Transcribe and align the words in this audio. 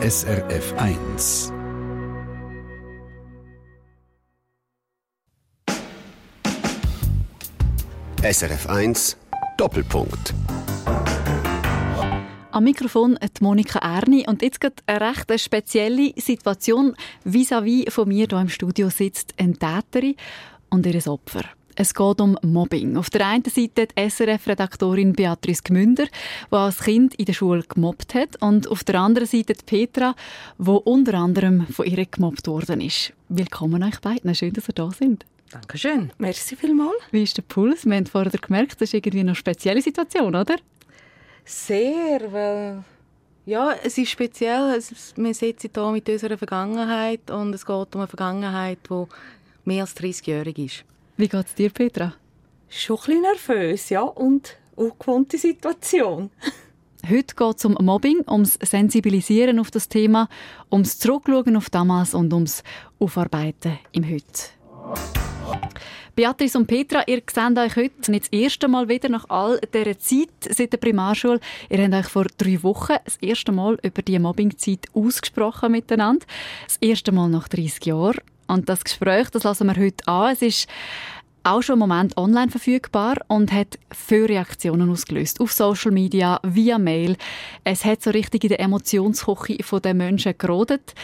SRF 0.00 0.74
1. 0.76 1.52
SRF 8.22 8.68
1 8.68 9.16
Doppelpunkt. 9.56 10.34
Am 12.52 12.62
Mikrofon 12.62 13.18
die 13.20 13.42
Monika 13.42 13.80
Erni 13.80 14.24
und 14.28 14.42
jetzt 14.42 14.60
geht 14.60 14.84
eine 14.86 15.00
recht 15.00 15.40
spezielle 15.40 16.12
Situation. 16.14 16.94
Vis-à-vis 17.24 17.86
-vis 17.86 17.90
von 17.90 18.06
mir 18.06 18.28
hier 18.30 18.40
im 18.40 18.48
Studio 18.48 18.90
sitzt 18.90 19.34
eine 19.36 19.54
Täterin 19.54 20.14
und 20.70 20.86
ihr 20.86 21.08
Opfer. 21.08 21.57
Es 21.80 21.94
geht 21.94 22.20
um 22.20 22.36
Mobbing. 22.42 22.96
Auf 22.96 23.08
der 23.08 23.24
einen 23.24 23.44
Seite 23.44 23.86
die 23.86 24.10
SRF-Redaktorin 24.10 25.12
Beatrice 25.12 25.62
Gmünder, 25.62 26.06
die 26.50 26.56
als 26.56 26.80
Kind 26.80 27.14
in 27.14 27.26
der 27.26 27.34
Schule 27.34 27.62
gemobbt 27.62 28.16
hat, 28.16 28.42
und 28.42 28.66
auf 28.66 28.82
der 28.82 28.96
anderen 28.96 29.28
Seite 29.28 29.52
die 29.52 29.64
Petra, 29.64 30.16
die 30.58 30.70
unter 30.70 31.14
anderem 31.14 31.68
von 31.68 31.86
ihr 31.86 32.04
gemobbt 32.04 32.48
worden 32.48 32.80
ist. 32.80 33.12
Willkommen 33.28 33.84
euch 33.84 34.00
beiden. 34.00 34.34
Schön, 34.34 34.52
dass 34.54 34.68
ihr 34.68 34.72
da 34.74 34.90
sind. 34.90 35.24
Dankeschön. 35.52 36.10
Merci 36.18 36.56
vielmals. 36.56 36.96
Wie 37.12 37.22
ist 37.22 37.36
der 37.36 37.42
Puls? 37.42 37.86
Wir 37.86 37.94
haben 37.94 38.06
vorher 38.06 38.32
gemerkt, 38.32 38.80
das 38.80 38.88
ist 38.88 38.94
irgendwie 38.94 39.20
eine 39.20 39.36
spezielle 39.36 39.80
Situation, 39.80 40.34
oder? 40.34 40.56
Sehr, 41.44 42.32
weil 42.32 42.82
ja, 43.46 43.76
es 43.84 43.96
ist 43.96 44.10
speziell. 44.10 44.82
Wir 45.14 45.34
sitzen 45.34 45.70
hier 45.72 45.92
mit 45.92 46.08
unserer 46.08 46.38
Vergangenheit 46.38 47.30
und 47.30 47.54
es 47.54 47.64
geht 47.64 47.94
um 47.94 48.00
eine 48.00 48.08
Vergangenheit, 48.08 48.80
die 48.90 49.04
mehr 49.64 49.82
als 49.82 49.96
30-jährig 49.96 50.58
ist. 50.58 50.84
Wie 51.18 51.26
geht 51.26 51.46
es 51.46 51.54
dir, 51.56 51.70
Petra? 51.70 52.14
Schon 52.68 52.96
ein 52.96 53.02
bisschen 53.02 53.22
nervös, 53.22 53.90
ja, 53.90 54.02
und 54.02 54.56
ungewohnte 54.76 55.36
Situation. 55.36 56.30
Heute 57.10 57.34
geht 57.34 57.56
es 57.56 57.64
um 57.64 57.76
Mobbing, 57.80 58.22
ums 58.30 58.56
Sensibilisieren 58.62 59.58
auf 59.58 59.72
das 59.72 59.88
Thema, 59.88 60.28
ums 60.70 61.00
Zurückschauen 61.00 61.56
auf 61.56 61.70
damals 61.70 62.14
und 62.14 62.32
ums 62.32 62.62
Aufarbeiten 63.00 63.80
im 63.90 64.04
Heute. 64.08 64.50
Beatrice 66.18 66.58
und 66.58 66.66
Petra, 66.66 67.04
ihr 67.06 67.22
seht 67.32 67.56
euch 67.56 67.76
heute 67.76 68.10
nicht 68.10 68.24
das 68.24 68.32
erste 68.32 68.66
Mal 68.66 68.88
wieder 68.88 69.08
nach 69.08 69.26
all 69.28 69.60
dieser 69.72 69.96
Zeit 70.00 70.28
seit 70.50 70.72
der 70.72 70.78
Primarschule. 70.78 71.38
Ihr 71.70 71.80
habt 71.80 71.94
euch 71.94 72.08
vor 72.08 72.26
drei 72.36 72.60
Wochen 72.64 72.96
das 73.04 73.18
erste 73.18 73.52
Mal 73.52 73.78
über 73.84 74.02
die 74.02 74.18
Mobbingzeit 74.18 74.86
ausgesprochen 74.94 75.70
miteinander. 75.70 76.26
Das 76.66 76.76
erste 76.80 77.12
Mal 77.12 77.28
nach 77.28 77.46
30 77.46 77.86
Jahren. 77.86 78.18
Und 78.48 78.68
das 78.68 78.82
Gespräch, 78.82 79.30
das 79.30 79.44
lassen 79.44 79.68
wir 79.68 79.76
heute 79.76 80.08
an. 80.08 80.32
Es 80.32 80.42
ist 80.42 80.66
auch 81.44 81.62
schon 81.62 81.74
im 81.74 81.78
Moment 81.78 82.16
online 82.16 82.50
verfügbar 82.50 83.18
und 83.28 83.52
hat 83.52 83.78
viele 83.92 84.28
Reaktionen 84.28 84.90
ausgelöst. 84.90 85.40
Auf 85.40 85.52
Social 85.52 85.92
Media, 85.92 86.40
via 86.42 86.78
Mail. 86.78 87.16
Es 87.62 87.84
hat 87.84 88.02
so 88.02 88.10
richtig 88.10 88.42
in 88.42 88.48
der 88.48 88.60
Emotionskoche 88.60 89.56
der 89.56 89.94
Menschen 89.94 90.34
gerodet. 90.36 90.94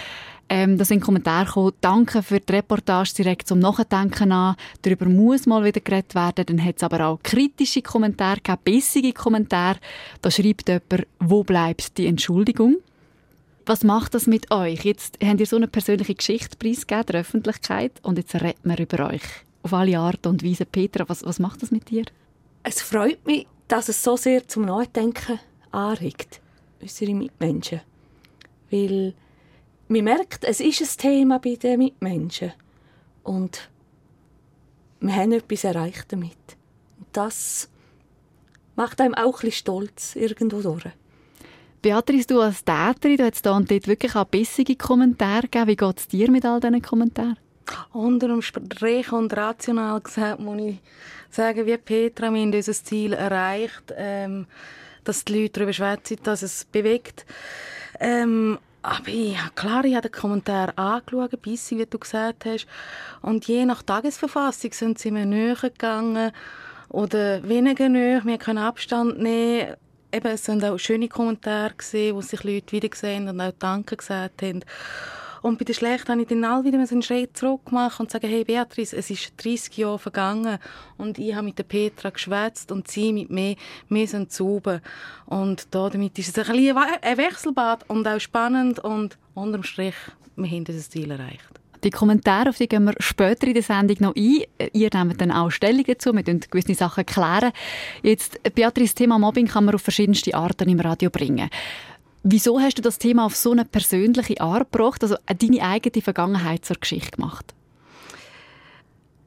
Ähm, 0.49 0.77
da 0.77 0.85
sind 0.85 1.01
Kommentare 1.01 1.47
gekommen, 1.47 1.73
danke 1.81 2.23
für 2.23 2.39
die 2.39 2.53
Reportage 2.53 3.15
direkt 3.17 3.49
zum 3.49 3.59
Nachdenken 3.59 4.31
an. 4.33 4.57
Darüber 4.83 5.07
muss 5.07 5.47
mal 5.47 5.65
wieder 5.65 5.81
geredet 5.81 6.15
werden. 6.15 6.45
Dann 6.47 6.65
hat 6.65 6.77
es 6.77 6.83
aber 6.83 7.07
auch 7.07 7.21
kritische 7.23 7.83
Kommentare 7.83 8.37
gegeben, 8.37 8.61
bissige 8.65 9.13
Kommentare. 9.13 9.79
Da 10.21 10.31
schreibt 10.31 10.69
jemand, 10.69 11.07
wo 11.19 11.43
bleibt 11.45 11.97
die 11.97 12.07
Entschuldigung? 12.07 12.77
Was 13.67 13.83
macht 13.83 14.15
das 14.15 14.27
mit 14.27 14.51
euch? 14.51 14.85
Jetzt 14.85 15.19
habt 15.25 15.41
ihr 15.41 15.47
so 15.47 15.57
eine 15.57 15.69
persönliche 15.69 16.15
Geschichte 16.15 16.57
preisgegeben 16.59 17.07
der 17.07 17.21
Öffentlichkeit 17.21 17.93
und 18.03 18.19
jetzt 18.19 18.35
reden 18.35 18.59
wir 18.65 18.79
über 18.79 19.09
euch. 19.09 19.23
Auf 19.63 19.73
alle 19.73 19.99
Art 19.99 20.27
und 20.27 20.45
Weise. 20.45 20.67
Petra, 20.67 21.09
was, 21.09 21.25
was 21.25 21.39
macht 21.39 21.63
das 21.63 21.71
mit 21.71 21.89
dir? 21.89 22.05
Es 22.63 22.83
freut 22.83 23.25
mich, 23.27 23.47
dass 23.69 23.89
es 23.89 24.03
so 24.03 24.19
sehr 24.19 24.47
zum 24.47 24.67
Nachdenken 24.67 25.39
anregt. 25.71 26.41
Unsere 26.83 27.15
Mitmenschen. 27.15 27.81
Weil 28.71 29.15
man 29.89 30.05
merkt, 30.05 30.45
es 30.45 30.61
ist 30.61 30.81
ein 30.81 30.99
Thema 30.99 31.39
bei 31.39 31.57
den 31.57 31.79
Mitmenschen. 31.79 32.53
Und 33.23 33.69
wir 35.01 35.15
haben 35.15 35.33
etwas 35.33 35.65
erreicht 35.65 36.13
damit. 36.13 36.37
Und 36.99 37.07
das 37.13 37.69
macht 38.77 39.01
einem 39.01 39.15
auch 39.15 39.27
ein 39.27 39.33
bisschen 39.33 39.53
stolz 39.53 40.17
irgendwo 40.17 40.61
durch. 40.61 40.85
Beatrice, 41.83 42.27
du 42.27 42.41
als 42.41 42.65
Täterin, 42.65 43.19
du 43.19 43.25
hast 43.25 43.45
da 43.45 43.57
und 43.57 43.71
dort 43.71 43.87
wirklich 43.87 44.17
auch 44.17 44.25
bissige 44.25 44.75
Kommentare 44.75 45.43
gegeben. 45.43 45.69
Wie 45.69 45.77
geht 45.77 45.99
es 45.99 46.09
dir 46.09 46.31
mit 46.31 46.47
all 46.47 46.61
diesen 46.61 46.81
Kommentaren? 46.81 47.37
Unter 47.93 48.29
dem 48.29 48.41
Strich 48.41 49.13
und 49.13 49.37
rational 49.37 50.01
gesagt, 50.01 50.41
muss 50.41 50.61
ich 50.61 50.81
sagen, 51.31 51.67
wie 51.67 51.77
Petra, 51.77 52.31
wir 52.33 52.41
haben 52.41 52.55
unser 52.55 52.73
Ziel 52.73 53.13
erreicht, 53.13 53.93
ähm, 53.97 54.47
dass 55.05 55.25
die 55.25 55.43
Leute 55.43 55.53
darüber 55.61 55.73
schwätzen, 55.73 56.19
dass 56.23 56.43
es 56.43 56.65
bewegt. 56.65 57.27
Ähm, 58.01 58.59
aber 58.85 59.11
ja, 59.11 59.49
klar, 59.55 59.85
ich 59.85 59.95
habe 59.95 60.09
den 60.09 60.21
Kommentar 60.21 60.79
angeschaut, 60.79 61.41
bissig, 61.41 61.79
wie 61.79 61.87
du 61.87 61.99
gesagt 61.99 62.45
hast. 62.45 62.67
Und 63.23 63.47
je 63.47 63.65
nach 63.65 63.83
Tagesverfassung 63.83 64.73
sind 64.73 64.99
sie 64.99 65.11
mir 65.11 65.25
näher 65.25 65.57
gegangen 65.57 66.33
oder 66.91 67.43
weniger 67.49 67.89
näher. 67.89 68.23
Wir 68.25 68.37
können 68.37 68.59
Abstand 68.59 69.19
nehmen 69.19 69.75
eben, 70.13 70.29
es 70.29 70.45
sind 70.45 70.65
auch 70.65 70.79
schöne 70.79 71.09
Kommentare 71.09 71.75
gesehen, 71.75 72.15
wo 72.15 72.21
sich 72.21 72.45
Leute 72.45 72.73
wiedergesehen 72.73 73.29
und 73.29 73.41
auch 73.41 73.53
Danke 73.59 73.97
gesagt 73.97 74.43
haben. 74.43 74.61
Und 75.45 75.59
bei 75.59 75.67
den 75.67 75.75
Schlechten 75.75 76.11
habe 76.11 76.23
ich 76.23 76.29
dann 76.29 76.43
all 76.43 76.65
wieder 76.65 76.79
einen 76.79 77.03
Schritt 77.03 77.37
zurück 77.37 77.67
gemacht 77.67 78.01
und 78.01 78.11
sagen, 78.11 78.31
hey 78.31 78.45
Beatrice, 78.45 78.97
es 78.97 79.11
ist 79.11 79.35
30 79.37 79.77
Jahre 79.77 79.99
vergangen 79.99 80.59
und 80.97 81.19
ich 81.19 81.35
habe 81.35 81.45
mit 81.45 81.59
der 81.59 81.65
Petra 81.65 82.09
geschwätzt 82.09 82.73
und 82.73 82.89
sie 82.89 83.13
mit 83.13 83.29
mir, 83.29 83.55
wir 83.91 84.09
sind 84.09 84.33
sauber. 84.33 84.81
Und 85.27 85.67
da, 85.71 85.91
damit 85.91 86.19
ist 86.19 86.39
es 86.39 86.49
ein, 86.49 86.75
ein 86.75 87.19
Wechselbad 87.19 87.85
und 87.91 88.09
auch 88.09 88.21
spannend 88.21 88.79
und 88.79 89.19
unterm 89.35 89.65
Strich, 89.65 89.97
wir 90.35 90.49
haben 90.49 90.65
dieses 90.65 90.89
Ziel 90.89 91.11
erreicht. 91.11 91.61
Die 91.85 91.91
Kommentare, 91.91 92.49
auf 92.49 92.57
die 92.57 92.67
gehen 92.67 92.85
wir 92.85 92.95
später 92.99 93.47
in 93.47 93.53
der 93.53 93.63
Sendung 93.63 93.99
noch 94.01 94.17
ein. 94.17 94.45
Ihr 94.73 94.89
nehmt 94.95 95.21
dann 95.21 95.31
auch 95.31 95.51
Stellung 95.51 95.85
dazu, 95.85 96.15
wir 96.15 96.23
klären 96.23 96.51
gewisse 96.51 96.75
Sachen. 96.75 97.05
klären. 97.05 97.53
Jetzt, 98.03 98.43
Beatrice, 98.55 98.93
das 98.93 98.95
Thema 98.95 99.19
Mobbing 99.19 99.49
kann 99.49 99.67
man 99.67 99.75
auf 99.75 99.83
verschiedenste 99.83 100.35
Arten 100.35 100.71
im 100.71 100.81
Radio 100.81 101.11
bringen. 101.11 101.51
Wieso 102.27 102.59
hast 102.59 102.79
du 102.79 102.83
das 102.83 102.99
Thema 102.99 103.27
auf 103.27 103.37
so 103.37 103.53
eine 103.53 103.67
persönliche 103.67 104.41
Art 104.41 104.73
gebracht, 104.73 105.03
also 105.03 105.17
deine 105.27 105.61
eigene 105.61 106.03
Vergangenheit 106.03 106.65
zur 106.65 106.77
Geschichte 106.77 107.11
gemacht? 107.19 107.55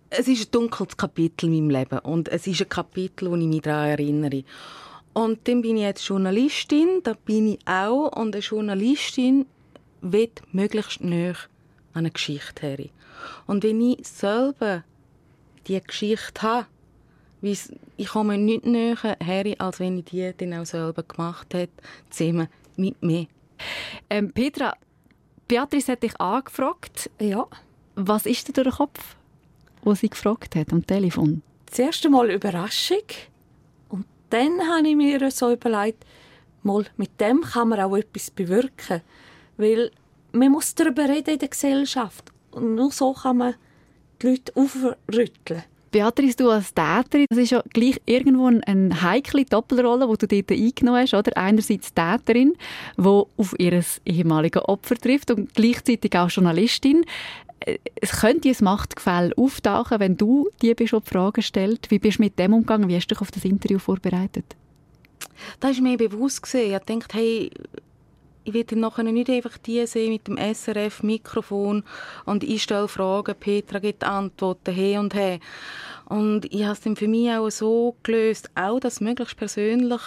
Es 0.09 0.27
ist 0.27 0.47
ein 0.47 0.51
dunkles 0.51 0.97
Kapitel 0.97 1.45
in 1.45 1.67
meinem 1.67 1.69
Leben 1.69 1.99
und 1.99 2.27
es 2.27 2.47
ist 2.47 2.59
ein 2.59 2.69
Kapitel, 2.69 3.29
wo 3.29 3.35
ich 3.35 3.45
mich 3.45 3.61
daran 3.61 3.89
erinnere. 3.89 4.43
Und 5.13 5.47
dann 5.47 5.61
bin 5.61 5.77
ich 5.77 5.83
jetzt 5.83 6.07
Journalistin, 6.07 7.01
da 7.03 7.13
bin 7.13 7.49
ich 7.49 7.59
auch 7.67 8.15
und 8.19 8.35
eine 8.35 8.43
Journalistin 8.43 9.45
wird 10.01 10.41
möglichst 10.51 11.01
näher 11.01 11.35
eine 11.93 12.09
Geschichte 12.09 12.65
her. 12.65 12.85
Und 13.45 13.63
wenn 13.63 13.79
ich 13.79 14.07
selber 14.07 14.83
die 15.67 15.79
Geschichte 15.79 16.41
habe, 16.41 16.65
ich 17.43 18.07
komme 18.07 18.39
nicht 18.39 18.65
näher 18.65 18.97
her, 19.23 19.55
als 19.59 19.79
wenn 19.79 19.99
ich 19.99 20.05
die 20.05 20.33
dann 20.35 20.55
auch 20.55 20.65
selber 20.65 21.03
gemacht 21.03 21.53
hätte, 21.53 21.73
zusammen 22.09 22.47
mit 22.77 23.01
mir. 23.01 23.27
Ähm, 24.09 24.31
Petra, 24.31 24.75
Beatrice 25.47 25.93
hat 25.93 26.03
dich 26.03 26.19
angefragt. 26.19 27.09
Ja. 27.19 27.47
Was 27.95 28.25
ist 28.25 28.47
dir 28.47 28.53
durch 28.53 28.67
den 28.67 28.77
Kopf, 28.77 29.15
was 29.83 30.01
sie 30.01 30.09
gefragt 30.09 30.55
hat 30.55 30.71
am 30.71 30.85
Telefon? 30.85 31.41
Das 31.65 31.79
erste 31.79 32.09
Mal 32.09 32.29
Überraschung. 32.31 33.03
Und 33.89 34.05
dann 34.29 34.61
habe 34.61 34.87
ich 34.87 34.95
mir 34.95 35.31
so 35.31 35.51
überlegt, 35.51 36.05
mal, 36.63 36.85
mit 36.97 37.19
dem 37.19 37.41
kann 37.41 37.69
man 37.69 37.79
auch 37.79 37.95
etwas 37.95 38.29
bewirken. 38.29 39.01
Weil 39.57 39.91
man 40.31 40.51
muss 40.51 40.75
darüber 40.75 41.09
reden 41.09 41.33
in 41.33 41.39
der 41.39 41.49
Gesellschaft. 41.49 42.31
Und 42.51 42.75
nur 42.75 42.91
so 42.91 43.13
kann 43.13 43.37
man 43.37 43.55
die 44.21 44.27
Leute 44.27 44.51
aufrütteln. 44.55 45.63
Beatrice, 45.91 46.35
du 46.35 46.49
als 46.49 46.73
Täterin, 46.73 47.25
das 47.29 47.39
ist 47.39 47.51
ja 47.51 47.63
gleich 47.73 48.01
irgendwo 48.05 48.47
eine 48.47 49.01
heikle 49.01 49.45
Doppelrolle, 49.45 50.07
die 50.07 50.27
du 50.27 50.27
dort 50.27 50.51
eingenommen 50.51 51.01
hast. 51.01 51.13
Oder? 51.13 51.35
Einerseits 51.37 51.93
Täterin, 51.93 52.55
die 52.97 53.03
auf 53.03 53.55
ihr 53.57 53.83
ehemaliges 54.05 54.63
Opfer 54.65 54.95
trifft 54.95 55.31
und 55.31 55.53
gleichzeitig 55.53 56.17
auch 56.17 56.29
Journalistin. 56.29 57.05
Es 57.99 58.11
könnte 58.21 58.49
ein 58.49 58.55
Machtgefälle 58.61 59.33
auftauchen, 59.35 59.99
wenn 59.99 60.15
du 60.15 60.49
dir 60.61 60.75
bist, 60.75 60.93
die 60.93 61.01
Fragen 61.09 61.41
stellt. 61.41 61.89
Wie 61.89 61.99
bist 61.99 62.19
du 62.19 62.23
mit 62.23 62.37
dem 62.37 62.53
umgegangen? 62.53 62.87
Wie 62.87 62.95
hast 62.95 63.07
du 63.07 63.15
dich 63.15 63.21
auf 63.21 63.31
das 63.31 63.45
Interview 63.45 63.79
vorbereitet? 63.79 64.55
Das 65.59 65.71
ist 65.71 65.81
mir 65.81 65.97
bewusst. 65.97 66.53
Ich 66.53 66.71
dachte, 66.71 66.99
hey, 67.13 67.49
ich 68.47 68.53
werde 68.53 68.79
nachher 68.79 69.03
nicht 69.03 69.29
einfach 69.29 69.57
die 69.57 69.85
sehen 69.85 70.13
mit 70.13 70.25
dem 70.27 70.37
SRF-Mikrofon 70.37 71.83
und 72.23 72.43
ich 72.45 72.63
stelle 72.63 72.87
Fragen, 72.87 73.35
Petra 73.37 73.79
gibt 73.79 74.05
Antworten, 74.05 74.73
her 74.73 75.01
und 75.01 75.13
her. 75.13 75.39
Und 76.05 76.45
ich 76.53 76.63
habe 76.63 76.71
es 76.71 76.79
dann 76.79 76.95
für 76.95 77.09
mich 77.09 77.29
auch 77.29 77.49
so 77.49 77.97
gelöst, 78.03 78.49
auch 78.55 78.79
das 78.79 79.01
möglichst 79.01 79.35
persönlich 79.35 80.01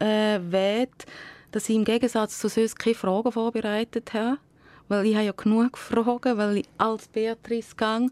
äh, 0.00 0.40
weht, 0.40 1.06
dass 1.52 1.68
ich 1.68 1.76
im 1.76 1.84
Gegensatz 1.84 2.40
zu 2.40 2.48
sonst 2.48 2.76
keine 2.76 2.96
Fragen 2.96 3.30
vorbereitet 3.30 4.12
habe. 4.14 4.38
Weil 4.88 5.06
ich 5.06 5.14
habe 5.14 5.26
ja 5.26 5.32
genug 5.32 5.78
Fragen, 5.78 6.38
weil 6.38 6.58
ich 6.58 6.68
als 6.78 7.06
Beatrice 7.06 7.76
gehe. 7.76 8.08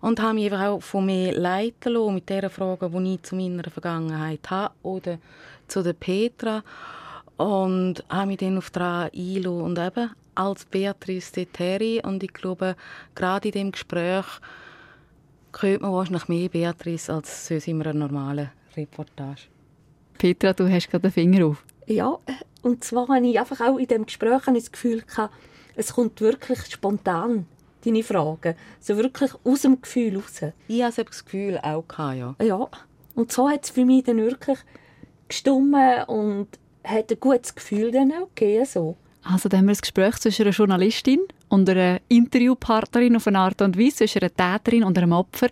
Und 0.00 0.20
habe 0.20 0.34
mich 0.34 0.52
auch 0.52 0.82
von 0.82 1.06
mir 1.06 1.32
leiten 1.38 1.92
lassen 1.92 2.14
mit 2.14 2.30
den 2.30 2.48
Fragen, 2.48 3.04
die 3.04 3.14
ich 3.14 3.22
zu 3.22 3.36
meiner 3.36 3.70
Vergangenheit 3.70 4.50
habe 4.50 4.74
oder 4.82 5.18
zu 5.68 5.82
der 5.82 5.92
Petra. 5.92 6.62
Und 7.36 8.04
habe 8.08 8.26
mich 8.28 8.38
dann 8.38 8.58
auf 8.58 8.70
daran 8.70 9.10
eingelassen. 9.14 9.60
Und 9.60 9.78
eben 9.78 10.10
als 10.34 10.64
Beatrice 10.64 11.32
Deteri. 11.32 12.00
Und 12.04 12.22
ich 12.22 12.32
glaube, 12.32 12.76
gerade 13.14 13.48
in 13.48 13.52
dem 13.52 13.72
Gespräch 13.72 14.26
hört 15.60 15.82
man 15.82 15.92
wahrscheinlich 15.92 16.28
mehr 16.28 16.48
Beatrice 16.48 17.12
als 17.12 17.46
sonst 17.46 17.68
in 17.68 17.80
einer 17.80 17.94
normalen 17.94 18.50
Reportage. 18.76 19.42
Petra, 20.18 20.52
du 20.52 20.70
hast 20.70 20.90
gerade 20.90 21.02
den 21.02 21.12
Finger 21.12 21.46
auf. 21.46 21.64
Ja, 21.86 22.18
und 22.62 22.82
zwar 22.82 23.08
habe 23.08 23.26
ich 23.26 23.38
einfach 23.38 23.60
auch 23.60 23.78
in 23.78 23.86
dem 23.86 24.06
Gespräch 24.06 24.42
das 24.46 24.72
Gefühl 24.72 25.02
gehabt, 25.02 25.34
es 25.76 25.92
kommt 25.92 26.20
wirklich 26.20 26.64
spontan, 26.66 27.46
deine 27.84 28.02
Fragen. 28.02 28.54
So 28.80 28.96
wirklich 28.96 29.32
aus 29.44 29.62
dem 29.62 29.80
Gefühl 29.80 30.16
raus. 30.16 30.40
Ich 30.68 30.82
hatte 30.82 31.04
das 31.04 31.24
Gefühl 31.24 31.58
auch, 31.62 31.86
gehabt, 31.86 32.16
ja. 32.16 32.34
Ja, 32.42 32.68
und 33.14 33.32
so 33.32 33.48
hat 33.48 33.64
es 33.64 33.70
für 33.70 33.84
mich 33.84 34.04
dann 34.04 34.18
wirklich 34.18 34.58
gestummen 35.28 36.04
und 36.04 36.48
hat 36.84 37.10
ein 37.10 37.20
gutes 37.20 37.54
Gefühl 37.54 37.90
dann 37.90 38.12
auch 38.12 38.28
gegeben, 38.34 38.66
so. 38.66 38.96
Also 39.22 39.48
da 39.48 39.56
haben 39.56 39.66
wir 39.66 39.72
ein 39.72 39.80
Gespräch 39.80 40.16
zwischen 40.16 40.42
einer 40.42 40.50
Journalistin 40.50 41.20
und 41.48 41.68
einer 41.68 41.98
Interviewpartnerin 42.08 43.16
auf 43.16 43.26
eine 43.26 43.38
Art 43.38 43.62
und 43.62 43.78
Weise, 43.78 43.96
zwischen 43.96 44.20
einer 44.20 44.34
Täterin 44.34 44.84
und 44.84 44.98
einem 44.98 45.12
Opfer, 45.12 45.48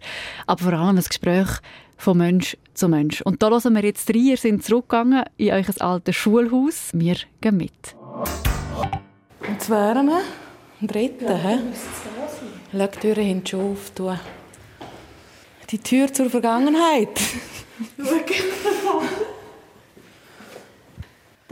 aber 0.46 0.62
vor 0.62 0.72
allem 0.74 0.98
ein 0.98 1.02
Gespräch 1.02 1.48
von 1.96 2.18
Mensch 2.18 2.56
zu 2.74 2.88
Mensch. 2.88 3.22
Und 3.22 3.42
da 3.42 3.48
hören 3.48 3.74
wir 3.74 3.84
jetzt 3.84 4.10
rein, 4.10 4.16
ihr 4.16 4.36
seid 4.36 4.62
zurückgegangen 4.62 5.24
in 5.36 5.52
euch 5.52 5.80
altes 5.80 6.16
Schulhaus. 6.16 6.90
Wir 6.92 7.16
gehen 7.40 7.56
mit. 7.56 7.96
Und 9.48 9.60
zwar 9.60 9.94
wir 9.94 10.20
am 10.80 10.86
dritten, 10.86 11.28
hä? 11.28 11.58
Schau, 12.72 12.86
die 12.86 12.98
Türen 12.98 13.24
hinten 13.24 13.46
schon 13.46 13.72
auftun. 13.72 14.18
Die 15.70 15.78
Tür 15.78 16.12
zur 16.12 16.28
Vergangenheit. 16.28 17.20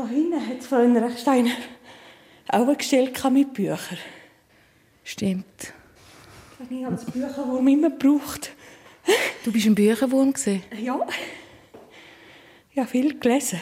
Da 0.00 0.08
hinten 0.08 0.48
hat 0.48 0.60
es 0.60 0.66
früher 0.66 1.04
ein 1.04 1.18
Steiner 1.18 1.50
auch 2.48 2.66
ein 2.66 2.78
Gestell 2.78 3.12
mit 3.30 3.52
Büchern. 3.52 3.98
Stimmt. 5.04 5.74
Ich 6.70 6.84
habe 6.84 6.96
das 6.96 7.04
Bücherwurm 7.04 7.68
immer 7.68 7.90
gebraucht. 7.90 8.50
Du 9.44 9.52
bist 9.52 9.66
ein 9.66 9.74
Bücherwurm 9.74 10.32
gesehen. 10.32 10.62
Ja. 10.80 11.06
Ich 12.70 12.78
habe 12.78 12.88
viel 12.88 13.18
gelesen. 13.18 13.60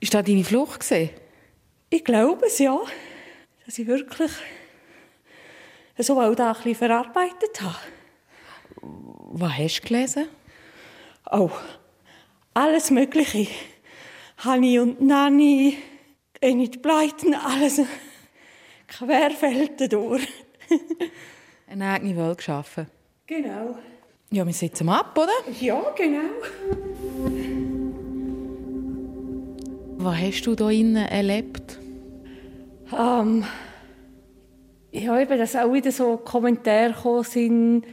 Ist 0.00 0.14
das 0.14 0.24
deine 0.24 0.44
Flucht 0.44 0.80
gesehen? 0.80 1.10
Ich 1.90 2.02
glaube 2.02 2.46
es, 2.46 2.58
ja. 2.58 2.80
Dass 3.66 3.78
ich 3.78 3.86
wirklich 3.86 4.30
so 5.98 6.18
auch 6.18 6.34
da 6.34 6.52
ein 6.52 6.54
bisschen 6.54 6.74
verarbeitet 6.74 7.60
habe. 7.60 7.76
Was 8.80 9.58
hast 9.58 9.80
du 9.80 9.88
gelesen? 9.88 10.28
Oh, 11.30 11.50
alles 12.54 12.90
Mögliche. 12.90 13.48
Hani 14.38 14.78
und 14.78 15.00
Nani, 15.00 15.78
Enid 16.40 16.82
Bleiten, 16.82 17.34
alles 17.34 17.80
querfelden 18.86 19.88
durch. 19.88 20.28
Eine 21.66 21.90
eigene 21.90 22.16
Welt 22.16 22.38
geschaffen. 22.38 22.86
Genau. 23.26 23.78
Ja, 24.30 24.46
wir 24.46 24.52
sitzen 24.52 24.88
ab, 24.88 25.16
oder? 25.16 25.32
Ja, 25.60 25.82
genau. 25.96 26.20
Was 29.98 30.16
hast 30.20 30.42
du 30.42 30.54
da 30.54 30.70
innen 30.70 30.96
erlebt? 30.96 31.78
Ähm, 32.96 33.44
ja, 34.92 35.20
eben, 35.20 35.38
dass 35.38 35.56
auch 35.56 35.72
wieder 35.72 35.90
so 35.90 36.18
Kommentare 36.18 36.92
gekommen 36.92 37.24
sind, 37.24 37.84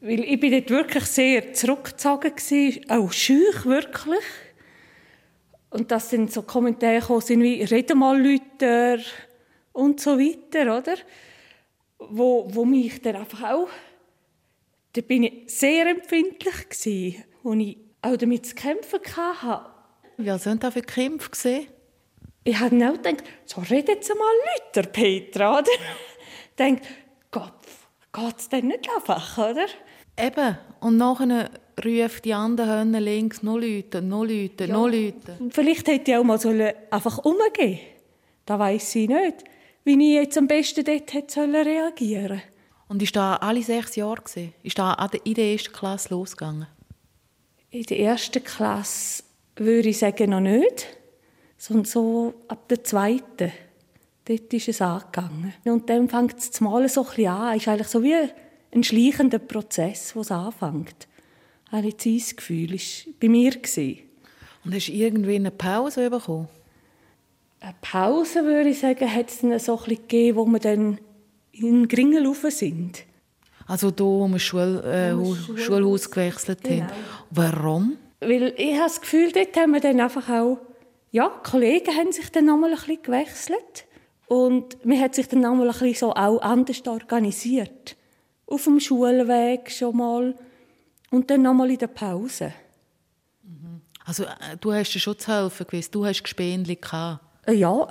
weil 0.00 0.20
ich 0.20 0.40
bin 0.40 0.52
dort 0.52 0.70
wirklich 0.70 1.04
sehr 1.04 1.52
zurückgezogen 1.52 2.32
war, 2.32 2.98
auch 2.98 3.12
schüch 3.12 3.64
wirklich. 3.64 4.24
Und 5.70 5.90
dass 5.90 6.10
dann 6.10 6.28
so 6.28 6.42
Kommentare 6.42 7.00
gekommen 7.00 7.20
sind 7.20 7.42
wie 7.42 7.62
«Rede 7.62 7.94
mal 7.94 8.20
Leute» 8.20 9.02
und 9.72 10.00
so 10.00 10.18
weiter, 10.18 10.78
oder? 10.78 10.94
Wo, 11.98 12.48
wo 12.48 12.64
mich 12.64 13.02
dann 13.02 13.16
einfach 13.16 13.42
auch... 13.50 13.68
Da 14.94 15.02
bin 15.02 15.24
ich 15.24 15.44
sehr 15.46 15.86
empfindlich 15.86 16.68
gewesen, 16.68 17.24
wo 17.42 17.52
ich 17.52 17.76
auch 18.00 18.16
damit 18.16 18.46
zu 18.46 18.54
kämpfen 18.54 19.00
hatte. 19.16 19.70
Was 20.16 20.44
sind 20.44 20.64
da 20.64 20.70
für 20.70 20.82
Kämpfe 20.82 21.30
gesehen? 21.30 21.66
Ich 22.44 22.58
habe 22.58 22.74
auch 22.88 22.94
gedacht, 22.94 23.22
so 23.44 23.60
redet 23.60 23.88
jetzt 23.88 24.08
mal 24.08 24.32
Leute, 24.74 24.88
Petra, 24.88 25.58
oder? 25.58 25.70
denkt, 26.58 26.86
Gott, 27.30 27.52
geht's 28.12 28.48
denn 28.48 28.68
nicht 28.68 28.88
einfach, 28.94 29.38
oder? 29.38 29.66
Eben. 30.18 30.58
Und 30.80 30.96
nachher 30.96 31.50
ruft 31.84 32.24
die 32.24 32.34
anderen 32.34 32.70
Hörner 32.70 33.00
links 33.00 33.42
noch 33.42 33.58
Leute, 33.58 34.02
noch 34.02 34.24
Leute, 34.24 34.64
ja. 34.64 34.72
noch 34.72 34.88
Leute. 34.88 35.38
Vielleicht 35.50 35.88
hätte 35.88 36.10
ich 36.10 36.16
auch 36.16 36.24
mal 36.24 36.38
sollen 36.38 36.72
einfach 36.90 37.18
umgehen 37.18 37.78
Da 38.44 38.58
weiß 38.58 38.96
ich 38.96 39.08
nicht, 39.08 39.44
wie 39.84 39.92
ich 39.92 40.22
jetzt 40.22 40.38
am 40.38 40.46
besten 40.46 40.84
dort 40.84 41.12
hätte 41.12 41.40
reagieren 41.40 42.28
sollen. 42.28 42.42
Und 42.88 43.02
ist 43.02 43.16
da 43.16 43.36
alle 43.36 43.62
sechs 43.62 43.96
Jahre? 43.96 44.22
Ist 44.62 44.78
da 44.78 45.08
in 45.24 45.34
der 45.34 45.52
ersten 45.52 45.72
Klasse 45.72 46.08
losgegangen? 46.10 46.66
In 47.70 47.82
der 47.82 47.98
ersten 48.00 48.42
Klasse 48.42 49.22
würde 49.56 49.90
ich 49.90 49.98
sagen 49.98 50.30
noch 50.30 50.40
nicht, 50.40 50.86
sondern 51.58 51.84
so 51.84 52.34
ab 52.48 52.68
der 52.68 52.82
zweiten. 52.82 53.52
Dort 54.24 54.52
ist 54.52 54.68
es 54.68 54.80
angegangen. 54.80 55.52
Und 55.64 55.88
dann 55.90 56.08
fängt 56.08 56.38
es 56.38 56.50
zu 56.50 56.64
malen 56.64 56.88
so 56.88 57.02
ein 57.02 57.06
bisschen 57.08 57.28
an. 57.28 57.56
Es 57.56 57.62
ist 57.62 57.68
eigentlich 57.68 57.88
so 57.88 58.02
wie 58.02 58.14
ein 58.72 58.84
schleichender 58.84 59.38
Prozess, 59.38 60.14
wo 60.16 60.20
es 60.20 60.30
anfängt. 60.30 61.08
Ein 61.70 61.90
das 61.90 62.36
Gefühl 62.36 62.72
war 62.72 63.12
bei 63.20 63.28
mir. 63.28 63.52
Und 64.64 64.74
hast 64.74 64.88
du 64.88 64.92
irgendwie 64.92 65.36
eine 65.36 65.50
Pause 65.50 66.08
bekommen? 66.08 66.48
Eine 67.60 67.74
Pause, 67.80 68.44
würde 68.44 68.70
ich 68.70 68.78
sagen, 68.78 69.12
hat 69.12 69.28
es 69.28 69.40
dann 69.40 69.58
so 69.58 69.72
ein 69.72 69.84
bisschen 69.84 70.02
gegeben, 70.02 70.38
wo 70.38 70.46
wir 70.46 70.60
dann 70.60 70.98
in 71.52 71.88
Gringel 71.88 72.26
rauf 72.26 72.44
sind. 72.48 73.04
Also 73.66 73.90
da, 73.90 74.04
wo 74.04 74.26
wir 74.28 74.38
Schul, 74.38 74.82
äh, 74.84 75.10
Schul 75.12 75.58
Schulhaus 75.58 76.10
gewechselt 76.10 76.62
genau. 76.62 76.84
haben. 76.84 76.92
Warum? 77.30 77.96
Weil 78.20 78.54
ich 78.56 78.74
habe 78.74 78.84
das 78.84 79.00
Gefühl, 79.00 79.30
dort 79.32 79.56
haben 79.56 79.72
wir 79.72 79.80
dann 79.80 80.00
einfach 80.00 80.28
auch, 80.30 80.58
ja, 81.10 81.30
die 81.44 81.50
Kollegen 81.50 81.94
haben 81.94 82.12
sich 82.12 82.30
dann 82.30 82.46
nochmal 82.46 82.70
ein 82.70 82.76
bisschen 82.76 83.02
gewechselt. 83.02 83.86
Und 84.26 84.84
man 84.84 85.00
hat 85.00 85.14
sich 85.14 85.28
dann 85.28 85.40
nochmal 85.40 85.68
ein 85.68 85.72
bisschen 85.72 85.94
so 85.94 86.12
auch 86.12 86.40
anders 86.40 86.86
organisiert. 86.86 87.96
Auf 88.46 88.64
dem 88.64 88.80
Schulweg 88.80 89.70
schon 89.70 89.96
mal 89.96 90.34
und 91.10 91.30
dann 91.30 91.42
nochmal 91.42 91.70
in 91.70 91.78
der 91.78 91.86
Pause. 91.88 92.52
Also 94.04 94.24
äh, 94.24 94.56
du 94.60 94.72
hast 94.72 94.94
dir 94.94 95.00
schon 95.00 95.18
zu 95.18 95.32
helfen 95.32 95.66
gewusst, 95.68 95.94
du 95.94 96.06
hast 96.06 96.22
Gespendli 96.22 96.78
äh, 97.46 97.52
Ja, 97.52 97.88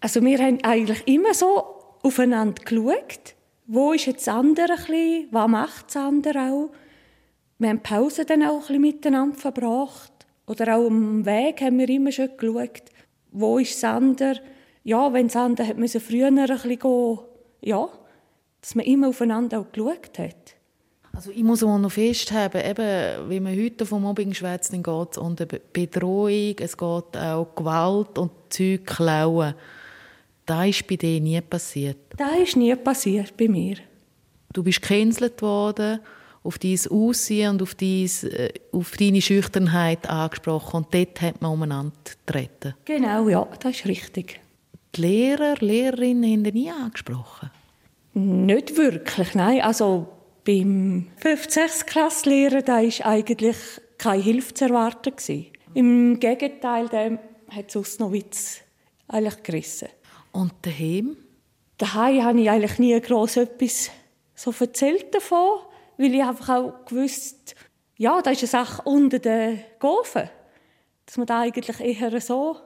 also 0.00 0.22
wir 0.22 0.38
haben 0.38 0.58
eigentlich 0.64 1.06
immer 1.06 1.34
so 1.34 1.98
aufeinander 2.02 2.62
geschaut. 2.64 3.34
Wo 3.66 3.92
ist 3.92 4.06
jetzt 4.06 4.26
das 4.26 4.34
andere 4.34 4.74
ein? 4.88 5.28
Was 5.30 5.48
macht 5.48 5.86
das 5.88 5.96
andere 5.96 6.38
auch? 6.40 6.70
Wir 7.58 7.68
haben 7.68 7.82
Pause 7.82 8.24
dann 8.24 8.42
auch 8.42 8.54
ein 8.54 8.60
bisschen 8.60 8.80
miteinander 8.80 9.38
verbracht. 9.38 10.12
Oder 10.46 10.76
auch 10.76 10.86
am 10.86 11.24
Weg 11.24 11.60
haben 11.60 11.78
wir 11.78 11.88
immer 11.88 12.10
schon 12.10 12.36
geschaut, 12.36 12.82
wo 13.30 13.58
ist 13.58 13.74
das 13.74 13.84
andere? 13.84 14.40
Ja, 14.84 15.12
wenn 15.12 15.28
das 15.28 15.36
andere 15.36 15.68
hat 15.68 15.78
müssen 15.78 16.00
früher 16.00 16.26
ein 16.26 16.34
bisschen 16.34 16.78
gehen. 16.78 17.18
Ja, 17.60 17.88
dass 18.60 18.74
man 18.74 18.84
immer 18.84 19.08
aufeinander 19.08 19.60
auch 19.60 19.70
geschaut 19.70 20.18
hat. 20.18 20.56
Also 21.14 21.30
ich 21.30 21.42
muss 21.42 21.62
auch 21.62 21.78
noch 21.78 21.92
festhalten, 21.92 22.58
eben, 22.58 23.30
wie 23.30 23.40
man 23.40 23.56
heute 23.56 23.84
vom 23.84 24.02
Mobbing 24.02 24.32
schwätzt, 24.32 24.72
dann 24.72 24.82
geht 24.82 25.08
es 25.12 25.18
um 25.18 25.36
Bedrohung, 25.72 26.54
es 26.58 26.76
geht 26.76 27.16
auch 27.16 27.48
Gewalt 27.54 28.18
und 28.18 28.30
Zeug 28.48 28.86
klauen. 28.86 29.54
Das 30.46 30.68
ist 30.68 30.86
bei 30.86 30.96
dir 30.96 31.20
nie 31.20 31.40
passiert? 31.40 31.98
Das 32.16 32.38
ist 32.42 32.56
nie 32.56 32.74
passiert 32.74 33.36
bei 33.36 33.46
mir. 33.46 33.76
Du 34.52 34.62
bist 34.62 34.82
gecancelt 34.82 35.40
worden, 35.42 36.00
auf 36.42 36.58
dein 36.58 36.78
Aussehen 36.90 37.50
und 37.50 37.62
auf, 37.62 37.74
dein, 37.74 38.10
äh, 38.24 38.52
auf 38.72 38.96
deine 38.98 39.22
Schüchternheit 39.22 40.08
angesprochen 40.08 40.78
und 40.78 40.94
dort 40.94 41.20
hat 41.20 41.40
man 41.40 41.52
umeinander 41.52 41.92
getreten. 42.26 42.74
Genau, 42.84 43.28
ja, 43.28 43.46
das 43.60 43.76
ist 43.76 43.86
richtig. 43.86 44.40
Die 44.96 45.00
Lehrer, 45.00 45.54
Lehrerinnen 45.60 46.30
haben 46.30 46.44
dich 46.44 46.54
nie 46.54 46.70
angesprochen? 46.70 47.50
Nicht 48.14 48.76
wirklich, 48.76 49.34
nein. 49.34 49.62
Also 49.62 50.08
beim 50.44 51.08
5. 51.16 51.50
6. 51.50 51.86
Klasslehrer 51.86 52.62
da 52.62 52.82
war 52.82 53.06
eigentlich 53.06 53.56
keine 53.98 54.22
Hilfe 54.22 54.54
zu 54.54 54.64
erwarten. 54.64 55.14
Im 55.74 56.18
Gegenteil, 56.18 56.88
der 56.88 57.18
hat 57.50 57.70
sonst 57.70 58.00
noch 58.00 58.12
Witz 58.12 58.60
eigentlich 59.08 59.42
gerissen. 59.42 59.88
Und 60.32 60.52
daheim? 60.62 61.16
Daheim 61.78 62.24
habe 62.24 62.40
ich 62.40 62.50
eigentlich 62.50 62.78
nie 62.78 63.00
groß 63.00 63.38
etwas 63.38 63.90
so 64.34 64.52
erzählt 64.58 65.14
davon, 65.14 65.60
weil 65.98 66.14
ich 66.14 66.22
einfach 66.22 66.48
auch 66.48 66.84
gewusst, 66.86 67.54
ja, 67.96 68.20
da 68.22 68.30
ist 68.30 68.40
eine 68.40 68.48
Sache 68.48 68.82
unter 68.82 69.18
den 69.18 69.60
Gofen, 69.78 70.28
dass 71.06 71.16
man 71.16 71.26
da 71.26 71.40
eigentlich 71.40 71.80
eher 71.80 72.20
so 72.20 72.56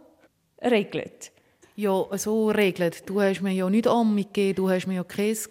regelt. 0.63 1.33
Ja, 1.75 2.07
so 2.17 2.49
regelt. 2.49 3.09
Du 3.09 3.21
hast 3.21 3.43
mir 3.43 3.53
ja 3.53 3.69
nicht 3.69 3.85
gegeben, 3.85 4.55
du 4.55 4.71
hast 4.71 4.87
mir 4.87 4.95
ja 4.95 5.05
Käse 5.05 5.51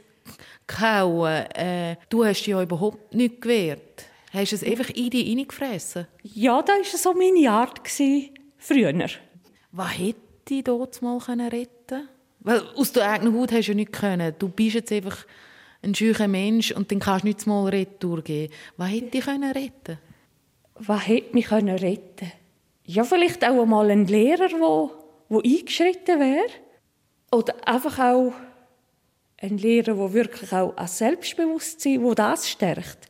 gehauen. 0.68 1.46
Äh, 1.56 1.98
du 2.10 2.26
hast 2.26 2.40
dich 2.40 2.48
ja 2.48 2.62
überhaupt 2.62 3.14
nicht 3.14 3.42
gewehrt. 3.42 4.06
Hast 4.32 4.52
du 4.52 4.56
es 4.56 4.64
einfach 4.64 4.90
in 4.90 5.10
dich 5.10 5.30
reingefressen? 5.30 6.08
Ja, 6.24 6.62
das 6.62 6.92
war 6.92 7.00
so 7.00 7.14
meine 7.14 7.50
Art 7.50 7.82
früher. 8.58 9.10
Was 9.72 9.98
hat 9.98 10.16
dich 10.50 10.64
dort 10.64 11.02
mal 11.02 11.18
retten 11.18 12.10
Weil 12.40 12.62
aus 12.76 12.92
der 12.92 13.12
eigenen 13.12 13.40
Haut 13.40 13.52
hast 13.52 13.68
du 13.68 13.72
ja 13.72 13.76
nichts 13.76 14.00
können. 14.00 14.36
Du 14.38 14.50
bist 14.50 14.76
jetzt 14.76 14.92
einfach 14.92 15.26
ein 15.82 15.96
scheuer 15.96 16.28
Mensch 16.28 16.72
und 16.72 16.92
dann 16.92 17.00
kannst 17.00 17.24
du 17.24 17.28
nicht 17.28 17.48
mal 17.48 17.70
Retour. 17.70 18.24
Was 18.78 18.90
hätte 18.90 19.12
dich 19.12 19.26
können 19.26 19.52
retten 19.52 20.00
Was 20.76 21.08
hätte 21.08 21.34
mich 21.34 21.46
können 21.46 21.78
retten 21.78 22.32
Ja, 22.86 23.04
vielleicht 23.04 23.46
auch 23.46 23.66
mal 23.66 23.90
ein 23.90 24.08
Lehrer, 24.08 24.50
der, 24.50 24.90
der 25.30 25.52
eingeschritten 25.52 26.20
wäre. 26.20 26.50
Oder 27.32 27.56
einfach 27.68 28.00
auch 28.00 28.34
ein 29.38 29.58
Lehrer, 29.58 29.96
der 29.96 30.14
wirklich 30.14 30.52
auch 30.54 30.76
an 30.78 30.88
Selbstbewusstsein, 30.88 32.02
wo 32.02 32.14
das 32.14 32.50
stärkt. 32.50 33.10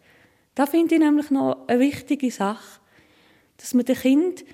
Da 0.56 0.66
finde 0.66 0.96
ich 0.96 1.02
nämlich 1.02 1.30
noch 1.32 1.68
eine 1.68 1.80
wichtige 1.80 2.32
Sache, 2.32 2.80
dass 3.58 3.74
man 3.74 3.86
dem 3.86 3.96
Kind 3.96 4.46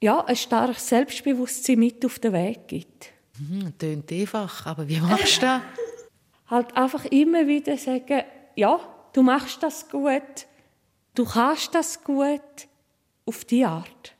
ja, 0.00 0.22
ein 0.24 0.36
starkes 0.36 0.88
Selbstbewusstsein 0.88 1.78
mit 1.78 2.04
auf 2.04 2.18
den 2.18 2.32
Weg 2.32 2.68
gibt. 2.68 3.10
Hm, 3.38 3.72
tönt 3.78 4.12
einfach, 4.12 4.66
aber 4.66 4.88
wie 4.88 5.00
machst 5.00 5.38
du 5.38 5.46
das? 5.46 5.62
halt 6.46 6.76
einfach 6.76 7.04
immer 7.06 7.46
wieder 7.46 7.76
sagen, 7.78 8.22
ja, 8.54 8.80
du 9.12 9.22
machst 9.22 9.62
das 9.62 9.88
gut, 9.88 10.46
du 11.14 11.24
kannst 11.24 11.74
das 11.74 12.02
gut, 12.04 12.40
auf 13.26 13.44
die 13.44 13.64
Art. 13.64 14.14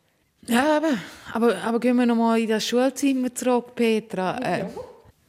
Ja, 0.47 0.77
aber, 0.77 0.99
aber, 1.33 1.57
aber 1.63 1.81
gehen 1.81 1.97
wir 1.97 2.07
noch 2.07 2.17
mal 2.17 2.41
in 2.41 2.49
das 2.49 2.67
Schulzimmer 2.67 3.35
zurück, 3.35 3.75
Petra. 3.75 4.39
Äh, 4.39 4.67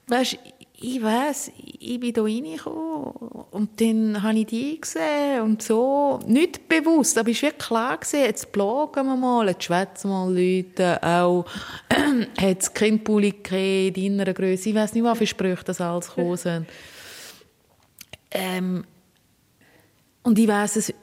weißt, 0.08 0.38
ich 0.80 1.02
weiß, 1.02 1.52
ich 1.80 2.00
bin 2.00 2.14
hier 2.14 2.24
reingekommen 2.24 3.12
und 3.52 3.80
dann 3.80 4.22
habe 4.22 4.40
ich 4.40 4.48
die 4.48 4.82
gesehen 4.82 5.42
und 5.42 5.62
so. 5.62 6.20
Nicht 6.28 6.68
bewusst, 6.68 7.18
aber 7.18 7.32
es 7.32 7.42
war 7.44 7.52
klar, 7.52 7.98
gewesen, 7.98 8.20
jetzt 8.20 8.52
plagen 8.52 9.06
wir 9.06 9.16
mal, 9.16 9.48
jetzt 9.48 9.64
schwätzen 9.64 10.10
mal 10.10 10.30
Leute, 10.30 11.02
auch 11.02 11.46
hat 12.38 12.62
es 12.62 12.74
Kindpulli 12.74 13.32
gegeben, 13.32 14.06
in 14.06 14.18
deiner 14.18 14.34
Größe, 14.34 14.70
ich 14.70 14.76
weiß 14.76 14.94
nicht, 14.94 15.04
wie 15.04 15.16
viele 15.16 15.28
Sprüche 15.28 15.64
das 15.64 15.82
alles 15.82 16.10
gekommen 16.10 16.38
sind. 16.38 16.68
Ähm, 18.32 18.84
und 20.24 20.38
ich 20.38 20.48
weiß 20.48 20.76
es 20.76 20.94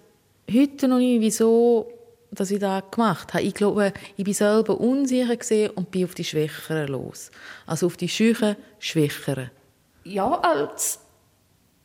heute 0.53 0.89
noch 0.89 0.99
nicht, 0.99 1.21
wieso 1.21 1.89
dass 2.35 2.51
ich 2.51 2.59
das 2.59 2.83
gemacht 2.91 3.35
habe. 3.35 3.45
Ich 3.45 3.53
glaube, 3.53 3.93
ich 4.17 4.25
bin 4.25 4.33
selber 4.33 4.81
unsicher 4.81 5.37
und 5.75 5.91
bin 5.91 6.05
auf 6.05 6.15
die 6.15 6.25
Schwächeren 6.25 6.89
los. 6.89 7.31
Also 7.67 7.87
auf 7.87 7.99
die 7.99 8.09
schüchen 8.09 8.57
Schwächeren. 8.79 9.51
Ja, 10.05 10.41
als 10.41 11.01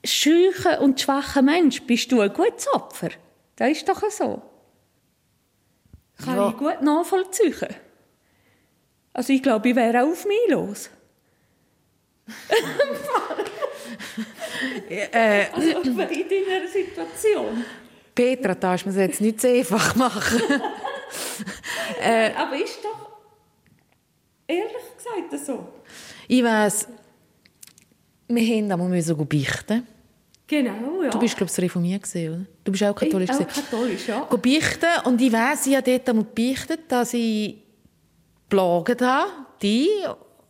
schücher 0.03 0.81
und 0.81 0.99
schwacher 0.99 1.41
Mensch 1.41 1.81
bist 1.83 2.11
du 2.11 2.21
ein 2.21 2.33
gutes 2.33 2.67
Opfer. 2.73 3.09
Das 3.55 3.69
ist 3.69 3.87
doch 3.87 4.01
so. 4.09 4.41
Kann 6.23 6.37
ja. 6.37 6.49
ich 6.49 6.57
gut 6.57 6.81
nachvollziehen. 6.81 7.53
Also 9.13 9.33
ich 9.33 9.43
glaube, 9.43 9.69
ich 9.69 9.75
wäre 9.75 10.03
auch 10.03 10.09
auf 10.09 10.25
mich 10.25 10.49
los. 10.49 10.89
äh, 14.89 15.45
also 15.53 15.69
in 15.69 15.97
deiner 15.97 16.67
Situation. 16.67 17.63
Petra, 18.13 18.55
darfst 18.55 18.85
du 18.85 18.89
mir 18.89 19.01
jetzt 19.01 19.21
nicht 19.21 19.39
so 19.39 19.47
einfach 19.47 19.95
machen. 19.95 20.41
äh, 22.01 22.33
Aber 22.33 22.55
ist 22.55 22.83
doch 22.83 23.11
ehrlich 24.47 24.97
gesagt 24.97 25.45
so. 25.45 25.67
Ich 26.27 26.43
weiss, 26.43 26.87
wir 28.27 28.55
haben 28.55 28.71
einmal 28.71 28.89
müssen 28.89 29.27
beichten. 29.27 29.87
Genau, 30.47 31.03
ja. 31.03 31.09
Du 31.09 31.19
bist, 31.19 31.35
glaube 31.35 31.51
ich, 31.51 31.61
reformiert 31.61 32.03
gewesen, 32.03 32.33
oder? 32.33 32.45
Du 32.63 32.71
bist 32.71 32.83
auch 32.83 32.95
katholisch. 32.95 33.29
Ich 33.29 33.35
auch 33.35 33.47
katholisch, 33.47 34.07
ja. 34.07 34.19
Beichten. 34.21 35.05
Und 35.05 35.21
ich 35.21 35.31
weiss, 35.31 35.67
ich 35.67 35.75
habe 35.75 35.91
dort 35.91 36.09
einmal 36.09 36.25
beichtet, 36.25 36.79
dass 36.87 37.13
ich 37.13 37.57
geplagt 38.49 39.01
habe, 39.01 39.29
die 39.61 39.89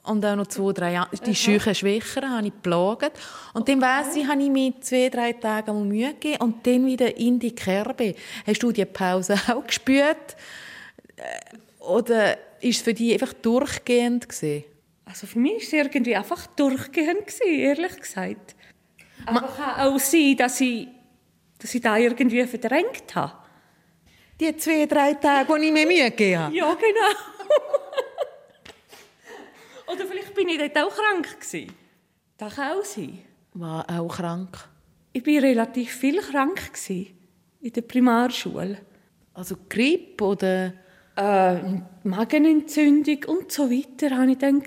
und 0.03 0.25
auch 0.25 0.35
noch 0.35 0.47
zwei, 0.47 0.71
drei 0.71 0.93
Jahre. 0.93 1.09
Die 1.25 1.35
scheuchen 1.35 1.75
Schwächeren 1.75 2.29
habe 2.31 2.47
ich 2.47 2.53
geplagt. 2.53 3.11
Und 3.53 3.67
dann 3.67 3.81
weiss 3.81 4.15
ich, 4.15 4.25
habe 4.25 4.41
ich 4.41 4.49
mir 4.49 4.73
zwei, 4.79 5.09
drei 5.09 5.33
Tage 5.33 5.73
mal 5.73 5.83
Mühe 5.83 6.13
gegeben 6.13 6.43
und 6.43 6.65
dann 6.65 6.85
wieder 6.85 7.17
in 7.17 7.39
die 7.39 7.53
Kerbe. 7.53 8.15
Hast 8.45 8.63
du 8.63 8.71
die 8.71 8.85
Pause 8.85 9.35
auch 9.47 9.65
gespürt? 9.65 10.37
Äh, 11.17 11.83
oder 11.83 12.37
ist 12.61 12.77
es 12.77 12.81
für 12.81 12.93
dich 12.93 13.13
einfach 13.13 13.33
durchgehend 13.33 14.29
gewesen? 14.29 14.63
Also 15.07 15.25
für 15.25 15.39
mich 15.39 15.53
war 15.53 15.61
es 15.61 15.73
irgendwie 15.73 16.15
einfach 16.15 16.47
durchgehend, 16.47 17.25
gewesen, 17.27 17.47
ehrlich 17.47 17.95
gesagt. 17.97 18.55
Aber 19.25 19.47
es 19.47 19.55
kann 19.55 19.79
auch 19.87 19.99
sein, 19.99 20.35
dass 20.37 20.59
ich, 20.59 20.87
dass 21.57 21.73
ich 21.73 21.81
da 21.81 21.97
irgendwie 21.97 22.45
verdrängt 22.45 23.15
habe. 23.15 23.33
Die 24.39 24.55
zwei, 24.57 24.85
drei 24.85 25.13
Tage, 25.13 25.49
wo 25.49 25.55
ich 25.55 25.71
mir 25.71 25.87
Mühe 25.87 26.11
gegeben 26.11 26.39
habe? 26.39 26.55
Ja, 26.55 26.73
genau. 26.73 27.19
Oder 29.93 30.05
vielleicht 30.05 30.35
bin 30.35 30.49
ich 30.49 30.57
dort 30.57 30.77
auch 30.77 30.95
krank 30.95 31.39
gewesen. 31.39 31.71
Das 32.37 32.55
kann 32.55 32.77
auch 32.77 32.83
sein. 32.83 33.19
War 33.53 33.89
auch 33.89 34.09
krank? 34.09 34.67
Ich 35.13 35.25
war 35.25 35.41
relativ 35.41 35.93
viel 35.93 36.19
krank 36.21 36.73
gewesen, 36.73 37.17
in 37.61 37.73
der 37.73 37.81
Primarschule. 37.81 38.79
Also 39.33 39.55
Grippe 39.69 40.23
oder? 40.23 40.73
Äh, 41.17 41.81
Magenentzündung 42.03 43.25
und 43.25 43.51
so 43.51 43.71
weiter 43.71 44.15
hatte 44.15 44.31
ich 44.31 44.37
dann. 44.37 44.63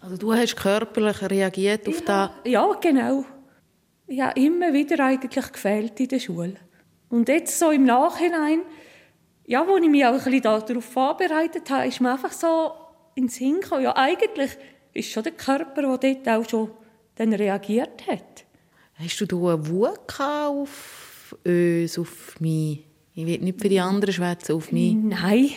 Also 0.00 0.16
du 0.16 0.34
hast 0.34 0.56
körperlich 0.56 1.22
reagiert 1.22 1.88
auf 1.88 2.00
das? 2.00 2.30
Ja, 2.44 2.68
genau. 2.80 3.24
Ich 4.08 4.20
habe 4.20 4.40
immer 4.40 4.72
wieder 4.72 5.04
eigentlich 5.04 5.52
gefehlt 5.52 6.00
in 6.00 6.08
der 6.08 6.18
Schule. 6.18 6.56
Und 7.08 7.28
jetzt 7.28 7.56
so 7.56 7.70
im 7.70 7.84
Nachhinein, 7.84 8.62
ja, 9.46 9.64
wo 9.68 9.76
ich 9.76 9.88
mich 9.88 10.04
auch 10.04 10.14
ein 10.14 10.24
bisschen 10.24 10.42
darauf 10.42 10.84
vorbereitet 10.84 11.70
habe, 11.70 11.86
ist 11.86 12.00
mir 12.00 12.10
einfach 12.12 12.32
so 12.32 12.72
in 13.14 13.26
den 13.26 13.28
Sinn 13.28 13.60
gekommen. 13.60 13.84
Ja, 13.84 13.96
eigentlich 13.96 14.58
ist 14.94 15.10
schon 15.10 15.22
der 15.22 15.32
Körper, 15.32 15.96
der 15.96 16.14
dort 16.14 16.28
auch 16.28 16.48
schon 16.48 16.70
dann 17.14 17.32
reagiert 17.32 18.06
hat. 18.08 18.44
Hast 18.94 19.20
du 19.20 19.26
da 19.26 19.36
eine 19.36 19.68
Wut 19.68 20.20
auf 20.20 21.36
uns, 21.44 21.98
auf 21.98 22.40
mich? 22.40 22.84
Ich 23.14 23.26
will 23.26 23.38
nicht 23.38 23.60
für 23.60 23.68
die 23.68 23.80
anderen 23.80 24.14
schwätzen, 24.14 24.54
auf 24.54 24.72
mich. 24.72 24.94
Nein, 24.94 25.50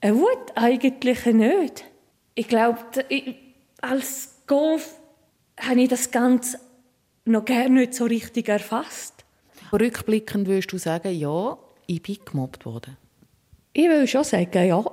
eine 0.00 0.16
Wut 0.16 0.52
eigentlich 0.54 1.24
nicht. 1.26 1.84
Ich 2.34 2.48
glaube, 2.48 2.78
als 3.80 4.34
Golf 4.46 4.94
habe 5.58 5.80
ich 5.80 5.88
das 5.88 6.10
Ganze 6.10 6.58
noch 7.24 7.44
gar 7.44 7.68
nicht 7.68 7.94
so 7.94 8.04
richtig 8.04 8.48
erfasst. 8.48 9.24
Rückblickend 9.72 10.46
würdest 10.46 10.72
du 10.72 10.78
sagen, 10.78 11.14
ja, 11.16 11.58
ich 11.86 12.02
bin 12.02 12.18
gemobbt 12.24 12.64
worden? 12.66 12.96
Ich 13.72 13.88
will 13.88 14.06
schon 14.06 14.24
sagen, 14.24 14.66
ja. 14.66 14.84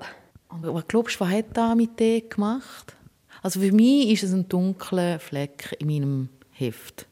Aber 0.50 0.74
was 0.74 0.88
glaubst 0.88 1.20
du, 1.20 1.22
was 1.22 1.32
hat 1.32 1.46
das 1.54 1.76
mit 1.76 2.00
dir 2.00 2.22
gemacht? 2.22 2.96
Also 3.42 3.60
für 3.60 3.72
mich 3.72 4.12
ist 4.12 4.24
es 4.24 4.34
ein 4.34 4.48
dunkler 4.48 5.20
Fleck 5.20 5.76
in 5.80 5.88
meinem 5.88 6.30
Heft. 6.52 7.08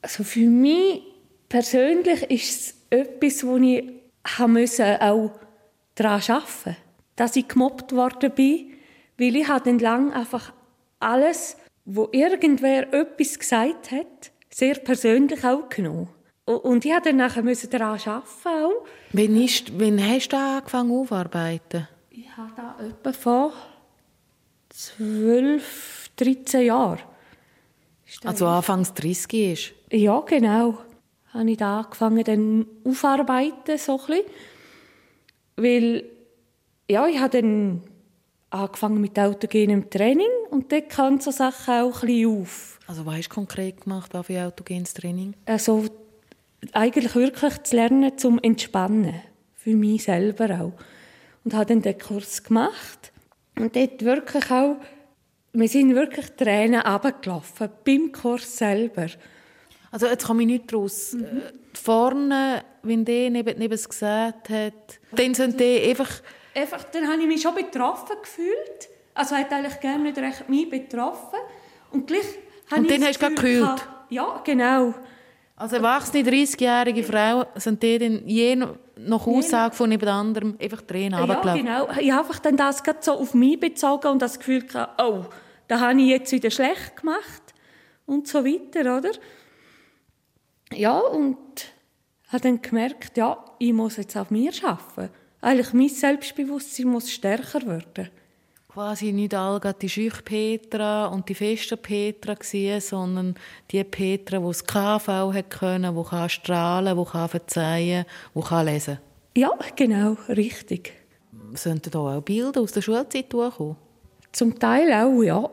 Also 0.00 0.24
für 0.24 0.48
mich 0.48 1.02
persönlich 1.48 2.22
ist 2.30 2.60
es 2.60 2.74
etwas, 2.90 3.46
wo 3.46 3.56
ich 3.56 3.84
musste 4.46 5.00
auch 5.00 5.32
daran 5.94 6.22
arbeiten. 6.28 6.76
Dass 7.16 7.36
ich 7.36 7.48
gemobbt 7.48 7.92
worden 7.92 8.32
bin, 8.32 8.72
weil 9.18 9.36
ich 9.36 9.46
dann 9.46 9.78
lang 9.78 10.12
einfach 10.12 10.52
alles, 10.98 11.56
wo 11.84 12.08
irgendwer 12.12 12.92
etwas 12.92 13.38
gesagt 13.38 13.90
hat, 13.90 14.32
sehr 14.50 14.74
persönlich 14.76 15.44
auch 15.44 15.68
genommen. 15.68 16.08
Und 16.44 16.84
ich 16.84 16.92
musste 16.92 17.08
dann 17.10 17.16
nachher 17.16 17.42
daran 17.42 18.00
arbeiten. 18.00 18.24
Auch. 18.44 18.86
Wann, 19.12 19.42
ist, 19.42 19.78
wann 19.78 20.00
hast 20.00 20.28
du 20.28 20.36
angefangen 20.36 20.90
aufzuarbeiten? 20.90 21.88
Ich 22.10 22.36
habe 22.36 22.52
da 22.56 22.76
etwa 22.84 23.12
vor 23.12 23.52
12, 24.70 26.10
13 26.16 26.66
Jahren. 26.66 27.00
Also 28.24 28.46
anfangs 28.46 28.92
30 28.94 29.34
ist? 29.34 29.72
Ja, 29.90 30.20
genau. 30.20 30.78
Habe 31.32 31.50
ich 31.50 31.56
da 31.56 31.80
angefangen 31.80 32.24
dann 32.24 32.66
aufarbeiten, 32.84 33.78
so 33.78 34.00
ein 34.00 34.06
bisschen. 34.06 34.24
Weil, 35.56 36.04
ja, 36.88 37.06
ich 37.06 37.18
habe 37.18 37.40
dann 37.40 37.82
angefangen 38.50 39.00
mit 39.00 39.18
autogenem 39.18 39.88
Training 39.88 40.30
und 40.50 40.70
dort 40.72 40.90
kamen 40.90 41.20
so 41.20 41.30
Sachen 41.30 41.74
auch 41.74 42.02
ein 42.02 42.06
bisschen 42.06 42.42
auf. 42.42 42.78
Also 42.86 43.06
was 43.06 43.16
hast 43.16 43.28
du 43.28 43.34
konkret 43.34 43.82
gemacht, 43.82 44.12
was 44.12 44.26
für 44.26 44.44
autogenes 44.44 44.92
Training? 44.92 45.34
Also 45.46 45.86
eigentlich 46.72 47.14
wirklich 47.14 47.62
zu 47.62 47.76
lernen 47.76 48.18
zum 48.18 48.38
Entspannen. 48.38 49.14
Für 49.54 49.74
mich 49.74 50.04
selber 50.04 50.60
auch 50.60 50.72
und 51.44 51.54
habe 51.54 51.66
dann 51.66 51.82
den 51.82 51.98
Kurs 51.98 52.42
gemacht. 52.42 53.12
Und 53.58 53.76
dort 53.76 54.02
wirklich 54.04 54.50
auch, 54.50 54.76
wir 55.52 55.68
sind 55.68 55.94
wirklich 55.94 56.26
Tränen 56.36 56.80
runtergelaufen, 56.80 57.68
beim 57.84 58.12
Kurs 58.12 58.56
selber. 58.56 59.06
Also 59.92 60.06
jetzt 60.06 60.26
komme 60.26 60.42
ich 60.42 60.48
nicht 60.48 60.74
raus. 60.74 61.12
Mhm. 61.12 61.42
Vorne, 61.74 62.64
wenn 62.82 63.04
der 63.04 63.30
neben, 63.30 63.58
neben 63.58 63.74
es 63.74 63.88
gesagt 63.88 64.48
hat, 64.48 64.98
dann 65.12 65.34
sind 65.34 65.60
die 65.60 65.82
einfach... 65.88 66.10
Einfach, 66.54 66.84
dann 66.84 67.06
habe 67.06 67.22
ich 67.22 67.28
mich 67.28 67.42
schon 67.42 67.54
betroffen 67.54 68.16
gefühlt. 68.20 68.88
Also 69.14 69.36
hat 69.36 69.52
eigentlich 69.52 69.78
gerne 69.80 70.02
nicht 70.02 70.18
recht 70.18 70.48
mich 70.48 70.68
betroffen. 70.68 71.38
Und 71.90 72.06
gleich 72.06 72.24
Und 72.74 72.90
dann 72.90 73.04
hast 73.04 73.22
du 73.22 73.28
gekühlt? 73.28 73.86
Ja, 74.08 74.40
genau. 74.44 74.94
Also 75.56 75.76
erwachsene 75.76 76.28
30-jährige 76.28 77.04
Frauen 77.04 77.46
sind 77.54 77.82
die 77.82 77.98
dann 77.98 78.26
je 78.26 78.56
nach 78.56 79.26
Aussage 79.26 79.74
von 79.74 79.90
jemand 79.90 80.08
anderem 80.08 80.56
einfach 80.60 80.82
Tränen 80.82 81.26
Ja, 81.26 81.54
genau. 81.54 81.88
Ich 82.00 82.10
habe 82.10 82.20
einfach 82.20 82.38
dann 82.40 82.56
das 82.56 82.82
gerade 82.82 82.98
so 83.02 83.12
auf 83.12 83.34
mich 83.34 83.60
bezogen 83.60 84.08
und 84.08 84.22
das 84.22 84.38
Gefühl 84.38 84.62
gehabt, 84.62 85.00
oh, 85.00 85.24
da 85.68 85.80
habe 85.80 86.00
ich 86.00 86.08
jetzt 86.08 86.32
wieder 86.32 86.50
schlecht 86.50 86.96
gemacht 86.96 87.42
und 88.06 88.26
so 88.26 88.44
weiter, 88.44 88.98
oder? 88.98 89.10
Ja, 90.76 90.98
und 90.98 91.38
habe 92.28 92.42
dann 92.42 92.62
gemerkt, 92.62 93.16
ja, 93.16 93.44
ich 93.58 93.72
muss 93.72 93.96
jetzt 93.96 94.16
auf 94.16 94.30
mir 94.30 94.52
arbeiten. 94.62 95.12
Eigentlich 95.40 95.72
mein 95.72 95.88
Selbstbewusstsein 95.88 96.86
muss 96.86 97.10
stärker 97.10 97.66
werden. 97.66 98.10
Quasi 98.68 99.12
nicht 99.12 99.34
all 99.34 99.60
die 99.60 99.88
schüch 99.88 100.24
Petra 100.24 101.06
und 101.06 101.28
die 101.28 101.34
feste 101.34 101.76
Petra 101.76 102.34
gewesen, 102.34 102.80
sondern 102.80 103.34
die 103.70 103.84
Petra, 103.84 104.38
die 104.38 104.46
das 104.46 104.64
KV 104.64 105.34
hat 105.34 105.50
können, 105.50 105.94
die 105.94 106.08
kann 106.08 106.28
strahlen, 106.30 106.96
die 106.96 107.04
kann 107.04 107.28
verzeihen, 107.28 108.06
die 108.34 108.40
kann 108.40 108.64
lesen. 108.64 108.98
Ja, 109.36 109.50
genau, 109.76 110.16
richtig. 110.28 110.94
Sind 111.54 111.94
da 111.94 111.98
auch 111.98 112.22
Bilder 112.22 112.62
aus 112.62 112.72
der 112.72 112.80
Schulzeit 112.80 113.30
durchgekommen? 113.30 113.76
Zum 114.32 114.58
Teil 114.58 114.90
auch, 114.92 115.22
ja. 115.22 115.50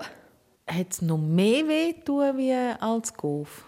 Hat 0.68 0.92
es 0.92 1.02
noch 1.02 1.18
mehr 1.18 1.68
weh 1.68 1.96
wie 2.06 2.54
als 2.80 3.14
Golf? 3.14 3.66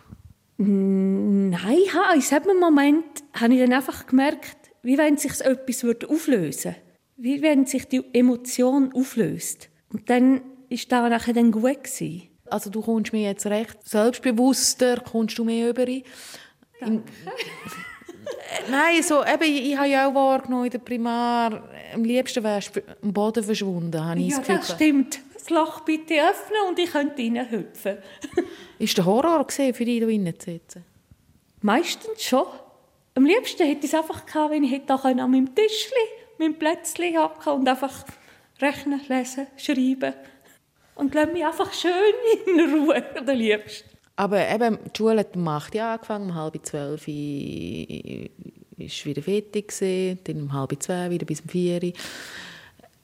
Nein, 0.63 1.77
ha, 1.93 2.13
in 2.13 2.19
diesem 2.19 2.59
Moment 2.59 3.05
habe 3.33 3.53
ich 3.53 3.59
dann 3.61 3.73
einfach 3.73 4.05
gemerkt, 4.07 4.57
wie 4.83 4.97
wenn 4.97 5.17
sich 5.17 5.39
etwas 5.41 5.83
würde 5.83 6.09
auflösen 6.09 6.75
würde. 6.75 6.81
Wie 7.17 7.41
wenn 7.41 7.65
sich 7.65 7.85
die 7.87 8.03
Emotion 8.13 8.91
auflöst. 8.93 9.69
Und 9.93 10.09
dann 10.09 10.41
war 10.41 10.41
das 10.69 11.09
nachher 11.09 11.33
dann 11.33 11.51
gut. 11.51 11.83
Gewesen. 11.83 12.23
Also 12.47 12.69
du 12.69 12.81
kommst 12.81 13.13
mir 13.13 13.21
jetzt 13.29 13.45
recht 13.45 13.77
selbstbewusster, 13.87 15.01
kommst 15.09 15.37
du 15.37 15.43
mehr 15.43 15.69
über. 15.69 15.87
Im- 15.87 16.03
Nein, 18.69 19.01
so, 19.03 19.23
eben, 19.23 19.43
ich, 19.43 19.71
ich 19.71 19.77
habe 19.77 19.87
ja 19.87 20.07
auch 20.09 20.13
wahrgenommen 20.13 20.65
in 20.65 20.71
der 20.71 20.79
Primar, 20.79 21.63
am 21.93 22.03
liebsten 22.03 22.43
wärst 22.43 22.75
du 22.75 22.81
am 23.01 23.13
Boden 23.13 23.43
verschwunden, 23.43 24.03
habe 24.03 24.19
ich 24.19 24.29
Ja, 24.29 24.37
das 24.39 24.67
das 24.67 24.71
stimmt. 24.75 25.19
Das 25.41 25.49
Loch 25.49 25.79
bitte 25.79 26.13
öffnen 26.13 26.59
und 26.69 26.77
ich 26.77 26.91
könnte 26.91 27.19
reinhüpfen. 27.21 27.97
Ist 28.79 28.95
der 28.95 29.05
Horror 29.05 29.45
gewesen, 29.47 29.73
für 29.73 29.85
dich 29.85 29.99
da 29.99 30.05
drinnen 30.05 30.39
zu 30.39 30.51
sitzen? 30.51 30.85
Meistens 31.61 32.23
schon. 32.23 32.45
Am 33.15 33.25
liebsten 33.25 33.65
hätte 33.65 33.85
ich 33.85 33.91
es 33.91 33.99
einfach 33.99 34.25
gehabt, 34.25 34.51
wenn 34.51 34.63
ich 34.63 34.71
hätte 34.71 34.93
auch 34.93 35.03
an 35.03 35.17
meinem 35.17 35.53
Tischli, 35.55 35.95
meinem 36.37 36.53
Plätzli 36.53 37.15
hocken 37.15 37.53
und 37.53 37.67
einfach 37.67 38.05
rechnen, 38.61 39.01
lesen, 39.07 39.47
schreiben. 39.57 40.13
Und 40.93 41.15
lass 41.15 41.33
mich 41.33 41.43
einfach 41.43 41.73
schön 41.73 41.91
in 42.45 42.59
Ruhe, 42.75 43.03
der 43.25 43.35
liebsten. 43.35 43.89
Aber 44.17 44.47
eben, 44.47 44.77
die 44.85 44.97
Schule 44.97 45.21
hat 45.21 45.35
um 45.35 45.47
8 45.47 45.73
Uhr 45.73 45.83
angefangen, 45.83 46.29
um 46.29 46.35
halb 46.35 46.63
zwölf 46.63 47.07
war 47.07 47.15
wieder 49.05 49.23
fertig, 49.23 49.73
dann 50.23 50.41
um 50.43 50.53
halb 50.53 50.81
zwei 50.83 51.09
wieder 51.09 51.25
bis 51.25 51.41
um 51.41 51.49
4 51.49 51.81
Uhr. 51.81 51.93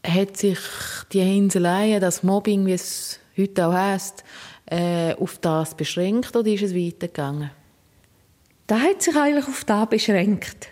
Hat 0.07 0.37
sich 0.37 0.59
die 1.11 1.21
Hinseleien, 1.21 1.99
das 1.99 2.23
Mobbing, 2.23 2.65
wie 2.65 2.73
es 2.73 3.19
heute 3.37 3.67
auch 3.67 3.73
heisst, 3.73 4.23
äh, 4.65 5.13
auf 5.15 5.37
das 5.39 5.75
beschränkt 5.75 6.35
oder 6.35 6.49
ist 6.49 6.63
es 6.63 6.73
weitergegangen? 6.73 7.51
Da 8.67 8.79
hat 8.79 9.01
sich 9.01 9.15
eigentlich 9.15 9.47
auf 9.47 9.65
das 9.65 9.89
beschränkt. 9.89 10.69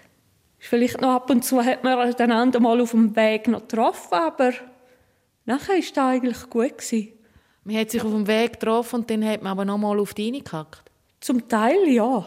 Vielleicht 0.58 1.02
noch 1.02 1.10
ab 1.10 1.30
und 1.30 1.44
zu 1.44 1.64
hat 1.64 1.84
man 1.84 2.00
einander 2.16 2.60
mal 2.60 2.80
auf 2.82 2.92
dem 2.92 3.16
Weg 3.16 3.48
noch 3.48 3.62
getroffen, 3.62 4.14
aber 4.14 4.54
nachher 5.46 5.76
war 5.76 5.80
das 5.80 5.98
eigentlich 5.98 6.50
gut. 6.50 6.78
Gewesen. 6.78 7.14
Man 7.66 7.78
hat 7.78 7.92
sich 7.92 8.04
auf 8.04 8.12
dem 8.12 8.28
Weg 8.28 8.54
getroffen 8.54 9.02
und 9.02 9.10
dann 9.10 9.26
hat 9.26 9.44
man 9.44 9.52
aber 9.52 9.66
noch 9.66 9.78
mal 9.78 10.00
auf 10.00 10.14
die 10.14 10.32
reingehackt. 10.32 10.92
Zum 11.20 11.48
Teil 11.48 11.88
ja. 11.88 12.26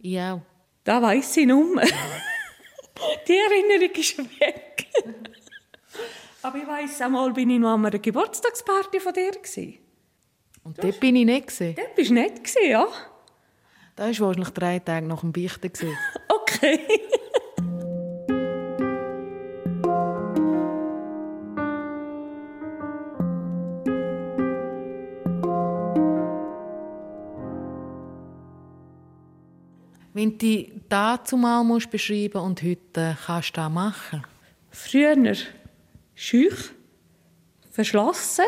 Ich 0.00 0.20
auch. 0.20 0.40
Da 0.84 1.00
weiss 1.02 1.36
ich 1.36 1.46
nicht 1.46 1.74
mehr. 1.74 1.86
Die 3.26 3.32
Erinnerung 3.32 3.96
ist 3.96 4.18
weg. 4.18 4.86
Aber 6.44 6.58
ich 6.58 6.66
weiss, 6.66 7.00
einmal 7.00 7.32
bin 7.32 7.48
ich 7.48 7.58
noch 7.58 7.72
an 7.72 7.86
einer 7.86 7.98
Geburtstagsparty 7.98 9.00
von 9.00 9.14
dir. 9.14 9.30
Gewesen. 9.30 9.78
Und 10.62 10.82
dort 10.82 11.00
bin 11.00 11.16
ich 11.16 11.24
nicht. 11.24 11.46
Gewesen. 11.46 11.74
Dort 11.74 11.94
bist 11.94 12.10
du 12.10 12.14
nett, 12.14 12.44
gewesen, 12.44 12.68
ja? 12.70 12.86
Das 13.96 14.20
war 14.20 14.26
wahrscheinlich 14.26 14.50
drei 14.50 14.78
Tage 14.78 15.06
nach 15.06 15.20
dem 15.20 15.32
Beichten. 15.32 15.70
Okay. 16.28 16.80
Wenn 30.12 30.32
du 30.32 30.36
dich 30.36 30.72
dazu 30.90 31.38
mal 31.38 31.64
musst 31.64 31.90
beschreiben 31.90 32.42
und 32.42 32.62
heute 32.62 33.16
kannst 33.26 33.56
du 33.56 33.60
das 33.60 33.70
machen. 33.70 34.26
Früher 34.70 35.16
schüch, 36.14 36.72
verschlossen 37.70 38.44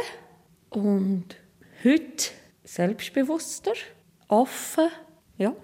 und 0.70 1.37
heute 1.85 2.31
selbstbewusster, 2.64 3.72
offen, 4.29 4.88
ja. 5.38 5.55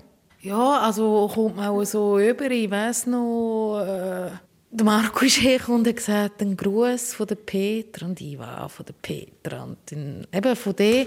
Ja, 0.40 0.80
also 0.80 1.30
kommt 1.32 1.56
man 1.56 1.68
auch 1.68 1.84
so 1.84 2.18
über. 2.18 2.50
Ich 2.50 2.68
weiss 2.68 3.06
noch, 3.06 3.80
äh, 3.80 4.30
der 4.72 4.84
Marco 4.84 5.24
ist 5.24 5.40
hergekommen 5.40 5.82
und 5.82 5.88
hat 5.88 5.96
gesagt, 5.96 6.42
ein 6.42 6.56
Gruß 6.56 7.14
von 7.14 7.26
der 7.28 7.36
Petra 7.36 8.06
und 8.06 8.20
ich 8.20 8.38
war 8.38 8.68
von 8.68 8.84
der 8.84 8.94
Petra. 8.94 9.62
Und 9.62 9.78
dann, 9.86 10.26
eben 10.32 10.56
von 10.56 10.74
der, 10.74 11.06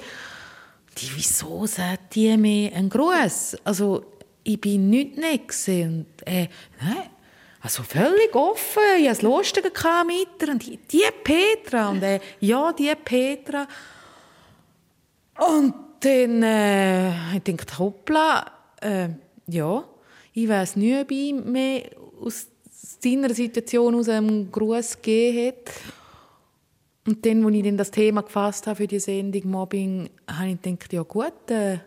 die, 0.97 1.11
wieso 1.15 1.65
sagt 1.65 2.15
die 2.15 2.37
mir 2.37 2.73
einen 2.73 2.89
Gruß? 2.89 3.57
Also, 3.65 4.05
ich 4.43 4.61
bin 4.61 4.89
nicht 4.89 5.17
nett 5.17 5.51
und 5.67 6.05
äh, 6.25 6.47
nein, 6.79 7.09
also 7.65 7.81
völlig 7.81 8.35
offen. 8.35 8.83
Ich 8.99 9.09
hatte 9.09 9.25
lustig 9.25 9.63
mit 9.63 9.73
ihr 10.39 10.49
und 10.51 10.63
die, 10.63 10.77
die 10.77 11.01
Petra 11.23 11.89
und 11.89 12.03
äh, 12.03 12.19
ja, 12.39 12.71
die 12.71 12.93
Petra. 13.03 13.67
Und 15.39 15.73
dann 15.99 16.43
äh, 16.43 17.35
ich 17.35 17.41
dachte, 17.41 17.79
hoppla, 17.79 18.51
äh, 18.81 19.09
ja, 19.47 19.83
ich 20.33 20.47
weiß 20.47 20.75
nicht, 20.75 21.01
ob 21.01 21.09
ich 21.09 21.33
mehr 21.33 21.89
aus 22.21 22.49
seiner 22.69 23.33
Situation 23.33 23.95
aus 23.95 24.09
einem 24.09 24.51
Gruß 24.51 25.01
gegeben 25.01 25.47
hat. 25.47 25.73
Und 27.07 27.25
dann, 27.25 27.45
als 27.45 27.55
ich 27.55 27.63
dann 27.63 27.77
das 27.77 27.89
Thema 27.89 28.21
gefasst 28.21 28.67
habe 28.67 28.77
für 28.77 28.87
die 28.87 28.99
Sendung 28.99 29.49
Mobbing, 29.49 30.11
habe 30.27 30.49
ich 30.49 30.61
gedacht, 30.61 30.93
ja 30.93 31.01
gut, 31.01 31.49
äh, 31.49 31.79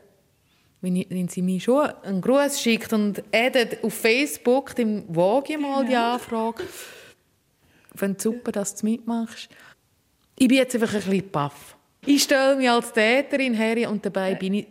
wenn, 0.81 1.05
wenn 1.09 1.29
sie 1.29 1.43
mir 1.43 1.61
schon 1.61 1.87
einen 2.03 2.21
Gruß 2.21 2.61
schickt 2.61 2.93
und 2.93 3.23
addet 3.33 3.83
auf 3.83 3.95
Facebook, 3.95 4.75
dann 4.77 5.05
wage 5.09 5.55
ich 5.55 5.59
mal 5.59 5.85
die 5.85 5.97
Anfrage. 5.97 6.62
Ich 7.93 7.99
finde 7.99 8.17
es 8.17 8.23
super, 8.23 8.53
dass 8.53 8.77
du 8.77 8.87
mitmachst. 8.87 9.49
Ich 10.38 10.47
bin 10.47 10.59
jetzt 10.59 10.75
einfach 10.75 10.95
ein 10.95 11.01
bisschen 11.01 11.31
baff. 11.31 11.77
Ich 12.07 12.23
stelle 12.23 12.57
mich 12.57 12.71
als 12.71 12.93
Täterin 12.93 13.55
her 13.55 13.91
und 13.91 14.07
dabei 14.07 14.35
bin 14.37 14.55
ich, 14.55 14.67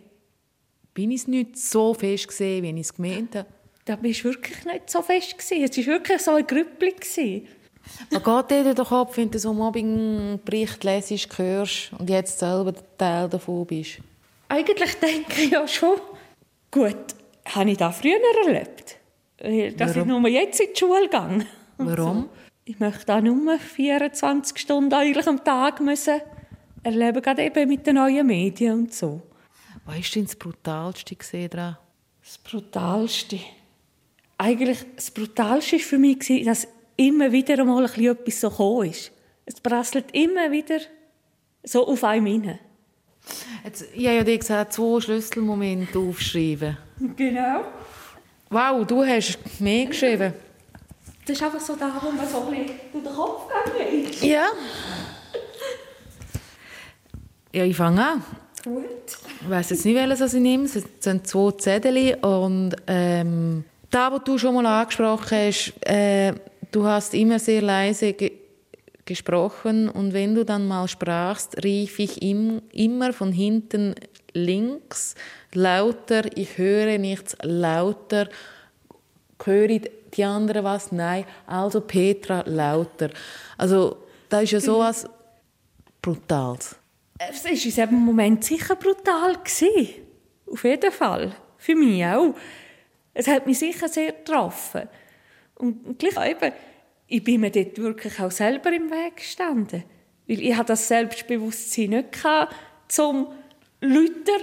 bin 0.94 1.10
ich 1.10 1.20
es 1.20 1.28
nicht 1.28 1.58
so 1.58 1.92
fest 1.92 2.28
gesehen, 2.28 2.64
wie 2.64 2.70
ich 2.70 2.86
es 2.86 2.94
gemeint 2.94 3.34
habe. 3.34 3.48
Da 3.84 3.96
bist 3.96 4.20
du 4.20 4.30
wirklich 4.30 4.64
nicht 4.64 4.90
so 4.90 5.02
fest 5.02 5.36
gewesen. 5.36 5.64
Es 5.64 5.76
war 5.78 5.94
wirklich 5.94 6.22
so 6.22 6.30
ein 6.32 6.46
Grüppli. 6.46 7.46
Man 8.10 8.22
geht 8.22 8.50
durch 8.50 8.74
den 8.74 8.84
Kopf, 8.84 9.16
wenn 9.16 9.30
du 9.30 9.38
so 9.38 9.50
einen 9.50 9.58
Mobbingbericht 9.58 10.84
lesest, 10.84 11.38
hörst 11.38 11.92
und 11.98 12.08
jetzt 12.08 12.38
selber 12.38 12.74
Teil 12.96 13.28
davon 13.28 13.66
bist. 13.66 13.98
Eigentlich 14.48 14.94
denke 14.94 15.42
ich 15.42 15.50
ja 15.50 15.68
schon, 15.68 15.98
gut, 16.70 16.96
habe 17.46 17.70
ich 17.70 17.76
das 17.76 17.98
früher 17.98 18.18
erlebt? 18.44 18.96
Dass 19.78 19.94
ich 19.96 20.04
nur 20.04 20.26
jetzt 20.28 20.60
in 20.60 20.68
die 20.72 20.78
Schule 20.78 21.08
gehe. 21.08 21.46
Warum? 21.76 22.28
Ich 22.64 22.78
möchte 22.80 23.14
auch 23.14 23.20
nur 23.20 23.58
24 23.58 24.58
Stunden 24.58 24.92
eigentlich 24.92 25.26
am 25.26 25.42
Tag 25.44 25.80
müssen 25.80 26.20
erleben, 26.82 27.22
gerade 27.22 27.42
eben 27.42 27.68
mit 27.68 27.86
den 27.86 27.96
neuen 27.96 28.26
Medien 28.26 28.80
und 28.80 28.94
so. 28.94 29.22
Was 29.84 29.96
war 29.96 30.02
denn 30.14 30.24
das 30.24 30.36
Brutalste 30.36 31.16
gesehen 31.16 31.50
daran? 31.50 31.78
Das 32.22 32.38
Brutalste. 32.38 33.38
Eigentlich, 34.36 34.78
das 34.94 35.10
Brutalste 35.10 35.76
war 35.76 35.80
für 35.80 35.98
mich, 35.98 36.44
dass 36.44 36.68
immer 36.96 37.32
wieder 37.32 37.56
bisschen 37.56 38.06
etwas 38.06 38.40
so 38.40 38.50
gekommen 38.50 38.90
ist. 38.90 39.12
Es 39.46 39.60
prasselt 39.60 40.06
immer 40.12 40.50
wieder 40.50 40.80
so 41.62 41.86
auf 41.86 42.04
einem 42.04 42.26
hinein. 42.26 42.58
Jetzt, 43.64 43.84
ich 43.94 44.06
habe 44.06 44.16
ja 44.16 44.24
dir 44.24 44.38
gesagt, 44.38 44.72
zwei 44.72 45.00
Schlüsselmomente 45.00 45.98
aufschreiben. 45.98 46.76
Genau. 47.16 47.64
Wow, 48.50 48.86
du 48.86 49.04
hast 49.04 49.38
mehr 49.60 49.86
geschrieben. 49.86 50.32
Das 51.26 51.36
ist 51.36 51.42
einfach 51.42 51.60
so 51.60 51.76
da, 51.76 51.92
wo 52.00 52.10
man 52.10 52.26
so 52.26 52.48
ein 52.48 52.50
bisschen 52.50 52.74
durch 52.92 53.04
den 53.04 53.14
Kopf 53.14 53.42
gegangen 53.48 54.04
ist. 54.04 54.22
Ja. 54.22 54.46
Ja, 57.52 57.64
ich 57.64 57.76
fange 57.76 58.02
an. 58.02 58.24
Gut. 58.64 58.84
Ich 59.42 59.50
weiss 59.50 59.70
jetzt 59.70 59.84
nicht, 59.84 59.94
welches 59.94 60.34
ich 60.34 60.40
nehme. 60.40 60.64
Es 60.64 60.82
sind 61.00 61.26
zwei 61.26 61.50
Zettel. 61.52 62.14
Und 62.22 62.76
ähm, 62.86 63.64
da, 63.90 64.12
was 64.12 64.24
du 64.24 64.38
schon 64.38 64.54
mal 64.54 64.66
angesprochen 64.66 65.38
hast, 65.38 65.74
äh, 65.86 66.32
du 66.70 66.84
hast 66.84 67.14
immer 67.14 67.38
sehr 67.38 67.62
leise 67.62 68.14
gesprochen 69.08 69.88
und 69.88 70.12
wenn 70.12 70.34
du 70.34 70.44
dann 70.44 70.68
mal 70.68 70.86
sprachst, 70.86 71.64
rief 71.64 71.98
ich 71.98 72.22
im, 72.22 72.62
immer 72.72 73.12
von 73.12 73.32
hinten 73.32 73.94
links 74.32 75.14
lauter, 75.52 76.24
ich 76.36 76.58
höre 76.58 76.98
nichts 76.98 77.36
lauter, 77.42 78.28
höre 79.42 79.80
die 80.14 80.24
anderen 80.24 80.64
was? 80.64 80.92
Nein, 80.92 81.24
also 81.46 81.80
Petra 81.80 82.44
lauter. 82.46 83.10
Also 83.56 83.96
das 84.28 84.44
ist 84.44 84.50
ja 84.52 84.60
so 84.60 84.80
etwas 84.80 85.06
Brutales. 86.02 86.76
Es 87.18 87.44
war 87.44 87.50
in 87.50 87.58
diesem 87.58 87.94
Moment 87.94 88.44
sicher 88.44 88.76
brutal. 88.76 89.34
Gewesen. 89.34 89.88
Auf 90.46 90.64
jeden 90.64 90.92
Fall. 90.92 91.34
Für 91.56 91.74
mich 91.74 92.04
auch. 92.04 92.34
Es 93.12 93.26
hat 93.26 93.46
mich 93.46 93.58
sicher 93.58 93.88
sehr 93.88 94.12
getroffen. 94.12 94.88
Und 95.56 95.98
gleich 95.98 96.30
eben, 96.30 96.52
ich 97.08 97.24
bin 97.24 97.40
mir 97.40 97.50
dort 97.50 97.78
wirklich 97.78 98.20
auch 98.20 98.30
selber 98.30 98.72
im 98.72 98.90
Weg 98.90 99.16
gestanden. 99.16 99.82
Weil 100.26 100.42
ich 100.42 100.56
das 100.56 100.88
Selbstbewusstsein 100.88 101.90
nicht 101.90 102.22
hatte, 102.22 102.54
zum 102.86 103.28
Lüter. 103.80 104.38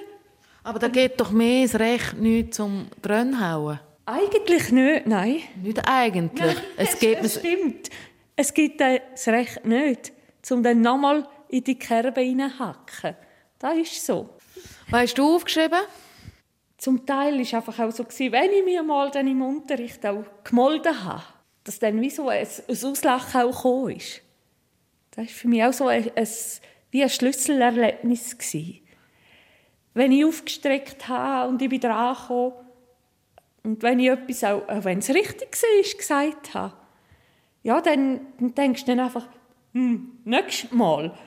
Aber 0.63 0.79
da 0.79 0.87
geht 0.87 1.19
doch 1.19 1.31
mehr 1.31 1.63
das 1.63 1.79
Recht 1.79 2.17
nicht 2.17 2.55
zum 2.55 2.87
Drönhauen. 3.01 3.79
Eigentlich 4.07 4.71
nicht, 4.71 5.05
nein. 5.05 5.41
Nicht 5.61 5.87
eigentlich. 5.87 6.55
Nein, 6.55 6.63
es 6.77 6.97
geht 6.97 7.23
das 7.23 7.35
stimmt. 7.35 7.89
Es 8.35 8.53
gibt 8.53 8.81
das 8.81 9.27
Recht 9.27 9.63
nicht, 9.65 10.11
um 10.49 10.63
dann 10.63 10.81
nochmal 10.81 11.27
in 11.49 11.63
die 11.63 11.77
Kerbe 11.77 12.21
hineinhacken. 12.21 13.15
Das 13.59 13.77
ist 13.77 14.05
so. 14.05 14.29
Was 14.89 15.01
hast 15.01 15.17
du 15.17 15.35
aufgeschrieben? 15.35 15.79
Zum 16.77 17.05
Teil 17.05 17.35
war 17.35 17.41
es 17.41 17.53
einfach 17.53 17.79
auch 17.79 17.91
so, 17.91 18.03
wenn 18.03 18.51
ich 18.51 18.65
mir 18.65 18.83
mal 18.83 19.09
dann 19.11 19.27
im 19.27 19.41
Unterricht 19.41 20.05
auch 20.05 20.23
gemolden 20.43 21.03
habe, 21.03 21.23
dass 21.65 21.79
dann 21.79 21.99
wie 21.99 22.09
so 22.09 22.29
ein, 22.29 22.47
ein 22.47 22.85
Auslachen 22.85 23.41
auch 23.41 23.51
gekommen 23.51 23.97
ist. 23.97 24.21
Das 25.11 25.25
war 25.25 25.33
für 25.33 25.47
mich 25.49 25.63
auch 25.63 25.73
so 25.73 25.87
ein, 25.87 26.09
ein, 26.15 26.27
wie 26.91 27.03
ein 27.03 27.09
Schlüsselerlebnis. 27.09 28.37
Gewesen. 28.37 28.79
Wenn 29.93 30.11
ich 30.11 30.25
aufgestreckt 30.25 31.07
habe 31.07 31.49
und 31.49 31.61
ich 31.61 31.69
bin 31.69 31.81
dran 31.81 32.15
gekommen, 32.15 32.53
und 33.63 33.81
wenn 33.81 33.99
ich 33.99 34.09
etwas, 34.09 34.43
auch, 34.43 34.67
auch 34.69 34.83
wenn 34.83 34.99
es 34.99 35.09
richtig 35.09 35.49
war, 35.59 35.97
gesagt 35.97 36.53
habe, 36.53 36.73
ja, 37.63 37.81
dann, 37.81 38.21
dann 38.39 38.53
denkst 38.53 38.85
du 38.85 38.91
dann 38.95 38.99
einfach, 38.99 39.27
hm, 39.73 40.19
nächstes 40.23 40.71
Mal 40.71 41.17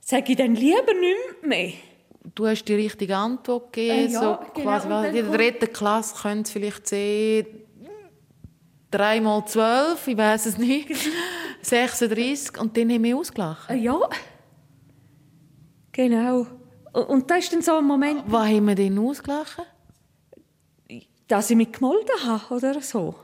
sage 0.00 0.32
ich 0.32 0.36
dann 0.36 0.54
lieber 0.54 0.92
nichts 0.92 1.42
mehr. 1.42 1.72
Du 2.34 2.46
hast 2.46 2.64
die 2.64 2.74
richtige 2.74 3.16
Antwort 3.16 3.72
gegeben. 3.72 4.10
Äh, 4.10 4.12
ja, 4.12 4.20
so 4.20 4.38
genau. 4.54 4.78
quasi, 4.78 4.88
in 5.08 5.14
der 5.14 5.24
dritten 5.24 5.72
Klasse 5.72 6.14
können 6.20 6.42
es 6.42 6.50
vielleicht 6.50 6.86
sehen, 6.86 7.46
3 8.90 9.20
mal 9.20 9.44
12, 9.46 10.06
ich 10.08 10.16
weiß 10.16 10.46
es 10.46 10.58
nicht, 10.58 10.88
36 11.62 12.58
und 12.60 12.76
dann 12.76 12.90
haben 12.90 13.04
wir 13.04 13.16
ausgelacht. 13.16 13.68
Äh, 13.70 13.76
ja, 13.76 13.98
genau. 15.92 16.46
Und, 16.92 17.30
das 17.30 17.44
ist 17.44 17.52
dann 17.52 17.62
so 17.62 17.76
ein 17.76 17.84
Moment, 17.84 18.22
Was 18.26 18.46
haben 18.48 18.66
wir 18.66 18.74
denn 18.74 18.98
ausgelacht? 18.98 19.62
dass 21.28 21.50
ich 21.50 21.56
mich 21.56 21.72
gemolden 21.72 22.14
habe 22.24 22.54
oder 22.54 22.80
so. 22.80 23.16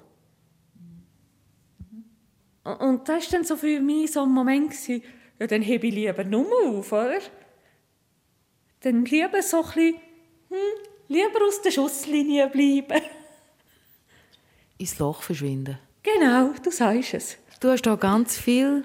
Und- 2.64 2.81
Und 2.81 3.09
das 3.09 3.25
war 3.27 3.38
dann 3.38 3.44
so 3.44 3.57
für 3.57 3.81
mich 3.81 4.11
so 4.12 4.22
ein 4.22 4.29
Moment, 4.31 4.70
gewesen, 4.70 5.03
ja, 5.38 5.46
dann 5.46 5.62
hebe 5.62 5.87
ich 5.87 5.94
lieber 5.94 6.25
nur 6.25 6.46
auf, 6.66 6.90
oder? 6.92 7.18
Dann 8.81 9.05
lieber 9.05 9.40
so 9.42 9.59
ein 9.59 9.62
bisschen, 9.62 9.94
hm, 10.48 10.57
lieber 11.09 11.46
aus 11.46 11.62
der 11.62 11.70
Schusslinie 11.70 12.48
bleiben. 12.48 13.03
Ins 14.83 14.99
Loch 14.99 15.23
verschwinden. 15.23 15.79
Genau, 16.03 16.51
du 16.61 16.71
sagst 16.73 17.14
es. 17.14 17.37
Du 17.61 17.68
hast 17.71 17.83
da 17.83 17.95
ganz 17.95 18.37
viel 18.37 18.83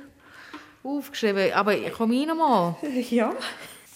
aufgeschrieben, 0.83 1.51
aber 1.53 1.75
komm 1.97 2.11
rein 2.11 2.37
mal. 2.37 2.75
Ja. 3.09 3.33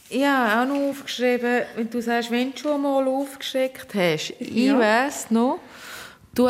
Ich 0.09 0.25
habe 0.25 0.71
auch 0.71 0.75
noch 0.75 0.89
aufgeschrieben, 0.89 1.61
wenn 1.75 1.89
du 1.91 2.01
sagst, 2.01 2.31
wenn 2.31 2.51
du 2.53 2.57
schon 2.57 2.81
mal 2.81 3.07
aufgestreckt 3.07 3.93
hast. 3.93 4.31
Ich 4.39 4.55
Ja. 4.55 4.79
weiss 4.79 5.29
noch, 5.29 5.59
du, 6.33 6.49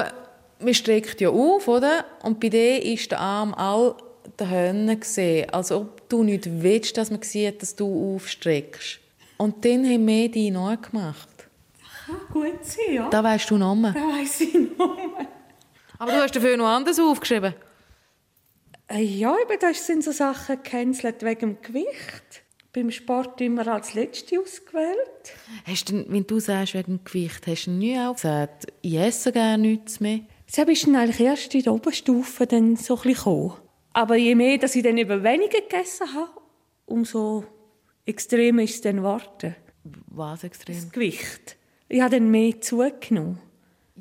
man 0.59 0.73
streckt 0.73 1.19
ja 1.19 1.29
auf, 1.29 1.67
oder? 1.67 2.05
Und 2.23 2.39
bei 2.39 2.47
dir 2.47 2.81
ist 2.81 3.11
der 3.11 3.19
Arm 3.19 3.53
all 3.53 3.95
der 4.39 4.49
Hönne 4.49 4.95
gesehen, 4.97 5.49
als 5.49 5.69
ob 5.73 6.07
du 6.07 6.23
nicht 6.23 6.45
willst, 6.63 6.95
dass 6.95 7.11
man 7.11 7.21
sieht, 7.23 7.61
dass 7.61 7.75
du 7.75 8.15
aufstreckst. 8.15 8.99
Und 9.37 9.65
dann 9.65 9.83
haben 9.85 10.07
wir 10.07 10.31
die 10.31 10.49
neu 10.49 10.77
gemacht. 10.77 11.27
Kann 12.05 12.15
gut 12.31 12.63
sein, 12.65 12.95
ja. 12.95 13.09
Da 13.09 13.21
weißt 13.21 13.49
du 13.51 13.57
noch 13.57 13.75
mehr. 13.75 13.91
Da 13.91 13.99
weiss 13.99 14.39
ich 14.41 14.53
noch. 14.77 14.97
Aber 16.01 16.13
du 16.13 16.17
hast 16.17 16.35
dafür 16.35 16.57
noch 16.57 16.65
anders 16.65 16.99
aufgeschrieben. 16.99 17.53
Äh, 18.87 19.03
Ja, 19.03 19.35
eben, 19.39 19.59
das 19.59 19.85
sind 19.85 20.03
so 20.03 20.11
Sachen 20.11 20.55
gecancelt 20.55 21.21
wegen 21.21 21.39
dem 21.39 21.61
Gewicht. 21.61 22.43
Beim 22.73 22.89
Sport 22.89 23.39
immer 23.39 23.67
als 23.67 23.93
Letzte 23.93 24.39
ausgewählt. 24.39 25.35
Hast 25.63 25.91
du, 25.91 26.03
wenn 26.07 26.25
du 26.25 26.39
sagst, 26.39 26.73
wegen 26.73 26.97
dem 26.97 27.03
Gewicht, 27.03 27.45
hast 27.45 27.67
du 27.67 27.71
nie 27.71 27.99
auch 27.99 28.15
gesagt, 28.15 28.65
ich 28.81 28.95
esse 28.95 29.31
gerne 29.31 29.61
nichts 29.61 29.99
mehr? 29.99 30.21
Das 30.47 30.57
ist 30.67 30.87
dann 30.87 30.95
eigentlich 30.95 31.19
erst 31.19 31.53
in 31.53 31.61
der 31.61 31.73
Oberstufe 31.73 32.47
dann 32.47 32.77
so 32.77 32.95
ein 32.95 33.01
bisschen 33.03 33.13
gekommen. 33.17 33.53
Aber 33.93 34.15
je 34.15 34.33
mehr, 34.33 34.57
dass 34.57 34.73
ich 34.73 34.81
dann 34.81 34.97
eben 34.97 35.23
weniger 35.23 35.61
gegessen 35.61 36.11
habe, 36.15 36.31
umso 36.87 37.43
extremer 38.05 38.63
ist 38.63 38.73
es 38.73 38.81
dann 38.81 38.97
geworden. 38.97 39.55
Was 40.07 40.43
extrem? 40.43 40.73
Das 40.73 40.91
Gewicht. 40.91 41.57
Ich 41.89 42.01
habe 42.01 42.17
dann 42.17 42.31
mehr 42.31 42.59
zugenommen. 42.59 43.37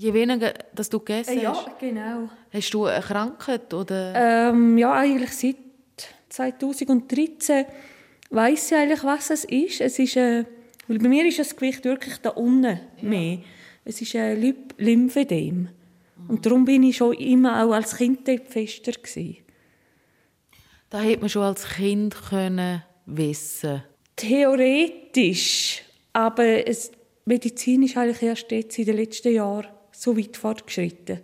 Je 0.01 0.15
weniger, 0.15 0.55
dass 0.75 0.89
du 0.89 0.99
gegessen 0.99 1.37
Äh, 1.39 1.43
ja, 1.43 1.51
hast. 1.55 1.79
genau. 1.79 2.31
Hast 2.51 2.73
du 2.73 2.87
eine 2.87 3.03
Krankheit 3.03 3.75
oder? 3.75 4.15
Ähm, 4.51 4.79
ja, 4.79 4.95
eigentlich 4.95 5.31
seit 5.33 5.57
2013 6.31 7.67
weiß 8.31 8.73
ich 8.73 8.79
eigentlich, 8.79 9.05
was 9.05 9.29
es 9.29 9.45
ist. 9.45 9.83
Es 9.83 9.99
ist 9.99 10.17
äh, 10.17 10.45
weil 10.89 10.99
bei 11.01 11.09
mir 11.09 11.27
ist 11.27 11.39
das 11.39 11.55
Gewicht 11.55 11.85
wirklich 11.85 12.17
da 12.19 12.31
unten 12.31 12.81
mehr. 13.03 13.39
Es 13.85 14.01
ist 14.01 14.17
ein 14.17 14.41
Lymp- 14.41 14.75
Lymphedem. 14.79 15.69
Und 16.29 16.47
darum 16.47 16.65
bin 16.65 16.83
ich 16.83 16.97
schon 16.97 17.13
immer 17.15 17.63
auch 17.63 17.73
als 17.73 17.97
Kind 17.97 18.21
fester 18.49 18.93
gewesen. 18.93 19.37
Da 20.89 21.01
hätte 21.03 21.21
man 21.21 21.29
schon 21.29 21.43
als 21.43 21.69
Kind 21.69 22.17
können 22.31 22.83
wissen. 23.05 23.83
Theoretisch, 24.17 25.83
aber 26.15 26.67
es, 26.67 26.91
Medizin 27.27 27.83
ist 27.83 27.99
eigentlich 27.99 28.23
erst 28.23 28.51
jetzt 28.51 28.79
in 28.79 28.87
den 28.87 28.97
letzten 28.97 29.35
Jahren 29.35 29.67
so 30.01 30.17
weit 30.17 30.37
fortgeschritten, 30.37 31.21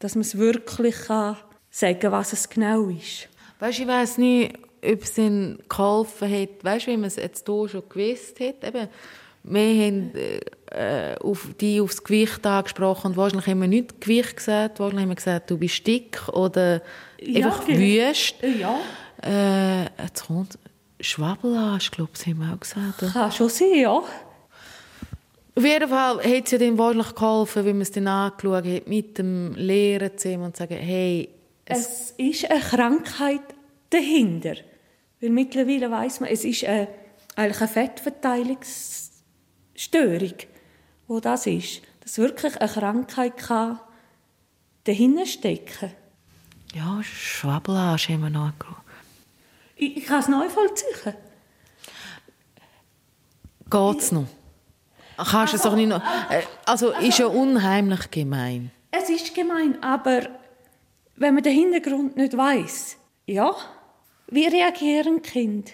dass 0.00 0.16
man 0.16 0.22
es 0.22 0.36
wirklich 0.36 0.96
kann 1.06 1.36
sagen 1.70 2.00
kann, 2.00 2.12
was 2.12 2.32
es 2.32 2.48
genau 2.48 2.88
ist. 2.88 3.28
Weißt, 3.60 3.78
ich 3.78 3.86
weiß 3.86 4.18
nicht, 4.18 4.58
ob 4.84 5.02
es 5.02 5.18
ihnen 5.18 5.58
geholfen 5.68 6.30
hat. 6.30 6.64
Weißt 6.64 6.86
wie 6.88 6.96
man 6.96 7.06
es 7.06 7.16
jetzt 7.16 7.46
hier 7.46 7.68
schon 7.68 7.88
gewusst 7.88 8.40
hat? 8.40 8.64
Eben, 8.64 8.88
wir 9.44 9.86
haben 9.86 10.12
äh, 10.70 11.16
auf 11.20 11.48
die 11.60 11.80
aufs 11.80 12.02
Gewicht 12.02 12.44
angesprochen. 12.44 13.12
Und 13.12 13.16
wahrscheinlich 13.16 13.46
haben 13.46 13.60
wir 13.60 13.68
nicht 13.68 14.00
Gewicht 14.00 14.36
gesagt. 14.36 14.80
Wahrscheinlich 14.80 15.02
haben 15.02 15.10
wir 15.10 15.16
gesagt, 15.16 15.50
du 15.50 15.58
bist 15.58 15.86
dick 15.86 16.28
oder 16.28 16.82
Ja, 17.20 17.46
einfach 17.46 17.66
genau. 17.66 17.78
wüst. 17.78 18.34
Ja. 18.42 18.80
Äh, 19.22 19.84
jetzt 20.02 20.26
kommt 20.26 20.58
Schwabbelage, 21.00 21.90
glaube 21.92 22.10
ich, 22.18 22.26
haben 22.26 22.38
wir 22.38 22.52
auch 22.52 22.60
gesagt. 22.60 23.12
Kann 23.12 23.32
schon 23.32 23.48
sein, 23.48 23.74
ja. 23.74 24.02
Auf 25.58 25.64
jeden 25.64 25.88
Fall 25.88 26.18
hat 26.18 26.44
es 26.44 26.50
ja 26.52 26.58
dann 26.58 26.78
wahrscheinlich 26.78 27.14
geholfen, 27.16 27.66
wie 27.66 27.72
man 27.72 27.82
es 27.82 27.90
dann 27.90 28.06
angeschaut 28.06 28.64
hat, 28.64 28.86
mit 28.86 29.18
dem 29.18 29.56
Lehren 29.56 30.16
zusammen 30.16 30.44
und 30.44 30.56
sagen, 30.56 30.76
hey, 30.76 31.30
es, 31.64 31.78
Es 31.78 32.14
ist 32.16 32.48
eine 32.48 32.60
Krankheit 32.60 33.42
dahinter. 33.90 34.54
Weil 35.20 35.30
mittlerweile 35.30 35.90
weiß 35.90 36.20
man, 36.20 36.30
es 36.30 36.44
ist 36.44 36.62
eine, 36.62 36.86
eigentlich 37.34 37.60
eine 37.60 37.68
Fettverteilungsstörung, 37.68 40.34
wo 41.08 41.18
das 41.18 41.48
ist. 41.48 41.82
Dass 42.04 42.18
wirklich 42.18 42.56
eine 42.60 42.70
Krankheit 42.70 43.36
kann 43.36 43.80
dahinter 44.84 45.26
stecken 45.26 45.90
ja, 46.74 47.00
Schwabbelage 47.02 48.12
haben 48.12 48.20
wir 48.20 48.30
noch 48.30 48.48
angeschaut. 48.48 48.76
Ich, 49.74 49.96
ich 49.96 50.04
kann 50.04 50.20
es 50.20 50.28
neu 50.28 50.50
vollziehen. 50.50 51.14
Geht's 53.70 54.12
noch? 54.12 54.26
Kannst 55.18 55.54
es 55.54 55.62
doch 55.62 55.74
nicht 55.74 55.88
noch... 55.88 56.00
Äh, 56.30 56.42
Also, 56.64 56.92
ist 56.92 57.18
ja 57.18 57.26
unheimlich 57.26 58.10
gemein. 58.10 58.70
Es 58.90 59.10
ist 59.10 59.34
gemein, 59.34 59.82
aber 59.82 60.22
wenn 61.16 61.34
man 61.34 61.42
den 61.42 61.52
Hintergrund 61.52 62.16
nicht 62.16 62.36
weiß, 62.36 62.96
ja, 63.26 63.54
wie 64.28 64.46
reagieren 64.46 65.20
Kinder? 65.22 65.70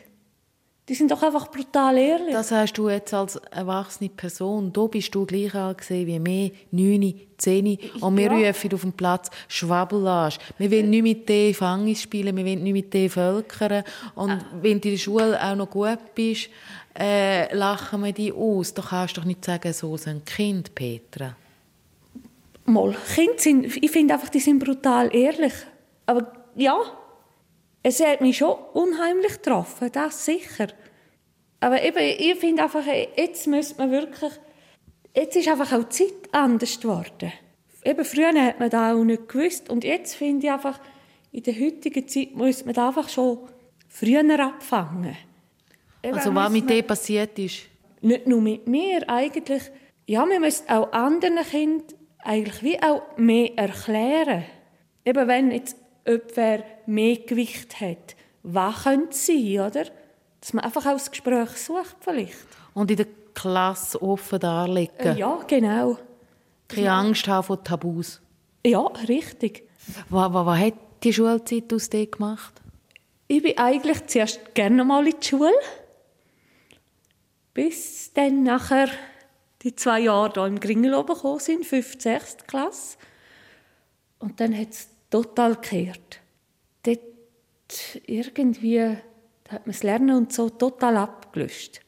Die 0.87 0.95
sind 0.95 1.11
doch 1.11 1.23
einfach 1.23 1.51
brutal 1.51 1.97
ehrlich. 1.97 2.35
Das 2.35 2.51
hast 2.51 2.75
du 2.75 2.91
jetzt 2.91 3.15
als 3.15 3.37
erwachsene 3.51 4.11
Person. 4.11 4.71
Da 4.71 4.87
bist 4.87 5.15
du 5.15 5.25
gleich 5.25 5.55
alt 5.55 5.79
wie 5.89 6.07
wir, 6.07 6.51
9, 6.73 7.15
10. 7.39 7.79
Und 8.01 8.17
wir 8.19 8.31
Ja. 8.31 8.49
rufen 8.49 8.75
auf 8.75 8.81
dem 8.83 8.93
Platz 8.93 9.31
Schwabbelage. 9.49 10.37
Wir 10.59 10.71
wollen 10.71 10.91
nicht 10.91 11.03
mit 11.03 11.27
dir 11.29 11.55
Fangis 11.55 12.03
spielen, 12.03 12.37
wir 12.37 12.45
wollen 12.45 12.63
nicht 12.63 12.73
mit 12.75 12.93
dir 12.93 13.09
völkern. 13.09 13.83
Und 14.15 14.45
wenn 14.61 14.79
du 14.79 14.89
in 14.89 14.95
der 14.95 14.99
Schule 14.99 15.43
auch 15.43 15.57
noch 15.57 15.71
gut 15.71 15.99
bist, 16.15 16.51
äh, 16.99 17.55
lachen 17.57 18.05
wir 18.05 18.13
dich 18.13 18.35
aus. 18.35 18.75
Da 18.75 18.83
kannst 18.83 19.17
du 19.17 19.23
doch 19.23 19.27
nicht 19.27 19.43
sagen, 19.43 19.73
so 19.73 19.97
sind 19.97 20.27
Kind, 20.27 20.75
Petra. 20.75 21.35
Mal, 22.67 22.95
Kinder 23.15 23.33
sind, 23.39 23.77
ich 23.83 23.91
finde 23.91 24.15
einfach, 24.15 24.29
die 24.29 24.41
sind 24.41 24.59
brutal 24.59 25.15
ehrlich. 25.17 25.55
Aber 26.07 26.31
ja, 26.57 26.77
Es 27.87 28.01
hat 28.01 28.23
mich 28.23 28.39
schon 28.39 28.57
unheimlich 28.73 29.35
getroffen, 29.35 29.93
das 29.93 30.25
sicher. 30.25 30.69
Aber 31.61 31.83
eben, 31.83 31.99
ich 31.99 32.35
finde 32.37 32.63
einfach, 32.63 32.83
jetzt 33.15 33.47
müsste 33.47 33.77
man 33.77 33.91
wirklich, 33.91 34.33
jetzt 35.15 35.37
ist 35.37 35.49
einfach 35.49 35.71
auch 35.71 35.85
die 35.85 35.91
Zeit 35.91 36.33
anders 36.33 36.81
geworden. 36.81 37.31
Eben 37.85 38.05
früher 38.07 38.33
hat 38.43 38.59
man 38.59 38.71
das 38.71 38.95
auch 38.95 39.05
nicht 39.05 39.29
gewusst 39.29 39.69
und 39.69 39.85
jetzt 39.85 40.15
finde 40.15 40.47
ich 40.47 40.53
einfach, 40.53 40.81
in 41.31 41.43
der 41.43 41.55
heutigen 41.61 42.09
Zeit 42.09 42.35
muss 42.35 42.65
man 42.65 42.73
das 42.73 42.87
einfach 42.87 43.09
schon 43.11 43.39
früher 43.87 44.41
abfangen. 44.41 45.17
Eben 46.03 46.15
also 46.15 46.35
was 46.35 46.51
mit 46.51 46.71
dir 46.71 46.83
passiert 46.83 47.39
ist? 47.39 47.65
Nicht 48.01 48.27
nur 48.27 48.41
mit 48.41 48.67
mir, 48.67 49.07
eigentlich. 49.11 49.63
Ja, 50.07 50.27
wir 50.27 50.41
müssen 50.41 50.71
auch 50.71 50.91
anderen 50.93 51.37
Kindern 51.45 51.87
eigentlich 52.19 52.63
wie 52.63 52.83
auch 52.83 53.03
mehr 53.19 53.59
erklären. 53.59 54.45
Eben 55.05 55.29
wenn 55.29 55.51
jetzt 55.51 55.77
jemand 56.07 56.65
mehr 56.87 57.17
Gewicht 57.17 57.81
hat, 57.81 58.17
was 58.43 58.85
könnte 58.85 59.11
es 59.11 59.27
sein, 59.27 59.61
oder? 59.61 59.85
Dass 60.41 60.53
man 60.53 60.65
einfach 60.65 60.87
auch 60.87 60.93
das 60.93 61.11
Gespräch 61.11 61.51
sucht 61.51 61.97
vielleicht. 62.01 62.47
Und 62.75 62.91
in 62.91 62.99
der 62.99 63.07
Klasse 63.35 64.01
offen 64.03 64.39
darlegen. 64.39 64.95
Äh, 64.99 65.19
ja, 65.19 65.41
genau. 65.47 65.99
Keine 66.69 66.93
Angst 66.93 67.27
haben 67.27 67.45
vor 67.45 67.63
Tabus. 67.63 68.21
Ja, 68.65 68.87
richtig. 69.09 69.65
Was, 70.09 70.33
was, 70.33 70.47
was 70.47 70.59
hat 70.59 70.75
die 71.03 71.13
Schulzeit 71.13 71.73
aus 71.73 71.91
dir 71.91 72.07
gemacht? 72.07 72.61
Ich 73.27 73.43
bin 73.43 73.57
eigentlich 73.59 74.07
zuerst 74.07 74.55
gerne 74.55 74.85
mal 74.85 75.07
in 75.07 75.15
die 75.21 75.27
Schule. 75.27 75.53
Bis 77.53 78.13
dann 78.13 78.43
nachher 78.43 78.89
die 79.63 79.75
zwei 79.75 80.01
Jahre 80.01 80.33
hier 80.35 80.47
im 80.47 80.61
Gringel 80.61 80.95
oben 80.95 81.39
sind, 81.39 81.65
5. 81.65 82.01
6. 82.01 82.37
Klasse. 82.47 82.99
Und 84.19 84.41
dann 84.41 84.57
hat 84.59 84.71
es 84.71 84.89
total 85.15 85.55
gekehrt. 85.55 86.19
Dort 86.83 87.01
irgendwie 88.05 88.81
hat 88.81 89.65
man 89.65 89.73
das 89.73 89.85
Lernen 89.85 90.17
und 90.17 90.33
so 90.33 90.51
total 90.51 90.97
abgelöst. 90.97 91.81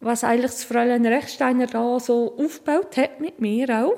Was 0.00 0.22
eigentlich 0.22 0.50
das 0.50 0.64
Fräulein 0.64 1.06
Rechsteiner 1.06 1.66
da 1.66 1.98
so 1.98 2.36
aufgebaut 2.36 2.98
hat 2.98 3.20
mit 3.20 3.40
mir 3.40 3.70
auch, 3.70 3.96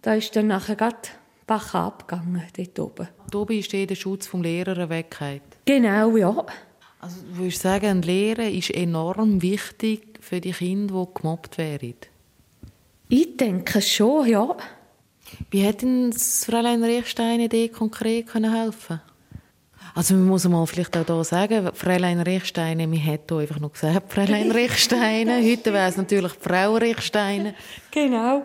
da 0.00 0.14
ist 0.14 0.36
dann 0.36 0.46
nachher 0.46 0.76
gerade 0.76 1.08
Bach 1.44 1.74
abgegangen, 1.74 2.44
dort 2.56 2.78
oben. 2.78 3.08
Da 3.32 3.42
bist 3.42 3.72
du 3.72 3.84
der 3.84 3.94
Schutz 3.96 4.28
vom 4.28 4.42
Lehrer 4.42 4.88
weggeht. 4.88 5.42
Genau, 5.64 6.16
ja. 6.16 6.46
Also 7.00 7.20
du 7.22 7.38
würdest 7.38 7.62
sagen, 7.62 7.86
ein 7.86 8.02
Lehrer 8.02 8.48
ist 8.48 8.70
enorm 8.70 9.42
wichtig 9.42 10.20
für 10.20 10.40
die 10.40 10.52
Kinder, 10.52 11.04
die 11.04 11.20
gemobbt 11.20 11.58
werden? 11.58 11.96
Ich 13.08 13.36
denke 13.36 13.82
schon, 13.82 14.28
ja. 14.28 14.56
Wie 15.50 15.60
hätte 15.60 16.10
das 16.10 16.44
Fräulein 16.44 16.82
Rechstein 16.82 17.48
dir 17.48 17.70
konkret 17.70 18.32
helfen 18.34 19.00
also 19.94 20.14
man 20.14 20.28
muss 20.28 20.46
mal 20.46 20.64
vielleicht 20.66 20.96
auch 20.96 21.04
hier 21.04 21.24
sagen, 21.24 21.70
Fräulein 21.74 22.20
Rechstein, 22.20 22.78
wir 22.78 22.98
hätten 23.00 23.38
einfach 23.38 23.58
noch 23.58 23.72
gesagt, 23.72 24.12
Fräulein 24.12 24.50
Rechstein. 24.52 25.28
Heute 25.44 25.72
wäre 25.72 25.88
es 25.88 25.96
natürlich 25.96 26.32
Frau 26.34 26.76
Rechstein. 26.76 27.54
Genau. 27.90 28.44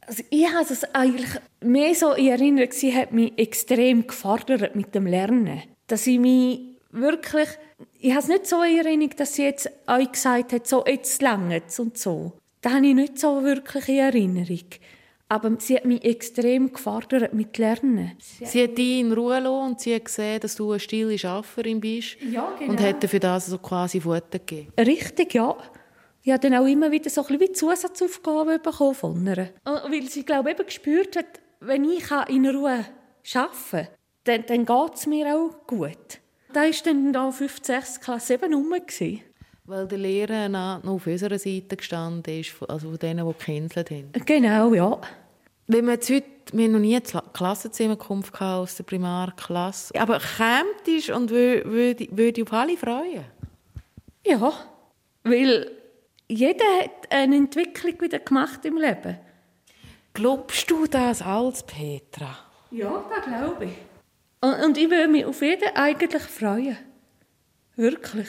Also 0.00 0.24
ich 0.28 0.46
habe 0.46 0.64
es 0.68 0.82
eigentlich 0.94 1.30
mehr 1.60 1.94
so 1.94 2.12
in 2.12 2.28
Erinnerung, 2.28 2.72
sie 2.72 2.94
hat 2.94 3.12
mich 3.12 3.38
extrem 3.38 4.06
gefordert 4.06 4.74
mit 4.74 4.94
dem 4.94 5.06
Lernen. 5.06 5.62
Dass 5.86 6.06
ich 6.06 6.18
mich 6.18 6.60
wirklich, 6.90 7.48
ich 8.00 8.10
habe 8.10 8.20
es 8.20 8.28
nicht 8.28 8.46
so 8.46 8.62
in 8.62 8.78
Erinnerung, 8.78 9.14
dass 9.16 9.34
sie 9.34 9.44
jetzt 9.44 9.70
euch 9.86 10.10
gesagt 10.10 10.52
hat, 10.52 10.66
so 10.66 10.84
jetzt 10.84 11.22
längert 11.22 11.78
und 11.78 11.98
so. 11.98 12.32
Das 12.60 12.72
habe 12.72 12.86
ich 12.86 12.94
nicht 12.94 13.18
so 13.18 13.42
wirklich 13.42 13.88
in 13.88 13.98
Erinnerung. 13.98 14.66
Aber 15.28 15.56
sie 15.58 15.76
hat 15.76 15.84
mich 15.84 16.04
extrem 16.04 16.72
gefordert 16.72 17.34
mit 17.34 17.58
Lernen. 17.58 18.12
Sie 18.18 18.62
hat 18.62 18.78
dich 18.78 19.00
in 19.00 19.12
Ruhe 19.12 19.38
gelassen 19.38 19.70
und 19.70 19.80
sie 19.80 19.94
hat 19.96 20.04
gesehen, 20.04 20.40
dass 20.40 20.54
du 20.54 20.70
eine 20.70 20.80
stille 20.80 21.18
Schafferin 21.18 21.80
bist. 21.80 22.16
Ja, 22.22 22.54
genau. 22.56 22.70
Und 22.70 22.80
hat 22.80 23.04
für 23.04 23.18
das 23.18 23.46
so 23.46 23.58
quasi 23.58 24.00
Futter 24.00 24.38
gegeben. 24.38 24.72
Richtig, 24.78 25.34
ja. 25.34 25.56
Ich 26.22 26.32
habe 26.32 26.40
dann 26.40 26.60
auch 26.60 26.66
immer 26.66 26.90
wieder 26.90 27.10
so 27.10 27.24
ein 27.26 27.38
bisschen 27.38 27.54
Zusatzaufgaben 27.54 28.62
bekommen 28.62 28.94
von 28.94 29.26
ihr. 29.26 29.50
Weil 29.64 30.02
sie, 30.04 30.24
glaube 30.24 30.50
ich, 30.50 30.58
eben 30.58 30.66
gespürt 30.66 31.16
hat, 31.16 31.40
wenn 31.60 31.84
ich 31.84 32.04
in 32.28 32.46
Ruhe 32.46 32.84
arbeiten 33.34 33.60
kann, 33.70 33.88
dann, 34.24 34.44
dann 34.46 34.64
geht 34.64 34.94
es 34.94 35.06
mir 35.06 35.36
auch 35.36 35.66
gut. 35.66 36.20
Da 36.52 36.62
war 36.62 36.70
dann 36.84 37.12
da 37.12 37.30
5, 37.30 37.58
6 37.62 38.00
Klasse 38.00 38.34
eben 38.34 38.54
rum. 38.54 38.74
Weil 39.66 39.86
der 39.88 39.98
Lehrer 39.98 40.48
noch 40.48 40.84
auf 40.84 41.06
unserer 41.06 41.38
Seite 41.38 41.76
gestanden 41.76 42.40
ist, 42.40 42.54
also 42.68 42.90
von 42.90 42.98
denen, 42.98 43.26
die 43.26 43.32
gecancelt 43.32 43.90
haben. 43.90 44.12
Genau, 44.24 44.74
ja. 44.74 45.00
Wenn 45.66 45.84
man 45.84 45.94
jetzt 45.94 46.08
heute, 46.08 46.26
wir 46.52 46.64
haben 46.64 46.72
noch 46.72 46.78
nie 46.78 46.94
eine 46.94 47.22
Klassenzusammenkunft 47.32 48.40
aus 48.40 48.76
der 48.76 48.84
Primarklasse, 48.84 49.98
aber 49.98 50.20
kämt 50.20 51.10
und 51.10 51.30
würde, 51.30 52.06
würde 52.10 52.42
auf 52.42 52.52
alle 52.52 52.76
freuen? 52.76 53.24
Ja, 54.24 54.52
weil 55.24 55.70
jeder 56.28 56.64
hat 56.80 57.10
eine 57.10 57.36
Entwicklung 57.36 58.00
wieder 58.00 58.20
gemacht 58.20 58.64
im 58.64 58.76
Leben. 58.76 59.18
Glaubst 60.14 60.70
du 60.70 60.86
das 60.86 61.20
als 61.20 61.64
Petra? 61.64 62.38
Ja, 62.70 63.04
das 63.10 63.24
glaube 63.24 63.64
ich. 63.66 63.72
Und, 64.40 64.64
und 64.64 64.78
ich 64.78 64.88
würde 64.88 65.08
mich 65.08 65.24
auf 65.24 65.42
jeden 65.42 65.74
eigentlich 65.74 66.22
freuen. 66.22 66.78
Wirklich. 67.74 68.28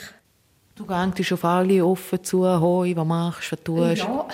Du 0.78 0.86
gehst 0.86 1.32
auf 1.32 1.44
alle 1.44 1.84
offen 1.84 2.22
zu, 2.22 2.44
hoi, 2.60 2.94
was 2.94 3.04
machst, 3.06 3.50
was 3.50 3.64
tust. 3.64 4.02
Ja. 4.02 4.28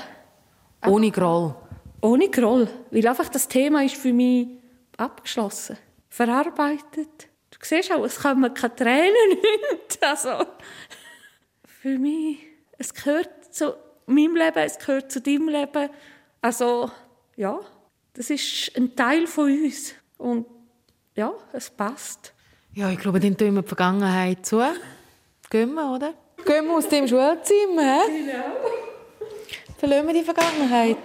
Ohne 0.86 1.10
Groll. 1.10 1.54
Ohne 2.02 2.28
Groll. 2.28 2.68
Weil 2.90 3.08
einfach 3.08 3.30
das 3.30 3.48
Thema 3.48 3.82
ist 3.82 3.94
für 3.94 4.12
mich 4.12 4.48
abgeschlossen. 4.98 5.78
Verarbeitet. 6.10 7.28
Du 7.50 7.58
siehst 7.62 7.90
auch, 7.90 8.04
es 8.04 8.20
kommen 8.20 8.52
keine 8.52 8.76
Tränen 8.76 9.28
nicht. 9.30 9.98
Also, 10.02 10.44
für 11.64 11.98
mich, 11.98 12.40
es 12.76 12.92
gehört 12.92 13.54
zu 13.54 13.74
meinem 14.04 14.36
Leben, 14.36 14.58
es 14.58 14.78
gehört 14.78 15.10
zu 15.10 15.22
deinem 15.22 15.48
Leben. 15.48 15.88
Also, 16.42 16.90
ja, 17.36 17.58
das 18.12 18.28
ist 18.28 18.70
ein 18.76 18.94
Teil 18.94 19.26
von 19.26 19.44
uns. 19.50 19.94
Und 20.18 20.44
ja, 21.16 21.32
es 21.54 21.70
passt. 21.70 22.34
Ja, 22.74 22.90
ich 22.90 22.98
glaube, 22.98 23.18
dann 23.18 23.34
tun 23.34 23.54
wir 23.54 23.62
die 23.62 23.68
Vergangenheit 23.68 24.44
zu. 24.44 24.62
Gehen 25.48 25.72
wir, 25.72 25.90
oder? 25.90 26.12
Gehen 26.44 26.66
wir 26.66 26.74
aus 26.74 26.88
dem 26.88 27.08
Schulzimmer. 27.08 28.00
Genau. 28.06 28.44
Verlassen 29.78 30.06
wir 30.06 30.14
die 30.14 30.22
Vergangenheit. 30.22 30.98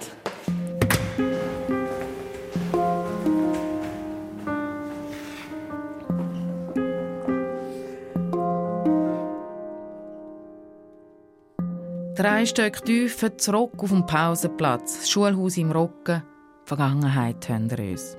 Drei 12.15 12.45
Stück 12.45 12.83
tiefer 12.83 13.37
zurück 13.37 13.71
auf 13.77 13.91
dem 13.91 14.05
Pausenplatz, 14.05 14.99
das 14.99 15.09
Schulhaus 15.09 15.55
im 15.55 15.71
Rücken. 15.71 16.21
Die 16.63 16.67
Vergangenheit 16.67 17.47
wir 17.47 17.91
uns. 17.91 18.17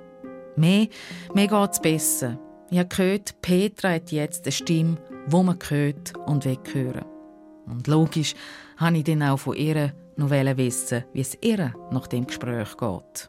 Mehr, 0.57 0.89
mehr 1.35 1.47
geht 1.47 1.71
es 1.71 1.81
besser. 1.81 2.39
Ich 2.71 2.79
habe 2.79 2.89
gehört, 2.89 3.43
Petra 3.43 3.91
hat 3.91 4.11
jetzt 4.11 4.47
eine 4.47 4.53
Stimme, 4.53 4.97
wo 5.27 5.43
man 5.43 5.59
hört 5.69 6.17
und 6.27 6.47
weghören. 6.47 7.10
Und 7.71 7.87
logisch 7.87 8.35
wollte 8.79 8.99
ich 8.99 9.05
dann 9.05 9.23
auch 9.23 9.39
von 9.39 9.57
ihr 9.57 9.93
noch 10.17 10.31
wissen, 10.31 11.05
wie 11.13 11.21
es 11.21 11.39
ihr 11.41 11.73
nach 11.91 12.07
dem 12.07 12.27
Gespräch 12.27 12.77
geht. 12.77 13.29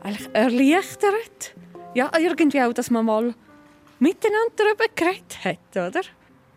Eigentlich 0.00 0.30
erleichtert. 0.32 1.54
Ja, 1.94 2.10
irgendwie 2.18 2.62
auch, 2.62 2.72
dass 2.72 2.90
man 2.90 3.04
mal 3.04 3.34
miteinander 3.98 4.52
darüber 4.56 4.84
geredet 4.94 5.44
hat, 5.44 5.58
oder? 5.72 6.00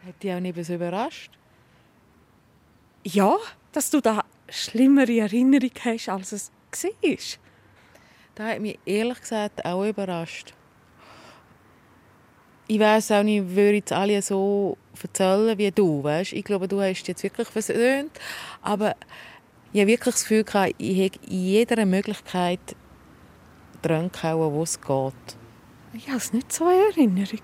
Hat 0.05 0.21
dich 0.21 0.33
auch 0.33 0.39
nicht 0.39 0.63
so 0.63 0.73
überrascht? 0.73 1.31
Ja, 3.03 3.35
dass 3.71 3.89
du 3.89 3.99
da 3.99 4.23
schlimmere 4.47 5.19
Erinnerung 5.19 5.71
hast, 5.83 6.09
als 6.09 6.31
es 6.31 6.51
war. 6.71 6.89
Das 8.35 8.47
hat 8.47 8.61
mich 8.61 8.79
ehrlich 8.85 9.19
gesagt 9.19 9.65
auch 9.65 9.85
überrascht 9.85 10.53
ich 12.67 12.79
weiß 12.79 13.11
auch 13.11 13.23
nicht, 13.23 13.55
würde 13.55 13.75
jetzt 13.75 13.91
alle 13.91 14.21
so 14.21 14.77
erzählen 15.01 15.57
wie 15.57 15.71
du, 15.71 16.03
weißt? 16.03 16.33
Ich 16.33 16.43
glaube, 16.43 16.67
du 16.67 16.81
hast 16.81 17.07
jetzt 17.07 17.23
wirklich 17.23 17.47
versöhnt, 17.47 18.11
aber 18.61 18.95
ich 19.73 19.81
habe 19.81 19.91
wirklich 19.91 20.13
das 20.13 20.23
Gefühl 20.23 20.43
gehabt, 20.43 20.75
ich 20.77 21.03
habe 21.03 21.25
in 21.27 21.39
jeder 21.45 21.85
Möglichkeit 21.85 22.59
dran 23.81 24.11
gehauen, 24.11 24.53
wo 24.53 24.63
es 24.63 24.79
geht. 24.79 25.13
Ich 25.93 26.07
habe 26.07 26.17
es 26.17 26.33
nicht 26.33 26.51
so 26.53 26.69
in 26.69 26.79
Erinnerung. 26.91 27.41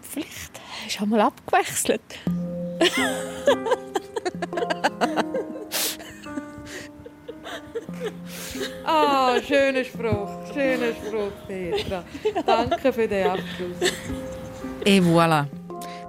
Vielleicht 0.00 0.60
hast 0.84 0.98
du 0.98 1.02
einmal 1.02 1.20
abgewechselt. 1.20 2.02
Ah, 8.84 9.40
schöner 9.46 9.84
Spruch, 9.84 10.30
schöner 10.52 10.92
Spruch, 10.94 11.32
Petra. 11.46 12.04
Danke 12.46 12.92
für 12.92 13.08
den 13.08 13.26
Abschluss. 13.26 13.90
Et 14.84 15.02
voilà. 15.02 15.46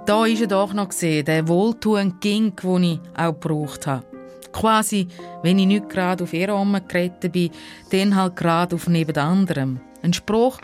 Da 0.06 0.26
ist 0.26 0.41
er 0.41 0.47
doch 0.47 0.73
noch 0.73 0.89
gesehen, 0.89 1.26
der 1.26 1.47
wohltuende 1.47 2.15
Ging, 2.19 2.56
den 2.56 2.84
ich 2.84 3.00
auch 3.17 3.34
gebraucht 3.34 3.88
habe. 3.88 4.06
Quasi, 4.54 5.08
wenn 5.43 5.60
ich 5.60 5.65
nicht 5.65 5.89
gerade 5.89 6.23
auf 6.23 6.34
ihr 6.34 6.47
geredet 6.88 7.32
bin, 7.32 7.52
dann 7.91 8.15
halt 8.15 8.36
gerade 8.36 8.76
auf 8.76 8.88
neben 8.88 9.17
anderem. 9.17 9.82
Ein 10.02 10.13
Spruch, 10.13 10.60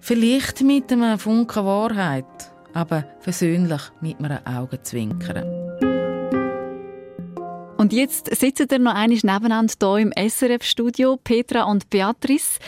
vielleicht 0.00 0.60
mit 0.62 0.92
einem 0.92 1.18
Funken 1.18 1.64
Wahrheit. 1.64 2.24
aber 2.74 3.04
versöhnlich 3.20 3.82
mit 4.00 4.18
einem 4.20 4.38
Augenzwinkern. 4.44 5.67
Und 7.78 7.92
jetzt 7.92 8.34
sitzen 8.34 8.68
wir 8.70 8.80
noch 8.80 8.94
einmal 8.94 9.18
nebeneinander 9.22 9.72
hier 9.78 9.98
im 9.98 10.12
SRF-Studio, 10.12 11.16
Petra 11.16 11.62
und 11.62 11.88
Beatrice. 11.90 12.58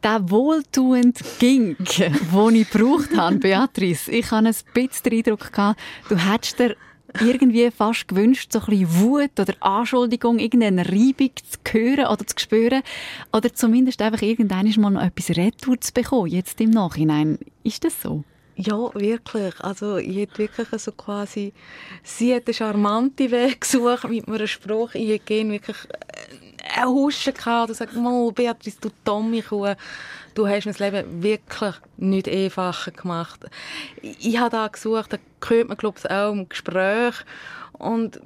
Der 0.00 0.30
wohltuende 0.30 1.20
Gink, 1.40 1.78
den 1.96 2.54
ich 2.54 2.70
gebraucht 2.70 3.16
habe, 3.16 3.38
Beatrice, 3.38 4.12
ich 4.12 4.30
hatte 4.30 4.50
ein 4.50 4.54
bisschen 4.72 5.10
den 5.10 5.18
Eindruck, 5.18 5.52
gehabt, 5.52 5.80
du 6.08 6.16
hättest 6.16 6.60
dir 6.60 6.76
irgendwie 7.20 7.68
fast 7.72 8.06
gewünscht, 8.06 8.52
so 8.52 8.60
ein 8.60 8.66
bisschen 8.66 9.00
Wut 9.00 9.40
oder 9.40 9.54
Anschuldigung, 9.58 10.38
irgendeine 10.38 10.86
Reibung 10.86 11.30
zu 11.34 11.58
hören 11.72 12.06
oder 12.06 12.24
zu 12.24 12.36
spüren 12.38 12.82
oder 13.32 13.52
zumindest 13.52 14.00
einfach 14.02 14.22
irgendwann 14.22 14.72
mal 14.76 14.90
noch 14.90 15.02
etwas 15.02 15.36
retour 15.36 15.80
zu 15.80 15.92
bekommen, 15.92 16.30
jetzt 16.30 16.60
im 16.60 16.70
Nachhinein. 16.70 17.40
Ist 17.64 17.82
das 17.82 18.00
so? 18.00 18.22
Ja, 18.56 18.94
wirklich. 18.94 19.60
Also 19.60 19.96
ich 19.96 20.16
hätte 20.16 20.38
wirklich 20.38 20.68
so 20.80 20.92
quasi, 20.92 21.52
sie 22.02 22.34
hat 22.34 22.46
einen 22.46 22.54
charmanten 22.54 23.30
Weg 23.30 23.60
gesucht 23.62 24.08
mit 24.08 24.28
einem 24.28 24.46
Spruch. 24.46 24.94
Ich 24.94 25.08
hätte 25.08 25.24
gerne 25.24 25.52
wirklich 25.52 25.76
äh, 25.88 26.80
ein 26.80 26.88
Huschen 26.88 27.34
gehabt 27.34 27.70
und 27.70 27.78
gesagt, 27.78 27.94
mal, 27.94 28.30
Beatrice, 28.32 28.78
du 28.80 28.90
dumme 29.04 29.42
Kuh, 29.42 29.74
du 30.34 30.46
hast 30.46 30.66
mir 30.66 30.72
das 30.72 30.78
Leben 30.78 31.22
wirklich 31.22 31.74
nicht 31.96 32.28
einfacher 32.28 32.92
gemacht. 32.92 33.44
Ich 34.00 34.38
habe 34.38 34.50
da 34.50 34.68
gesucht, 34.68 35.12
da 35.12 35.18
hört 35.46 35.68
man, 35.68 35.76
glaube 35.76 35.98
ich, 35.98 36.10
auch 36.10 36.32
im 36.32 36.48
Gespräch. 36.48 37.14
Und 37.72 38.20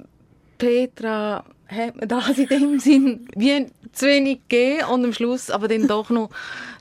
Petra 0.59 1.43
hat 1.67 1.95
mir 1.95 2.07
das 2.07 2.37
in 2.37 2.47
dem 2.47 2.79
Sinn 2.79 3.27
wie 3.35 3.65
zu 3.93 4.05
wenig 4.05 4.41
gegeben 4.47 4.89
und 4.89 5.05
am 5.05 5.13
Schluss 5.13 5.49
aber 5.49 5.67
dann 5.67 5.87
doch 5.87 6.09
noch 6.09 6.29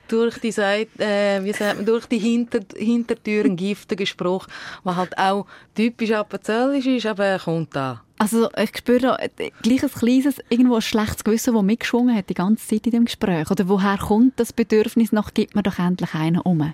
durch 0.08 0.38
die 0.38 0.52
Seite, 0.52 0.90
äh, 0.98 1.42
wie 1.44 1.52
sagt 1.52 1.76
man, 1.76 1.86
durch 1.86 2.06
die 2.06 2.18
Hinter 2.18 2.60
Hintertür 2.76 3.44
ein 3.44 3.56
giftiger 3.56 4.06
Spruch, 4.06 4.46
der 4.84 4.96
halt 4.96 5.16
auch 5.18 5.46
typisch 5.74 6.12
appenzellisch 6.12 6.86
ist, 6.86 7.06
aber 7.06 7.24
er 7.26 7.38
kommt 7.38 7.74
da. 7.74 8.02
Also 8.18 8.48
ich 8.56 8.76
spüre 8.76 8.98
da 8.98 9.16
äh, 9.16 9.50
gleich 9.62 9.82
ein 9.82 9.90
kleines, 9.90 10.40
irgendwo 10.48 10.76
ein 10.76 10.82
schlechtes 10.82 11.22
Gewissen, 11.22 11.54
das 11.54 11.62
mitgeschwungen 11.62 12.16
hat 12.16 12.28
die 12.28 12.34
ganze 12.34 12.66
Zeit 12.66 12.86
in 12.86 12.92
dem 12.92 13.04
Gespräch. 13.04 13.50
Oder 13.50 13.68
woher 13.68 13.98
kommt 13.98 14.40
das 14.40 14.52
Bedürfnis 14.52 15.12
nach, 15.12 15.32
gibt 15.32 15.54
man 15.54 15.62
doch 15.62 15.78
endlich 15.78 16.14
einen 16.14 16.40
um? 16.40 16.72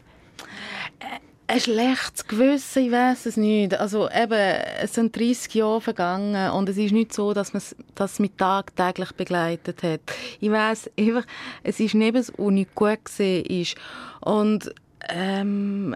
Ein 1.47 1.61
schlechtes 1.61 2.27
Gewissen, 2.27 2.87
ich 2.87 2.91
weiß 2.91 3.27
es 3.27 3.37
nicht. 3.37 3.79
Also 3.79 4.09
eben, 4.09 4.33
es 4.81 4.95
sind 4.95 5.15
30 5.15 5.55
Jahre 5.55 5.83
vergangen 5.83 6.51
und 6.53 6.71
es 6.71 6.79
ist 6.79 6.93
nicht 6.93 7.13
so, 7.13 7.35
dass 7.35 7.53
man 7.53 7.63
das 7.95 8.19
mit 8.19 8.39
tagtäglich 8.39 9.13
begleitet 9.13 9.83
hat. 9.83 10.01
Ich 10.41 10.51
weiß 10.51 10.91
einfach, 10.99 11.27
es 11.63 11.81
ist 11.81 11.95
neben 11.95 12.17
es, 12.17 12.33
was 12.39 12.51
nicht 12.51 12.75
gut 12.75 13.05
gesehen 13.05 13.45
ist. 13.45 13.77
Und 14.23 14.75
ähm, 15.11 15.95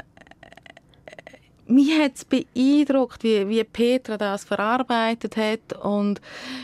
mich 1.66 1.98
hat 1.98 2.12
es 2.16 2.24
beeindruckt, 2.26 3.22
wie, 3.24 3.48
wie 3.48 3.64
Petra 3.64 4.18
das 4.18 4.44
verarbeitet 4.44 5.36
hat 5.38 5.72
und 5.82 6.20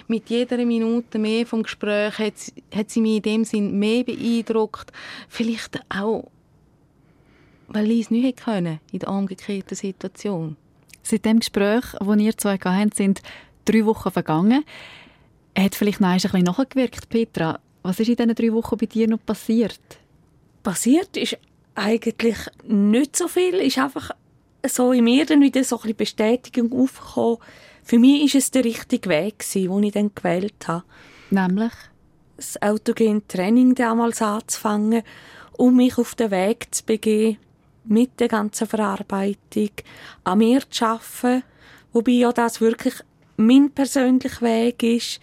mit 0.09 0.29
jeder 0.29 0.59
Minute 0.65 1.19
mehr 1.19 1.47
vom 1.47 1.63
Gespräch 1.63 2.19
hat, 2.19 2.35
hat 2.75 2.91
sie 2.91 3.01
mich 3.01 3.17
in 3.17 3.23
dem 3.23 3.45
Sinn 3.45 3.79
mehr 3.79 4.05
beeindruckt. 4.05 4.93
Vielleicht 5.29 5.81
auch 5.89 6.31
weil 7.69 7.91
ich 7.91 8.03
es 8.03 8.11
nicht 8.11 8.45
können 8.45 8.81
in 8.93 9.01
der 9.01 9.11
umgekehrten 9.11 9.77
Situation. 9.77 10.57
Seit 11.03 11.25
dem 11.25 11.41
Gespräch, 11.41 11.85
das 11.99 12.19
ihr 12.19 12.39
zwei 12.39 12.57
hatten, 12.57 12.93
sind 12.93 13.23
drei 13.65 13.85
Wochen 13.85 14.11
vergangen. 14.11 14.65
Hat 15.57 15.75
vielleicht 15.75 16.01
noch 16.01 16.09
ein 16.09 16.17
bisschen 16.17 16.41
nachgewirkt, 16.41 17.09
Petra? 17.09 17.61
Was 17.83 18.01
ist 18.01 18.09
in 18.09 18.17
diesen 18.17 18.35
drei 18.35 18.53
Wochen 18.53 18.77
bei 18.79 18.87
dir 18.87 19.07
noch 19.09 19.25
passiert? 19.25 19.79
Passiert 20.63 21.17
ist 21.17 21.37
eigentlich 21.75 22.37
nicht 22.67 23.17
so 23.17 23.29
viel. 23.29 23.55
Ist 23.55 23.79
einfach 23.79 24.11
so 24.67 24.93
in 24.93 25.05
mir 25.05 25.27
dann 25.27 25.43
wieder 25.43 25.63
so 25.63 25.77
ein 25.77 25.83
bisschen 25.83 25.97
Bestätigung 25.97 26.73
aufgekommen. 26.73 27.39
Für 27.83 27.99
mich 27.99 28.25
ist 28.25 28.35
es 28.35 28.51
der 28.51 28.65
richtige 28.65 29.11
Weg 29.11 29.45
den 29.53 29.83
ich 29.83 29.93
dann 29.93 30.11
gewählt 30.15 30.67
habe. 30.67 30.85
Nämlich? 31.31 31.73
Das 32.37 32.61
autogene 32.63 33.27
Training 33.29 33.75
damals 33.75 34.23
anzufangen, 34.23 35.03
um 35.53 35.77
mich 35.77 35.99
auf 35.99 36.15
den 36.15 36.31
Weg 36.31 36.75
zu 36.75 36.85
begeben, 36.85 37.37
mit 37.85 38.19
der 38.21 38.29
ganzen 38.29 38.67
Verarbeitung 38.67 39.71
an 40.25 40.39
mir 40.39 40.63
zu 40.71 40.87
arbeiten, 40.87 41.43
wobei 41.93 42.13
ja 42.13 42.33
das 42.33 42.61
wirklich 42.61 42.95
mein 43.37 43.71
persönlicher 43.71 44.43
Weg 44.43 44.83
ist. 44.83 45.21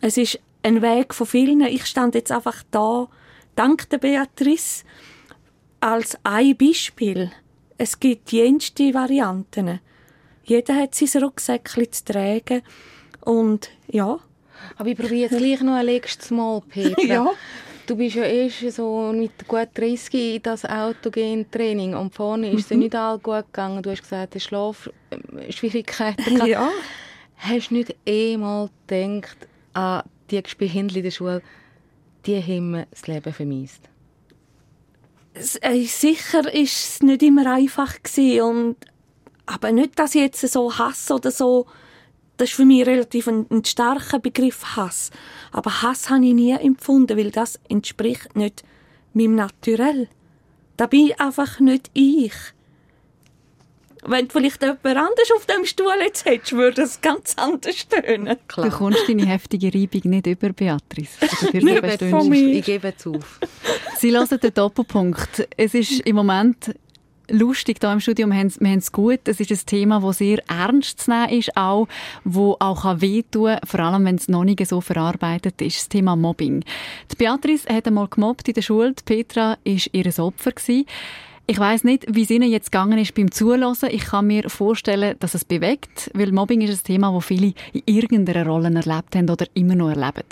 Es 0.00 0.16
ist 0.16 0.38
ein 0.62 0.82
Weg 0.82 1.14
von 1.14 1.26
vielen. 1.26 1.60
Ich 1.62 1.86
stand 1.86 2.14
jetzt 2.14 2.32
einfach 2.32 2.62
da, 2.70 3.08
dank 3.56 3.88
der 3.90 3.98
Beatrice, 3.98 4.84
als 5.80 6.18
ein 6.24 6.56
Beispiel. 6.56 7.30
Es 7.76 8.00
gibt 8.00 8.32
jenste 8.32 8.94
Varianten. 8.94 9.80
Jeder 10.44 10.76
hat 10.76 10.94
sein 10.94 11.22
Rucksäckchen 11.22 11.92
zu 11.92 12.04
tragen 12.04 12.62
und 13.20 13.70
ja. 13.88 14.18
Aber 14.76 14.88
ich 14.88 14.96
probiere 14.96 15.30
jetzt 15.30 15.36
gleich 15.36 15.60
noch 15.60 15.74
ein 15.74 15.86
letztes 15.86 16.30
Mal, 16.30 16.60
Petra. 16.68 17.02
ja. 17.06 17.26
Du 17.86 17.96
bist 17.96 18.16
ja 18.16 18.24
erst 18.24 18.76
so 18.76 19.12
mit 19.12 19.46
gut 19.46 19.68
30 19.74 20.36
in 20.36 20.42
das 20.42 20.64
autogen 20.64 21.50
Training 21.50 21.94
und 21.94 22.14
vorne 22.14 22.50
ist 22.50 22.66
es 22.66 22.70
mhm. 22.70 22.78
nicht 22.84 22.94
all 22.94 23.18
gut 23.18 23.44
gegangen. 23.46 23.82
Du 23.82 23.90
hast 23.90 24.02
gesagt, 24.02 24.34
du 24.34 24.40
Schlafschwierigkeiten 24.40 26.34
gehabt. 26.36 26.48
Ja. 26.48 26.70
Hast 27.36 27.70
du 27.70 27.74
nicht 27.74 27.94
einmal 28.08 28.70
gedacht 28.86 29.36
an 29.74 30.02
die 30.30 30.42
Gespihindel 30.42 30.98
in 30.98 31.02
der 31.02 31.10
Schule, 31.10 31.42
die 32.24 32.40
haben 32.40 32.86
das 32.90 33.06
Leben 33.06 33.32
vermisst? 33.32 33.82
Äh, 35.34 35.84
sicher 35.84 36.52
ist 36.54 36.72
es 36.72 37.02
nicht 37.02 37.22
immer 37.22 37.52
einfach 37.52 38.02
gewesen 38.02 38.42
und 38.42 38.76
aber 39.46 39.72
nicht, 39.72 39.98
dass 39.98 40.14
ich 40.14 40.22
jetzt 40.22 40.40
so 40.40 40.78
Hass 40.78 41.10
oder 41.10 41.30
so 41.30 41.66
das 42.36 42.50
ist 42.50 42.56
für 42.56 42.64
mich 42.64 42.86
relativ 42.86 43.28
ein, 43.28 43.46
ein 43.50 43.64
starker 43.64 44.18
Begriff 44.18 44.76
Hass. 44.76 45.10
Aber 45.52 45.82
Hass 45.82 46.10
habe 46.10 46.24
ich 46.26 46.34
nie 46.34 46.52
empfunden, 46.52 47.16
weil 47.16 47.30
das 47.30 47.60
entspricht 47.68 48.36
nicht 48.36 48.64
meinem 49.12 49.36
Naturell. 49.36 50.08
Da 50.76 50.86
bin 50.86 51.06
ich 51.06 51.20
einfach 51.20 51.60
nicht 51.60 51.90
ich. 51.94 52.32
Wenn 54.06 54.28
du 54.28 54.32
vielleicht 54.32 54.60
jemand 54.60 54.84
anders 54.84 55.30
auf 55.34 55.46
dem 55.46 55.64
Stuhl 55.64 55.94
jetzt 56.00 56.26
hättest, 56.26 56.52
würde 56.52 56.82
es 56.82 57.00
ganz 57.00 57.34
anders 57.36 57.88
tönen. 57.88 58.36
Du 58.54 58.68
kommst 58.68 59.08
deine 59.08 59.24
heftige 59.24 59.72
Reibung 59.72 60.10
nicht 60.10 60.26
über, 60.26 60.52
Beatrice. 60.52 61.26
nicht 61.52 62.02
von 62.10 62.28
mir. 62.28 62.58
Ich 62.58 62.66
gebe 62.66 62.92
es 62.94 63.06
auf. 63.06 63.40
Sie 63.96 64.12
hören 64.12 64.40
den 64.40 64.52
Doppelpunkt. 64.52 65.48
Es 65.56 65.72
ist 65.72 66.00
im 66.00 66.16
Moment 66.16 66.74
lustig 67.28 67.78
hier 67.80 67.92
im 67.92 68.00
Studium, 68.00 68.30
wir 68.30 68.38
haben 68.38 68.78
es 68.78 68.92
gut. 68.92 69.20
Es 69.26 69.40
ist 69.40 69.50
ein 69.50 69.66
Thema, 69.66 70.00
das 70.00 70.18
sehr 70.18 70.38
ernst 70.48 71.00
zu 71.00 71.10
nehmen 71.10 71.30
ist, 71.30 71.56
auch, 71.56 71.88
wo 72.24 72.56
auch 72.58 73.00
wehtun 73.00 73.56
kann, 73.56 73.60
vor 73.66 73.80
allem 73.80 74.04
wenn 74.04 74.16
es 74.16 74.28
noch 74.28 74.44
nicht 74.44 74.66
so 74.66 74.80
verarbeitet 74.80 75.60
ist, 75.60 75.76
das 75.76 75.88
Thema 75.88 76.16
Mobbing. 76.16 76.64
Die 77.10 77.16
Beatrice 77.16 77.68
hat 77.68 77.86
einmal 77.86 78.08
gemobbt 78.08 78.48
in 78.48 78.54
der 78.54 78.62
Schule, 78.62 78.92
die 78.92 79.02
Petra 79.04 79.50
war 79.50 79.58
ihr 79.64 80.18
Opfer. 80.18 80.52
Gewesen. 80.52 80.86
Ich 81.46 81.58
weiß 81.58 81.84
nicht, 81.84 82.06
wie 82.08 82.22
es 82.22 82.30
Ihnen 82.30 82.50
jetzt 82.50 82.72
gegangen 82.72 82.98
ist 82.98 83.14
beim 83.14 83.30
Zuhören. 83.30 83.76
Ich 83.90 84.06
kann 84.06 84.28
mir 84.28 84.48
vorstellen, 84.48 85.14
dass 85.20 85.34
es 85.34 85.44
bewegt, 85.44 86.10
weil 86.14 86.32
Mobbing 86.32 86.62
ist 86.62 86.80
ein 86.80 86.84
Thema, 86.84 87.12
das 87.12 87.26
viele 87.26 87.52
in 87.74 87.82
irgendeiner 87.84 88.46
Rolle 88.46 88.68
erlebt 88.74 89.14
haben 89.14 89.28
oder 89.28 89.44
immer 89.52 89.74
noch 89.74 89.90
erleben. 89.90 90.24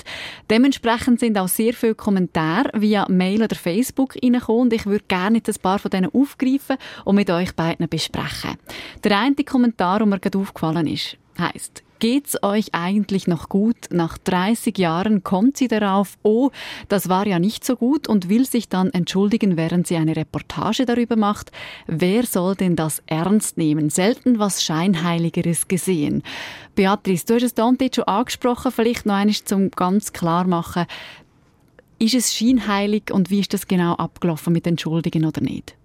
Dementsprechend 0.48 1.20
sind 1.20 1.36
auch 1.36 1.48
sehr 1.48 1.74
viele 1.74 1.94
Kommentare 1.94 2.70
via 2.80 3.06
Mail 3.10 3.42
oder 3.42 3.56
Facebook 3.56 4.14
reingekommen 4.22 4.62
und 4.62 4.72
ich 4.72 4.86
würde 4.86 5.04
gerne 5.06 5.42
ein 5.46 5.54
paar 5.60 5.78
von 5.78 5.90
denen 5.90 6.14
aufgreifen 6.14 6.78
und 7.04 7.16
mit 7.16 7.28
euch 7.28 7.54
beiden 7.54 7.90
besprechen. 7.90 8.56
Der 9.04 9.20
eine 9.20 9.34
Kommentar, 9.34 9.98
der 9.98 10.06
mir 10.06 10.18
gerade 10.18 10.38
aufgefallen 10.38 10.86
ist, 10.86 11.18
heisst, 11.38 11.82
Geht's 12.02 12.42
euch 12.42 12.74
eigentlich 12.74 13.28
noch 13.28 13.48
gut? 13.48 13.76
Nach 13.92 14.18
30 14.18 14.76
Jahren 14.76 15.22
kommt 15.22 15.56
sie 15.56 15.68
darauf, 15.68 16.18
oh, 16.24 16.50
das 16.88 17.08
war 17.08 17.28
ja 17.28 17.38
nicht 17.38 17.64
so 17.64 17.76
gut 17.76 18.08
und 18.08 18.28
will 18.28 18.44
sich 18.44 18.68
dann 18.68 18.90
entschuldigen, 18.90 19.56
während 19.56 19.86
sie 19.86 19.94
eine 19.94 20.16
Reportage 20.16 20.84
darüber 20.84 21.14
macht. 21.14 21.52
Wer 21.86 22.26
soll 22.26 22.56
denn 22.56 22.74
das 22.74 23.04
ernst 23.06 23.56
nehmen? 23.56 23.88
Selten 23.88 24.40
was 24.40 24.64
Scheinheiligeres 24.64 25.68
gesehen. 25.68 26.24
Beatrice, 26.74 27.24
du 27.24 27.34
hast 27.36 27.44
es 27.44 27.54
Dante 27.54 27.88
schon 27.94 28.02
angesprochen, 28.02 28.72
vielleicht 28.72 29.06
noch 29.06 29.14
einmal 29.14 29.36
zum 29.36 29.70
ganz 29.70 30.12
klar 30.12 30.44
machen. 30.44 30.86
Ist 32.00 32.14
es 32.14 32.34
scheinheilig 32.34 33.12
und 33.12 33.30
wie 33.30 33.38
ist 33.38 33.54
das 33.54 33.68
genau 33.68 33.94
abgelaufen 33.94 34.52
mit 34.52 34.66
Entschuldigen 34.66 35.24
oder 35.24 35.40
nicht? 35.40 35.76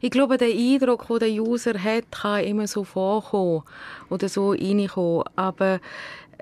Ich 0.00 0.10
glaube, 0.10 0.38
der 0.38 0.48
Eindruck, 0.48 1.06
den 1.08 1.18
der 1.18 1.42
User 1.42 1.74
hat, 1.82 2.10
kann 2.10 2.44
immer 2.44 2.66
so 2.66 2.84
vorkommen 2.84 3.62
oder 4.08 4.28
so 4.28 4.50
reinkommen. 4.52 5.24
Aber 5.36 5.80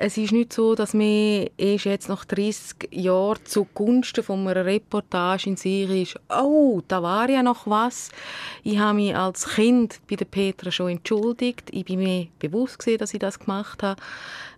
es 0.00 0.16
ist 0.16 0.30
nicht 0.30 0.52
so, 0.52 0.76
dass 0.76 0.94
mir 0.94 1.50
erst 1.58 1.84
jetzt 1.84 2.08
nach 2.08 2.24
30 2.24 2.88
Jahren 2.92 3.44
zugunsten 3.44 4.22
von 4.22 4.46
einer 4.46 4.64
Reportage 4.64 5.50
in 5.50 5.56
Serie 5.56 6.02
ist, 6.02 6.20
oh, 6.28 6.82
da 6.86 7.02
war 7.02 7.28
ja 7.28 7.42
noch 7.42 7.66
was. 7.66 8.10
Ich 8.62 8.78
habe 8.78 8.94
mich 8.94 9.16
als 9.16 9.48
Kind 9.48 10.00
bei 10.08 10.14
der 10.14 10.24
Petra 10.24 10.70
schon 10.70 10.90
entschuldigt. 10.90 11.70
Ich 11.72 11.84
bin 11.84 11.98
mir 11.98 12.28
bewusst 12.38 12.78
gewesen, 12.78 12.98
dass 12.98 13.12
ich 13.12 13.18
das 13.18 13.40
gemacht 13.40 13.82
habe. 13.82 14.00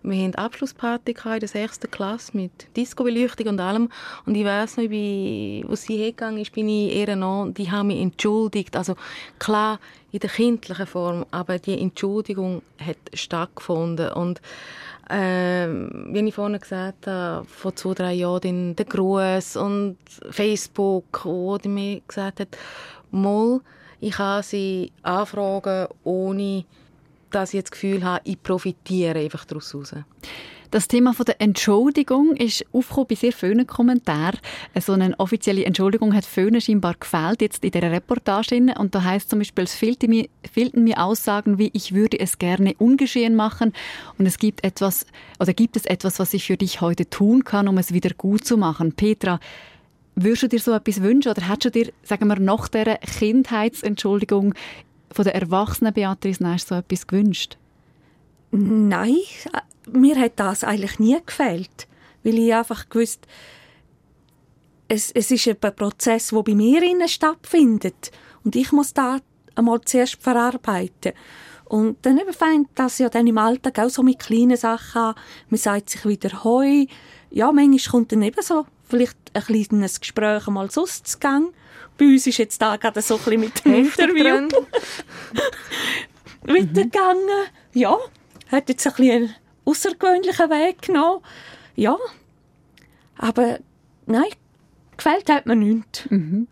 Wir 0.03 0.27
hatten 0.27 0.35
Abschlussparty 0.35 1.15
in 1.25 1.39
der 1.39 1.49
sechsten 1.49 1.89
Klasse 1.89 2.37
mit 2.37 2.51
Disco-Beleuchtung 2.77 3.47
und 3.47 3.59
allem. 3.59 3.89
Und 4.27 4.35
ich 4.35 4.45
weiß 4.45 4.77
noch, 4.77 4.83
ich 4.83 5.65
sie 5.79 5.97
hergegangen 5.97 6.39
ist, 6.39 6.51
bin 6.51 6.69
ich 6.69 6.95
eher 6.95 7.15
noch, 7.15 7.51
die 7.51 7.71
haben 7.71 7.87
mich 7.87 7.99
entschuldigt. 7.99 8.77
Also 8.77 8.95
klar, 9.39 9.79
in 10.11 10.19
der 10.19 10.29
kindlichen 10.29 10.85
Form, 10.85 11.25
aber 11.31 11.57
die 11.57 11.79
Entschuldigung 11.79 12.61
hat 12.79 12.97
stattgefunden. 13.13 14.11
Und 14.11 14.41
äh, 15.11 15.67
wie 15.67 16.27
ich 16.27 16.33
vorhin 16.33 16.59
gesagt 16.59 17.07
habe, 17.07 17.45
vor 17.45 17.75
zwei, 17.75 17.93
drei 17.93 18.13
Jahren 18.13 18.75
der 18.75 18.85
Gruß 18.85 19.57
und 19.57 19.97
Facebook, 20.29 21.25
wo 21.25 21.57
die 21.57 21.67
mir 21.67 22.01
gesagt 22.07 22.39
hat, 22.39 22.57
mal, 23.11 23.59
ich 23.99 24.13
kann 24.13 24.43
sie 24.43 24.91
anfragen, 25.03 25.87
ohne 26.03 26.65
dass 27.29 27.53
ich 27.53 27.61
das 27.61 27.71
Gefühl 27.71 28.03
habe, 28.03 28.21
ich 28.23 28.41
profitiere 28.41 29.19
einfach 29.19 29.45
daraus. 29.45 29.75
Das 30.71 30.87
Thema 30.87 31.13
von 31.13 31.25
der 31.25 31.41
Entschuldigung 31.41 32.33
ist 32.37 32.65
aufgekommen 32.71 33.07
bei 33.09 33.15
sehr 33.15 33.33
vielen 33.33 33.67
Kommentaren. 33.67 34.39
So 34.79 34.93
eine 34.93 35.19
offizielle 35.19 35.65
Entschuldigung 35.65 36.15
hat 36.15 36.23
vielen 36.23 36.61
scheinbar 36.61 36.95
gefehlt 36.97 37.41
jetzt 37.41 37.65
in 37.65 37.71
dieser 37.71 37.91
Reportage. 37.91 38.73
Und 38.79 38.95
da 38.95 39.03
heißt 39.03 39.29
zum 39.29 39.39
Beispiel, 39.39 39.65
es 39.65 39.75
fehlten 39.75 40.09
mir, 40.09 40.29
fehlten 40.49 40.85
mir 40.85 41.03
Aussagen 41.03 41.57
wie, 41.57 41.71
ich 41.73 41.93
würde 41.93 42.21
es 42.21 42.39
gerne 42.39 42.73
ungeschehen 42.77 43.35
machen. 43.35 43.73
Und 44.17 44.25
es 44.25 44.37
gibt 44.37 44.63
etwas, 44.63 45.05
oder 45.41 45.53
gibt 45.53 45.75
es 45.75 45.85
etwas, 45.85 46.19
was 46.19 46.33
ich 46.33 46.45
für 46.45 46.55
dich 46.55 46.79
heute 46.79 47.09
tun 47.09 47.43
kann, 47.43 47.67
um 47.67 47.77
es 47.77 47.91
wieder 47.93 48.11
gut 48.11 48.45
zu 48.45 48.57
machen? 48.57 48.93
Petra, 48.93 49.41
Würdest 50.15 50.43
du 50.43 50.47
dir 50.49 50.59
so 50.59 50.73
etwas 50.73 51.01
wünschen 51.01 51.31
oder 51.31 51.47
hättest 51.47 51.65
du 51.65 51.83
dir, 51.83 51.93
sagen 52.03 52.27
wir, 52.27 52.37
nach 52.37 52.67
dieser 52.67 52.97
Kindheitsentschuldigung 52.97 54.53
von 55.09 55.23
der 55.23 55.35
erwachsenen 55.35 55.93
Beatrice 55.93 56.43
Nash 56.43 56.63
so 56.63 56.75
etwas 56.75 57.07
gewünscht? 57.07 57.57
Nein, 58.51 59.15
mir 59.89 60.19
hat 60.19 60.33
das 60.35 60.63
eigentlich 60.63 60.99
nie 60.99 61.17
gefällt, 61.25 61.87
weil 62.23 62.37
ich 62.37 62.53
einfach 62.53 62.89
gewusst, 62.89 63.27
es, 64.87 65.11
es 65.11 65.31
ist 65.31 65.47
ein 65.47 65.75
Prozess, 65.75 66.29
der 66.29 66.43
bei 66.43 66.53
mir 66.53 66.83
innen 66.83 67.07
stattfindet 67.07 68.11
und 68.43 68.55
ich 68.55 68.71
muss 68.71 68.93
da 68.93 69.19
einmal 69.55 69.81
zuerst 69.81 70.21
verarbeiten. 70.21 71.13
Und 71.65 72.05
dann 72.05 72.17
eben 72.17 72.33
fängt 72.33 72.69
das 72.75 72.97
ja 72.97 73.07
dann 73.07 73.27
im 73.27 73.37
Alltag 73.37 73.79
auch 73.79 73.89
so 73.89 74.03
mit 74.03 74.19
kleinen 74.19 74.57
Sachen 74.57 75.01
an. 75.01 75.15
Man 75.49 75.57
sagt 75.57 75.89
sich 75.89 76.05
wieder 76.05 76.43
Heu. 76.43 76.85
Ja, 77.29 77.53
manchmal 77.53 77.91
kommt 77.91 78.11
dann 78.11 78.21
eben 78.23 78.41
so 78.41 78.65
vielleicht 78.89 79.17
ein 79.33 79.41
kleines 79.41 80.01
Gespräch 80.01 80.47
einmal 80.47 80.69
sonst 80.69 81.07
zu 81.07 81.19
Gang. 81.19 81.53
Bei 81.97 82.05
uns 82.05 82.27
ist 82.27 82.39
jetzt 82.39 82.61
da 82.61 82.75
gerade 82.75 83.01
so 83.01 83.15
ein 83.15 83.21
bisschen 83.21 83.39
mit 83.39 83.63
dem 83.63 83.73
Interview 83.73 84.49
weitergegangen. 86.41 87.45
Ja, 87.73 87.97
hat 88.49 88.67
jetzt 88.67 88.85
ein 88.85 88.93
bisschen 88.93 89.35
außergewöhnlichen 89.71 90.49
Weg 90.49 90.81
genommen. 90.83 91.21
Ja, 91.75 91.97
aber 93.17 93.59
nein, 94.05 94.31
gefällt 94.97 95.29
hat 95.29 95.45
mir 95.45 95.55
nichts. 95.55 96.09
Mhm 96.09 96.47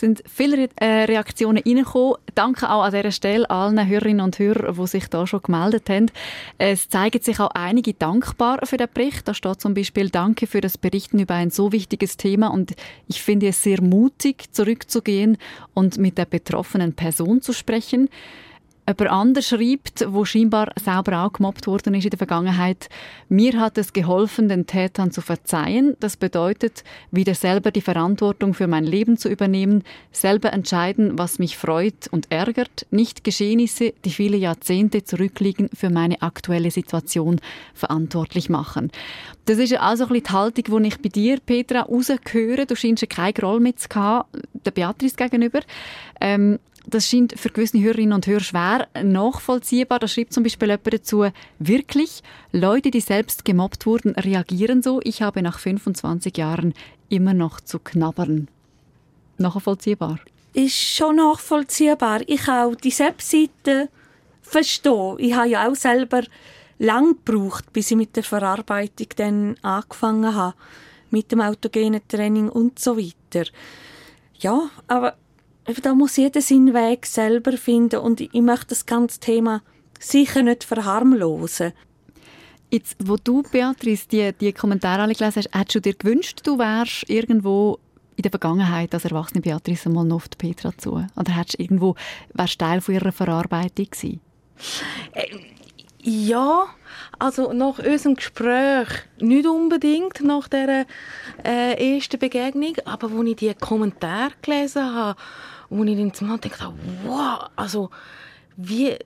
sind 0.00 0.22
viele 0.26 0.68
äh, 0.76 1.04
Reaktionen 1.04 1.62
reingekommen. 1.64 2.16
Danke 2.34 2.70
auch 2.70 2.82
an 2.82 2.92
dieser 2.92 3.12
Stelle 3.12 3.48
allen 3.50 3.86
Hörerinnen 3.86 4.24
und 4.24 4.38
Hörern, 4.38 4.74
die 4.74 4.86
sich 4.86 5.06
da 5.08 5.26
schon 5.26 5.42
gemeldet 5.42 5.88
haben. 5.88 6.06
Es 6.58 6.88
zeigen 6.88 7.22
sich 7.22 7.38
auch 7.38 7.50
einige 7.50 7.92
dankbar 7.94 8.60
für 8.64 8.78
den 8.78 8.88
Bericht. 8.92 9.28
Da 9.28 9.34
steht 9.34 9.60
zum 9.60 9.74
Beispiel 9.74 10.08
Danke 10.10 10.46
für 10.46 10.60
das 10.60 10.78
Berichten 10.78 11.18
über 11.18 11.34
ein 11.34 11.50
so 11.50 11.70
wichtiges 11.72 12.16
Thema 12.16 12.48
und 12.48 12.74
ich 13.06 13.22
finde 13.22 13.48
es 13.48 13.62
sehr 13.62 13.82
mutig, 13.82 14.52
zurückzugehen 14.52 15.36
und 15.74 15.98
mit 15.98 16.18
der 16.18 16.24
betroffenen 16.24 16.94
Person 16.94 17.42
zu 17.42 17.52
sprechen. 17.52 18.08
Jemand 18.90 19.12
anders 19.12 19.48
schreibt, 19.48 20.04
wo 20.08 20.24
scheinbar 20.24 20.72
selber 20.82 21.22
auch 21.24 21.32
gemobbt 21.32 21.68
worden 21.68 21.94
ist 21.94 22.04
in 22.04 22.10
der 22.10 22.18
Vergangenheit, 22.18 22.88
mir 23.28 23.60
hat 23.60 23.78
es 23.78 23.92
geholfen, 23.92 24.48
den 24.48 24.66
Tätern 24.66 25.12
zu 25.12 25.20
verzeihen. 25.20 25.96
Das 26.00 26.16
bedeutet, 26.16 26.82
wieder 27.12 27.34
selber 27.34 27.70
die 27.70 27.82
Verantwortung 27.82 28.52
für 28.52 28.66
mein 28.66 28.82
Leben 28.82 29.16
zu 29.16 29.28
übernehmen, 29.28 29.84
selber 30.10 30.52
entscheiden, 30.52 31.18
was 31.18 31.38
mich 31.38 31.56
freut 31.56 32.08
und 32.10 32.32
ärgert, 32.32 32.86
nicht 32.90 33.22
Geschehnisse, 33.22 33.92
die 34.04 34.10
viele 34.10 34.36
Jahrzehnte 34.36 35.04
zurückliegen, 35.04 35.70
für 35.72 35.90
meine 35.90 36.20
aktuelle 36.22 36.72
Situation 36.72 37.40
verantwortlich 37.74 38.48
machen. 38.50 38.90
Das 39.44 39.58
ist 39.58 39.72
also 39.74 40.04
ein 40.04 40.08
bisschen 40.08 40.24
die 40.24 40.32
Haltung, 40.32 40.82
die 40.82 40.88
ich 40.88 40.98
bei 41.00 41.08
dir, 41.08 41.38
Petra, 41.38 41.82
rausgehöre. 41.82 42.66
Du 42.66 42.74
scheinst 42.74 43.08
keine 43.08 43.34
Rolle 43.40 43.60
mit 43.60 43.76
der 43.94 44.70
Beatrice 44.72 45.14
gegenüber. 45.14 45.60
Ähm, 46.20 46.58
das 46.90 47.08
scheint 47.08 47.38
für 47.38 47.50
gewisse 47.50 47.80
Hörerinnen 47.80 48.12
und 48.12 48.26
Hörer 48.26 48.40
schwer 48.40 48.88
nachvollziehbar. 49.02 49.98
Da 49.98 50.08
schreibt 50.08 50.32
zum 50.32 50.42
Beispiel 50.42 50.68
jemand 50.68 50.92
dazu, 50.92 51.26
wirklich, 51.58 52.22
Leute, 52.52 52.90
die 52.90 53.00
selbst 53.00 53.44
gemobbt 53.44 53.86
wurden, 53.86 54.14
reagieren 54.14 54.82
so. 54.82 55.00
Ich 55.02 55.22
habe 55.22 55.42
nach 55.42 55.58
25 55.58 56.36
Jahren 56.36 56.74
immer 57.08 57.34
noch 57.34 57.60
zu 57.60 57.78
knabbern. 57.78 58.48
Nachvollziehbar? 59.38 60.18
Ist 60.52 60.74
schon 60.74 61.16
nachvollziehbar. 61.16 62.20
Ich 62.26 62.48
auch 62.48 62.74
die 62.74 62.98
Webseite 62.98 63.88
verstehe. 64.42 65.16
Ich 65.18 65.34
habe 65.34 65.48
ja 65.48 65.68
auch 65.68 65.76
selber 65.76 66.22
lang 66.78 67.16
gebraucht, 67.24 67.72
bis 67.72 67.90
ich 67.90 67.96
mit 67.96 68.16
der 68.16 68.24
Verarbeitung 68.24 69.06
dann 69.16 69.56
angefangen 69.62 70.34
habe. 70.34 70.56
Mit 71.10 71.32
dem 71.32 71.40
autogenen 71.40 72.06
Training 72.06 72.48
und 72.48 72.78
so 72.78 72.96
weiter. 72.96 73.48
Ja, 74.38 74.70
aber 74.86 75.16
da 75.74 75.94
muss 75.94 76.16
jeder 76.16 76.40
seinen 76.40 76.74
Weg 76.74 77.06
selber 77.06 77.52
finden 77.52 78.00
und 78.00 78.20
ich 78.20 78.32
möchte 78.34 78.68
das 78.68 78.86
ganze 78.86 79.20
Thema 79.20 79.62
sicher 79.98 80.42
nicht 80.42 80.64
verharmlosen. 80.64 81.72
Jetzt, 82.70 82.96
wo 83.02 83.16
du, 83.16 83.42
Beatrice, 83.42 84.06
die, 84.08 84.32
die 84.32 84.52
Kommentare 84.52 85.02
alle 85.02 85.14
gelesen 85.14 85.36
hast, 85.36 85.54
hättest 85.54 85.74
du 85.74 85.80
dir 85.80 85.94
gewünscht, 85.94 86.40
du 86.44 86.58
wärst 86.58 87.08
irgendwo 87.10 87.78
in 88.16 88.22
der 88.22 88.30
Vergangenheit 88.30 88.94
als 88.94 89.04
erwachsene 89.04 89.40
Beatrice 89.40 89.88
mal 89.88 90.04
noch 90.04 90.16
auf 90.16 90.28
die 90.28 90.36
Petra 90.36 90.76
zu? 90.76 91.04
Oder 91.16 91.36
hättest 91.36 91.58
du 91.58 91.62
irgendwo, 91.62 91.96
wärst 92.34 92.58
Teil 92.58 92.80
von 92.80 92.94
ihrer 92.94 93.12
Verarbeitung 93.12 93.86
gewesen? 93.90 94.20
Ja, 96.02 96.66
also 97.18 97.52
nach 97.52 97.78
unserem 97.78 98.14
Gespräch 98.14 98.88
nicht 99.18 99.46
unbedingt 99.46 100.22
nach 100.22 100.48
der 100.48 100.86
äh, 101.44 101.96
ersten 101.96 102.18
Begegnung, 102.18 102.74
aber 102.86 103.10
als 103.10 103.28
ich 103.28 103.36
die 103.36 103.54
Kommentare 103.54 104.32
gelesen 104.40 104.94
habe, 104.94 105.20
wo 105.68 105.84
ich 105.84 105.98
dann 105.98 106.14
zum 106.14 106.28
Mal 106.28 106.38
gedacht 106.38 106.62
habe, 106.62 106.78
wow, 107.04 107.50
also 107.54 107.90
wie, 108.56 108.96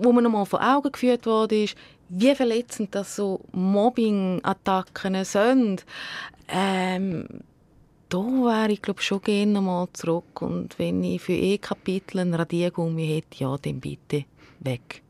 wo 0.00 0.12
mir 0.12 0.22
nochmal 0.22 0.46
vor 0.46 0.62
Augen 0.62 0.92
geführt 0.92 1.26
wurde, 1.26 1.64
ist, 1.64 1.76
wie 2.08 2.34
verletzend 2.36 2.94
das 2.94 3.16
so 3.16 3.40
Mobbing-Attacken 3.50 5.24
sind. 5.24 5.84
Ähm, 6.46 7.26
da 8.08 8.18
wäre 8.18 8.72
ich 8.72 8.82
glaube 8.82 9.02
schon 9.02 9.20
gerne 9.20 9.52
nochmal 9.52 9.88
zurück 9.94 10.42
und 10.42 10.78
wenn 10.78 11.02
ich 11.02 11.22
für 11.22 11.32
E-Kapitel 11.32 12.20
ein 12.20 12.34
Radiergummi 12.34 13.06
hätte, 13.06 13.42
ja, 13.42 13.56
dann 13.56 13.80
bitte 13.80 14.26
weg. 14.60 15.02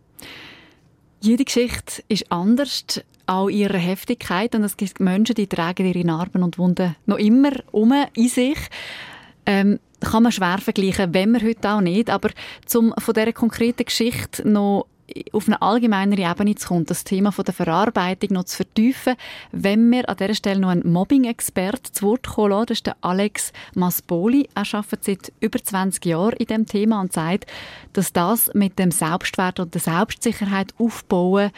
Jede 1.23 1.45
Geschichte 1.45 2.03
ist 2.09 2.33
anders, 2.33 2.85
auch 3.27 3.49
ihre 3.49 3.79
Heftigkeit 3.79 4.55
und 4.55 4.65
es 4.65 4.77
gibt 4.77 5.01
Menschen, 5.01 5.35
die 5.35 5.47
tragen 5.47 5.87
ihre 5.87 6.05
Narben 6.05 6.43
und 6.43 6.59
Wunden 6.59 6.97
noch 7.07 7.19
immer 7.19 7.53
um 7.71 7.93
in 8.15 8.29
sich. 8.29 8.59
Ähm, 9.47 9.79
kann 10.01 10.23
man 10.23 10.33
schwer 10.33 10.59
vergleichen, 10.59 11.13
wenn 11.13 11.33
man 11.33 11.43
heute 11.43 11.71
auch 11.71 11.81
nicht. 11.83 12.11
Aber 12.11 12.31
zum 12.65 12.95
von 12.99 13.15
dieser 13.15 13.33
konkreten 13.33 13.85
Geschichte 13.85 14.49
noch 14.49 14.87
auf 15.33 15.47
eine 15.47 15.61
allgemeinere 15.61 16.31
Ebene 16.31 16.55
zu 16.55 16.69
kommen, 16.69 16.87
das 16.87 17.05
Thema 17.05 17.33
von 17.33 17.45
der 17.45 17.55
Verarbeitung 17.55 18.31
noch 18.33 18.45
zu 18.45 18.57
vertiefen, 18.57 19.17
wenn 19.53 19.91
wir 19.91 20.09
an 20.09 20.17
dieser 20.17 20.35
Stelle 20.35 20.61
noch 20.61 20.71
einen 20.71 20.91
Mobbing-Expert 20.91 21.87
zu 21.87 22.07
Wort 22.07 22.27
kommen 22.27 22.51
lassen, 22.51 22.67
das 22.67 22.79
ist 22.79 22.87
der 22.87 22.97
Alex 23.01 23.53
Maspoli. 23.75 24.49
Er 24.55 24.65
arbeitet 24.75 25.05
seit 25.05 25.33
über 25.41 25.63
20 25.63 26.05
Jahren 26.07 26.37
in 26.37 26.47
dem 26.47 26.67
Thema 26.67 27.01
und 27.01 27.13
sagt, 27.13 27.47
dass 27.93 28.13
das 28.13 28.51
mit 28.55 28.79
dem 28.79 28.91
Selbstwert 28.91 29.61
und 29.61 29.75
der 29.75 29.81
Selbstsicherheit 29.81 30.75
aufbauen 30.79 31.51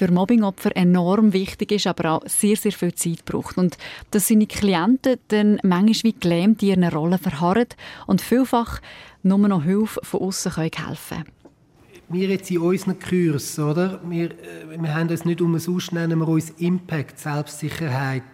für 0.00 0.10
Mobbingopfer 0.10 0.74
enorm 0.76 1.34
wichtig 1.34 1.72
ist, 1.72 1.86
aber 1.86 2.12
auch 2.12 2.22
sehr, 2.24 2.56
sehr 2.56 2.72
viel 2.72 2.94
Zeit 2.94 3.26
braucht. 3.26 3.58
Und 3.58 3.76
dass 4.10 4.28
seine 4.28 4.46
Klienten 4.46 5.18
dann 5.28 5.60
manchmal 5.62 6.12
wie 6.12 6.18
gelähmt 6.18 6.62
in 6.62 6.68
ihren 6.70 6.84
Rollen 6.84 7.18
verharren 7.18 7.66
und 8.06 8.22
vielfach 8.22 8.80
nur 9.22 9.36
noch 9.36 9.62
Hilfe 9.62 10.00
von 10.02 10.22
außen 10.22 10.56
helfen 10.56 10.78
können. 10.78 11.39
Wir 12.12 12.28
jetzt 12.28 12.50
in 12.50 12.58
unseren 12.58 12.98
Kursen, 12.98 13.64
oder? 13.64 14.00
Wir, 14.04 14.32
äh, 14.32 14.80
wir 14.80 14.94
haben 14.94 15.08
uns 15.08 15.24
nicht 15.24 15.40
umsonst, 15.40 15.92
nennen 15.92 16.18
wir 16.18 16.26
uns 16.26 16.50
Impact, 16.58 17.20
Selbstsicherheit, 17.20 18.24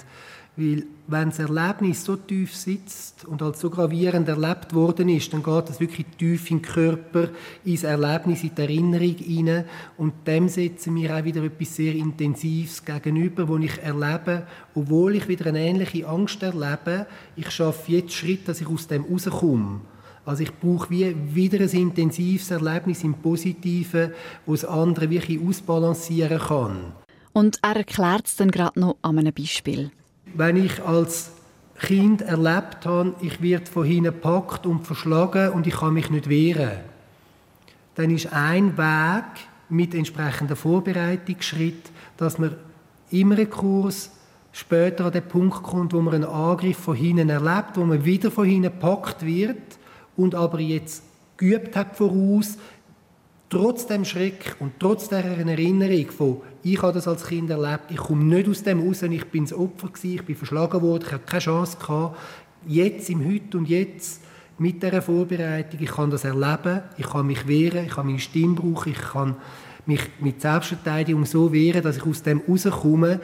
Weil 0.57 0.85
wenn 1.09 1.29
das 1.29 1.41
Erlebnis 1.41 2.03
so 2.03 2.17
tief 2.17 2.57
sitzt 2.57 3.27
und 3.27 3.43
als 3.43 3.61
so 3.61 3.69
gravierend 3.69 4.27
erlebt 4.31 4.73
worden 4.73 5.11
ist, 5.11 5.31
dann 5.31 5.43
geht 5.43 5.69
es 5.69 5.79
wirklich 5.79 6.07
tief 6.17 6.51
in 6.51 6.63
den 6.63 6.63
Körper, 6.63 7.29
ins 7.67 7.85
Erlebnis, 7.85 8.45
in 8.45 8.55
die 8.55 8.63
Erinnerung 8.63 9.17
hinein. 9.17 9.65
Und 9.99 10.27
dem 10.27 10.49
setzen 10.49 10.97
wir 10.97 11.15
auch 11.15 11.25
wieder 11.25 11.45
etwas 11.45 11.77
sehr 11.77 11.95
Intensives 11.95 12.83
gegenüber, 12.83 13.47
wo 13.47 13.59
ich 13.59 13.79
erlebe, 13.83 14.47
obwohl 14.75 15.17
ich 15.17 15.29
wieder 15.29 15.49
eine 15.49 15.61
ähnliche 15.61 16.09
Angst 16.09 16.43
erlebe, 16.43 17.07
ich 17.37 17.51
schaffe 17.51 17.93
jetzt 17.93 18.15
Schritt, 18.15 18.49
dass 18.49 18.63
ich 18.63 18.69
aus 18.69 18.87
dem 18.87 19.05
rauskomme. 19.05 19.81
Also 20.27 20.43
ich 20.43 20.53
brauche 20.53 20.91
wie 20.91 21.17
wieder 21.35 21.61
ein 21.61 21.71
intensives 21.71 22.51
Erlebnis 22.51 23.03
im 23.05 23.15
Positiven, 23.15 24.13
wo 24.45 24.53
das 24.53 24.67
andere 24.67 25.09
wirklich 25.09 25.41
ausbalancieren 25.41 26.39
kann. 26.39 26.93
Und 27.33 27.59
er 27.63 27.77
erklärt 27.77 28.27
es 28.27 28.37
dann 28.37 28.51
gerade 28.51 28.79
noch 28.79 28.97
an 29.03 29.19
einem 29.19 29.33
Beispiel 29.33 29.91
wenn 30.37 30.57
ich 30.57 30.83
als 30.83 31.33
Kind 31.79 32.23
erlebt 32.23 32.87
habe, 32.87 33.15
ich 33.21 33.41
werde 33.43 33.67
von 33.67 33.85
hinten 33.85 34.05
gepackt 34.05 34.67
und 34.67 34.87
verschlagen 34.87 35.51
und 35.51 35.67
ich 35.67 35.75
kann 35.75 35.95
mich 35.95 36.11
nicht 36.11 36.29
wehren, 36.29 36.79
dann 37.95 38.11
ist 38.11 38.33
ein 38.33 38.77
Weg 38.77 39.25
mit 39.69 39.95
entsprechender 39.95 40.57
Vorbereitungsschritt, 40.57 41.91
dass 42.17 42.39
man 42.39 42.55
immer 43.11 43.37
einen 43.37 43.51
Kurs 43.51 44.11
später 44.53 45.07
an 45.07 45.13
den 45.13 45.27
Punkt 45.27 45.63
kommt, 45.63 45.93
wo 45.93 46.01
man 46.01 46.15
einen 46.15 46.25
Angriff 46.25 46.79
von 46.79 46.97
hinten 46.97 47.29
erlebt, 47.29 47.77
wo 47.77 47.85
man 47.85 48.05
wieder 48.05 48.31
von 48.31 48.47
hinten 48.47 48.73
gepackt 48.73 49.25
wird 49.25 49.79
und 50.17 50.35
aber 50.35 50.61
jetzt 50.61 51.03
geübt 51.37 51.77
hat 51.77 51.97
voraus, 51.97 52.59
trotz 53.49 53.87
dem 53.87 54.05
Schreck 54.05 54.57
und 54.59 54.73
trotz 54.79 55.09
der 55.09 55.25
Erinnerung 55.25 56.11
von 56.11 56.41
ich 56.63 56.83
habe 56.83 56.95
das 56.95 57.07
als 57.07 57.27
Kind 57.27 57.49
erlebt, 57.49 57.91
ich 57.91 57.97
komme 57.97 58.25
nicht 58.25 58.49
aus 58.49 58.63
dem 58.63 58.81
raus, 58.81 59.03
ich 59.03 59.25
bin 59.27 59.45
das 59.45 59.53
Opfer 59.53 59.87
gewesen, 59.87 60.15
ich 60.17 60.25
bin 60.25 60.35
verschlagen 60.35 60.83
worden, 60.83 61.05
ich 61.07 61.13
habe 61.13 61.23
keine 61.25 61.41
Chance 61.41 61.77
gehabt. 61.79 62.19
Jetzt, 62.67 63.09
im 63.09 63.25
Heute 63.25 63.59
und 63.59 63.69
Jetzt, 63.69 64.21
mit 64.59 64.83
dieser 64.83 65.01
Vorbereitung, 65.01 65.79
ich 65.81 65.91
kann 65.91 66.11
das 66.11 66.25
erleben, 66.25 66.83
ich 66.97 67.07
kann 67.07 67.27
mich 67.27 67.47
wehren, 67.47 67.87
ich 67.87 67.93
kann 67.93 68.07
meine 68.07 68.19
Stimme 68.19 68.55
brauchen, 68.55 68.91
ich 68.93 68.99
kann 68.99 69.37
mich 69.87 70.01
mit 70.19 70.41
Selbstverteidigung 70.41 71.25
so 71.25 71.53
wehren, 71.53 71.83
dass 71.83 71.99
ich 71.99 72.07
aus 72.07 72.23
dem 72.23 72.43
rauskomme. 72.49 73.21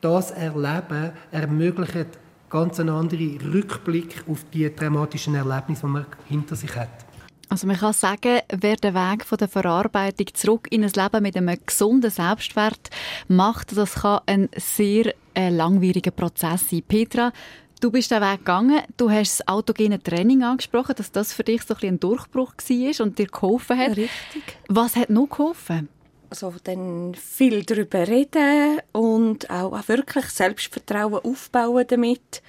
Das 0.00 0.30
Erleben 0.30 1.12
ermöglicht 1.32 2.18
ganz 2.48 2.80
einen 2.80 2.90
anderen 2.90 3.38
Rückblick 3.52 4.24
auf 4.28 4.44
die 4.52 4.68
traumatischen 4.70 5.34
Erlebnisse, 5.34 5.86
die 5.86 5.92
man 5.92 6.06
hinter 6.28 6.56
sich 6.56 6.74
hat. 6.74 7.06
Also 7.48 7.66
man 7.66 7.76
kann 7.76 7.92
sagen, 7.92 8.40
wer 8.48 8.76
den 8.76 8.94
Weg 8.94 9.24
von 9.24 9.38
der 9.38 9.48
Verarbeitung 9.48 10.26
zurück 10.34 10.66
in 10.70 10.82
ein 10.82 10.90
Leben 10.90 11.22
mit 11.22 11.36
einem 11.36 11.56
gesunden 11.64 12.10
Selbstwert 12.10 12.90
macht, 13.28 13.76
das 13.76 13.94
kann 13.94 14.20
ein 14.26 14.48
sehr 14.56 15.14
äh, 15.34 15.50
langwieriger 15.50 16.10
Prozess 16.10 16.68
sein. 16.68 16.82
Petra, 16.82 17.32
du 17.80 17.92
bist 17.92 18.10
den 18.10 18.20
Weg 18.20 18.38
gegangen, 18.38 18.80
du 18.96 19.10
hast 19.10 19.40
das 19.40 19.48
autogene 19.48 20.02
Training 20.02 20.42
angesprochen, 20.42 20.96
dass 20.96 21.12
das 21.12 21.32
für 21.32 21.44
dich 21.44 21.62
so 21.62 21.74
ein, 21.74 21.88
ein 21.88 22.00
Durchbruch 22.00 22.54
war 22.56 23.06
und 23.06 23.18
dir 23.18 23.26
geholfen 23.26 23.78
hat. 23.78 23.90
Richtig. 23.90 24.58
Was 24.68 24.96
hat 24.96 25.10
noch 25.10 25.28
geholfen? 25.28 25.88
Also 26.28 26.54
dann 26.64 27.14
viel 27.14 27.64
darüber 27.64 28.06
reden 28.06 28.80
und 28.92 29.48
auch 29.50 29.88
wirklich 29.88 30.26
Selbstvertrauen 30.26 31.24
aufbauen 31.24 31.84
damit. 31.86 32.42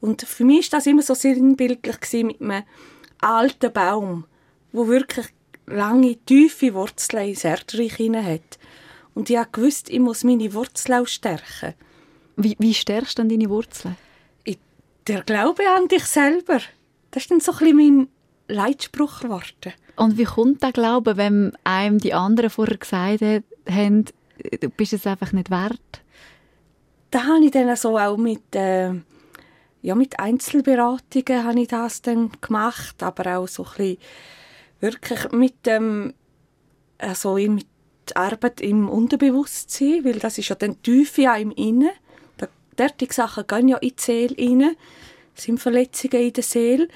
Und 0.00 0.22
für 0.22 0.44
mich 0.44 0.60
ist 0.60 0.72
das 0.72 0.86
immer 0.86 1.02
so 1.02 1.14
sinnbildlich 1.14 2.24
mit 2.24 2.40
einem 2.40 2.62
alten 3.20 3.72
Baum 3.72 4.24
wo 4.76 4.86
wirklich 4.88 5.26
lange, 5.66 6.16
tiefe 6.26 6.74
Wurzeln 6.74 7.30
ins 7.30 7.44
Erdreich 7.44 7.98
hat. 7.98 8.58
Und 9.14 9.30
ich 9.30 9.38
wusste, 9.56 9.90
ich 9.90 10.00
muss 10.00 10.22
meine 10.22 10.52
Wurzeln 10.52 11.00
auch 11.00 11.08
stärken. 11.08 11.74
Wie, 12.36 12.54
wie 12.58 12.74
stärkst 12.74 13.18
du 13.18 13.22
denn 13.22 13.30
deine 13.30 13.50
Wurzeln? 13.50 13.96
Ich, 14.44 14.58
der 15.06 15.22
Glaube 15.22 15.62
an 15.70 15.88
dich 15.88 16.04
selber. 16.04 16.60
Das 17.10 17.22
ist 17.22 17.30
dann 17.30 17.40
so 17.40 17.52
ein 17.52 17.58
bisschen 17.58 17.76
mein 17.76 18.08
Leitspruch 18.48 19.20
geworden. 19.20 19.72
Und 19.96 20.18
wie 20.18 20.24
kommt 20.24 20.62
der 20.62 20.72
Glaube, 20.72 21.16
wenn 21.16 21.56
einem 21.64 21.98
die 21.98 22.14
anderen 22.14 22.50
vorher 22.50 22.76
gesagt 22.76 23.22
haben, 23.68 24.04
du 24.60 24.68
bist 24.70 24.92
es 24.92 25.06
einfach 25.06 25.32
nicht 25.32 25.50
wert? 25.50 25.80
Da 27.10 27.24
habe 27.24 27.44
ich 27.44 27.50
dann 27.50 27.74
so 27.76 27.98
auch 27.98 28.16
mit, 28.16 28.54
äh, 28.54 28.92
ja, 29.82 29.94
mit 29.94 30.18
Einzelberatungen 30.18 31.44
habe 31.44 31.60
ich 31.60 31.68
das 31.68 32.02
dann 32.02 32.30
gemacht, 32.40 33.02
aber 33.02 33.38
auch 33.38 33.48
so 33.48 33.64
ein 33.64 33.70
bisschen 33.70 33.98
wirklich 34.80 35.32
mit 35.32 35.64
dem, 35.64 36.12
also 36.98 37.36
mit 37.36 37.66
Arbeit 38.14 38.60
im 38.60 38.88
Unterbewusstsein, 38.88 40.04
weil 40.04 40.18
das 40.18 40.38
ist 40.38 40.48
ja 40.48 40.56
dann 40.56 40.80
Tiefe 40.82 41.22
ja 41.22 41.36
im 41.36 41.50
Innen. 41.52 41.90
Derartige 42.78 43.14
Sachen 43.14 43.46
gehen 43.46 43.68
ja 43.68 43.78
in 43.78 43.88
die 43.88 43.94
Seele 44.02 44.36
rein, 44.38 44.76
sind 45.34 45.58
Verletzungen 45.58 46.22
in 46.22 46.32
der 46.32 46.42
Seele. 46.42 46.88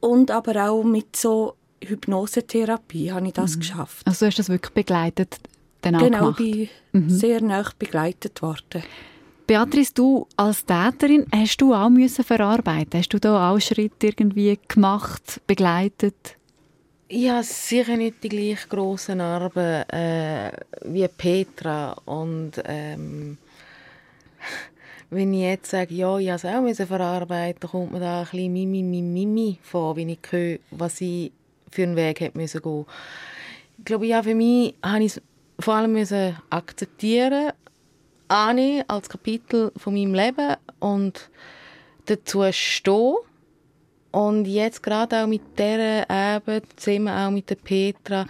Und 0.00 0.30
aber 0.30 0.70
auch 0.70 0.84
mit 0.84 1.16
so 1.16 1.56
Hypnosetherapie 1.88 3.12
habe 3.12 3.26
ich 3.26 3.32
das 3.32 3.56
mhm. 3.56 3.60
geschafft. 3.60 4.06
Also 4.06 4.24
du 4.24 4.28
hast 4.28 4.38
das 4.38 4.48
wirklich 4.48 4.72
begleitet? 4.72 5.38
Dann 5.82 5.96
auch 5.96 6.00
genau, 6.00 6.32
bin 6.32 6.68
mhm. 6.92 7.10
sehr 7.10 7.40
nah 7.40 7.68
begleitet 7.78 8.40
worden. 8.42 8.82
Beatrice, 9.46 9.92
du 9.92 10.26
als 10.36 10.64
Täterin, 10.64 11.26
hast 11.34 11.58
du 11.58 11.74
auch 11.74 11.90
müssen 11.90 12.24
verarbeiten? 12.24 13.00
Hast 13.00 13.12
du 13.12 13.18
da 13.18 13.50
auch 13.50 13.60
Schritte 13.60 14.06
irgendwie 14.06 14.58
gemacht, 14.68 15.40
begleitet? 15.46 16.36
Ich 17.08 17.28
habe 17.28 17.42
sicher 17.42 17.96
nicht 17.96 18.22
die 18.22 18.30
gleich 18.30 18.68
grossen 18.68 19.18
Narben 19.18 19.82
äh, 19.90 20.52
wie 20.84 21.06
Petra 21.08 21.92
und 22.06 22.52
ähm, 22.64 23.36
wenn 25.10 25.34
ich 25.34 25.42
jetzt 25.42 25.70
sage, 25.70 25.94
ja, 25.94 26.18
ich 26.18 26.30
habe 26.30 26.70
es 26.70 26.80
auch 26.80 26.86
verarbeiten 26.86 27.68
kommt 27.68 27.92
mir 27.92 28.00
da 28.00 28.20
ein 28.20 28.24
bisschen 28.24 28.52
Mimi, 28.52 28.82
Mimi, 28.82 29.02
Mimi 29.02 29.58
vor, 29.62 29.96
wenn 29.96 30.08
ich 30.08 30.20
höre, 30.30 30.58
was 30.70 31.02
ich 31.02 31.32
für 31.72 31.82
einen 31.82 31.96
Weg 31.96 32.34
müssen 32.34 32.62
gehen. 32.62 32.86
Ich 33.78 33.84
glaube, 33.84 34.06
ja, 34.06 34.22
für 34.22 34.34
mich 34.34 34.74
habe 34.84 35.04
ich 35.04 35.16
es 35.16 35.22
vor 35.58 35.74
allem 35.74 35.96
akzeptieren, 36.50 37.52
annehmen 38.28 38.84
als 38.88 39.08
Kapitel 39.08 39.72
von 39.76 39.94
meinem 39.94 40.14
Leben 40.14 40.56
und 40.78 41.30
dazu 42.06 42.44
stehen 42.50 43.16
und 44.12 44.46
jetzt 44.46 44.82
gerade 44.82 45.22
auch 45.22 45.26
mit 45.26 45.42
dieser 45.58 46.08
Arbeit, 46.08 46.64
zusammen 46.76 47.08
auch 47.08 47.30
mit 47.30 47.48
der 47.48 47.56
Petra, 47.56 48.26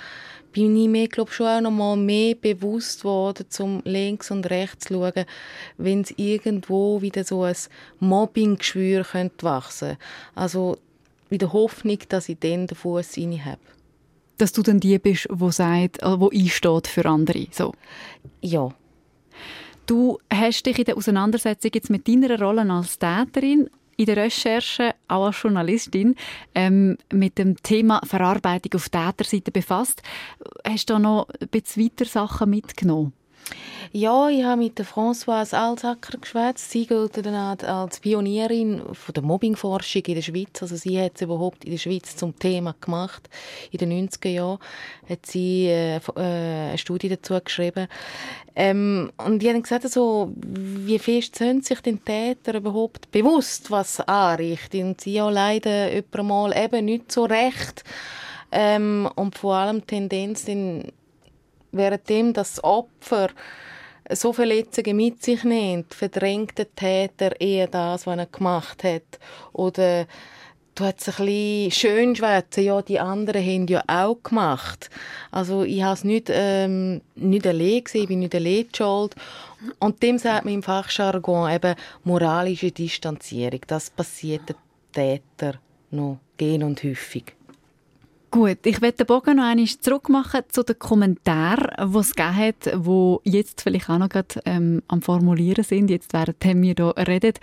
bin 0.52 0.76
ich 0.76 0.88
mir, 0.88 1.08
glaube 1.08 1.32
schon 1.32 1.46
auch 1.46 1.60
noch 1.60 1.70
mal 1.70 1.96
mehr 1.96 2.34
bewusst 2.34 3.04
worden, 3.04 3.46
zum 3.48 3.80
links 3.84 4.30
und 4.30 4.48
rechts 4.50 4.86
zu 4.86 4.94
schauen, 4.94 5.24
wenn 5.78 6.02
es 6.02 6.12
irgendwo 6.16 7.00
wieder 7.00 7.24
so 7.24 7.42
ein 7.42 7.56
Mobbing-Geschwür 8.00 9.04
könnte 9.04 9.44
wachsen 9.44 9.96
Also 11.32 11.40
wieder 11.40 11.52
Hoffnung, 11.54 11.98
dass 12.10 12.28
ich 12.28 12.38
dann 12.40 12.66
den 12.66 12.76
Fuß 12.76 13.16
rein 13.16 13.44
habe. 13.44 13.60
Dass 14.36 14.52
du 14.52 14.62
dann 14.62 14.80
die 14.80 14.98
bist, 14.98 15.28
wo 15.30 15.50
sagt, 15.50 16.02
äh, 16.02 16.20
wo 16.20 16.28
einsteht 16.28 16.86
für 16.86 17.06
andere, 17.06 17.46
so? 17.50 17.72
Ja. 18.42 18.68
Du 19.86 20.18
hast 20.32 20.66
dich 20.66 20.78
in 20.78 20.84
der 20.84 20.96
Auseinandersetzung 20.96 21.70
jetzt 21.74 21.90
mit 21.90 22.06
deiner 22.06 22.38
Rolle 22.38 22.70
als 22.70 22.98
Täterin 22.98 23.70
in 23.96 24.06
der 24.06 24.16
Recherche, 24.16 24.94
auch 25.08 25.26
als 25.26 25.42
Journalistin, 25.42 26.16
ähm, 26.54 26.98
mit 27.12 27.38
dem 27.38 27.56
Thema 27.62 28.00
Verarbeitung 28.04 28.74
auf 28.74 28.88
Täterseite 28.90 29.52
befasst. 29.52 30.02
Hast 30.66 30.90
du 30.90 30.94
da 30.94 30.98
noch 30.98 31.28
ein 31.40 31.48
bisschen 31.48 31.84
weiter 31.84 32.04
Sachen 32.04 32.50
mitgenommen? 32.50 33.12
Ja, 33.94 34.30
ich 34.30 34.42
habe 34.42 34.62
mit 34.62 34.78
der 34.78 34.86
Françoise 34.86 35.54
Alsacker 35.54 36.16
geschwätzt. 36.16 36.70
Sie 36.70 36.86
gilt 36.86 37.14
dann 37.26 37.34
als 37.34 38.00
Pionierin 38.00 38.80
von 38.94 39.12
der 39.12 39.22
Mobbingforschung 39.22 40.02
in 40.06 40.14
der 40.14 40.22
Schweiz. 40.22 40.62
Also 40.62 40.76
sie 40.76 40.98
hat 40.98 41.16
es 41.16 41.20
überhaupt 41.20 41.66
in 41.66 41.72
der 41.72 41.78
Schweiz 41.78 42.16
zum 42.16 42.38
Thema 42.38 42.74
gemacht. 42.80 43.28
In 43.70 43.78
den 43.78 44.08
90er 44.08 44.30
Jahren 44.30 44.58
hat 45.10 45.26
sie 45.26 45.66
äh, 45.66 45.96
äh, 45.96 46.00
eine 46.16 46.78
Studie 46.78 47.10
dazu 47.10 47.38
geschrieben. 47.44 47.86
Ähm, 48.56 49.12
und 49.18 49.40
die 49.40 49.50
haben 49.50 49.62
gesagt, 49.62 49.84
also, 49.84 50.32
wie 50.36 50.98
fest 50.98 51.36
sind 51.36 51.66
sich 51.66 51.82
den 51.82 52.02
Täter 52.02 52.54
überhaupt 52.54 53.10
bewusst, 53.10 53.70
was 53.70 54.00
anrichtet. 54.00 54.84
Und 54.84 55.02
sie 55.02 55.20
haben 55.20 55.34
leider 55.34 55.90
mal 56.22 56.56
eben 56.56 56.86
nicht 56.86 57.12
so 57.12 57.24
recht. 57.24 57.84
Ähm, 58.52 59.06
und 59.16 59.36
vor 59.36 59.56
allem 59.56 59.86
Tendenz 59.86 60.48
in 60.48 60.92
währenddem 61.72 62.32
das 62.32 62.62
Opfer 62.62 63.28
so 64.10 64.32
Verletzungen 64.32 64.96
mit 64.96 65.22
sich 65.22 65.44
nimmt, 65.44 65.94
verdrängt 65.94 66.58
der 66.58 66.74
Täter 66.74 67.40
eher 67.40 67.68
das, 67.68 68.06
was 68.06 68.18
er 68.18 68.26
gemacht 68.26 68.84
hat. 68.84 69.18
Oder 69.52 70.06
du 70.74 70.84
hast 70.84 71.08
ein 71.08 71.26
bisschen 71.26 71.70
schön 71.70 72.16
schwätzen, 72.16 72.64
ja, 72.64 72.82
die 72.82 73.00
anderen 73.00 73.42
haben 73.42 73.66
ja 73.68 73.82
auch 73.86 74.22
gemacht. 74.22 74.90
Also 75.30 75.62
ich 75.62 75.82
habe 75.82 75.94
es 75.94 76.04
nicht, 76.04 76.28
ähm, 76.30 77.00
nicht 77.14 77.46
allein 77.46 77.84
gesehen, 77.84 78.02
ich 78.02 78.08
bin 78.08 78.18
nicht 78.20 78.34
allein 78.34 78.66
schuld. 78.74 79.14
Und 79.78 80.02
dem 80.02 80.18
sagt 80.18 80.44
man 80.44 80.54
im 80.54 80.62
Fachjargon 80.62 81.50
eben 81.50 81.74
moralische 82.04 82.72
Distanzierung. 82.72 83.60
Das 83.66 83.90
passiert 83.90 84.48
den 84.48 84.56
Täter 84.92 85.58
noch 85.90 86.18
gehen 86.36 86.62
und 86.62 86.82
häufig. 86.82 87.34
Gut, 88.34 88.64
ich 88.64 88.80
werde 88.80 88.96
den 88.96 89.06
Bogen 89.08 89.36
noch 89.36 89.44
einmal 89.44 89.66
zurückmachen 89.66 90.40
zu 90.48 90.62
den 90.62 90.78
Kommentaren, 90.78 91.92
die 91.92 91.98
es 91.98 92.14
gegeben 92.14 92.34
hat, 92.34 92.64
die 92.64 93.30
jetzt 93.30 93.60
vielleicht 93.60 93.90
auch 93.90 93.98
noch 93.98 94.08
gerade, 94.08 94.40
ähm, 94.46 94.82
am 94.88 95.02
Formulieren 95.02 95.62
sind, 95.62 95.90
jetzt 95.90 96.14
während 96.14 96.42
wir 96.42 96.74
hier 96.74 96.94
reden. 97.06 97.34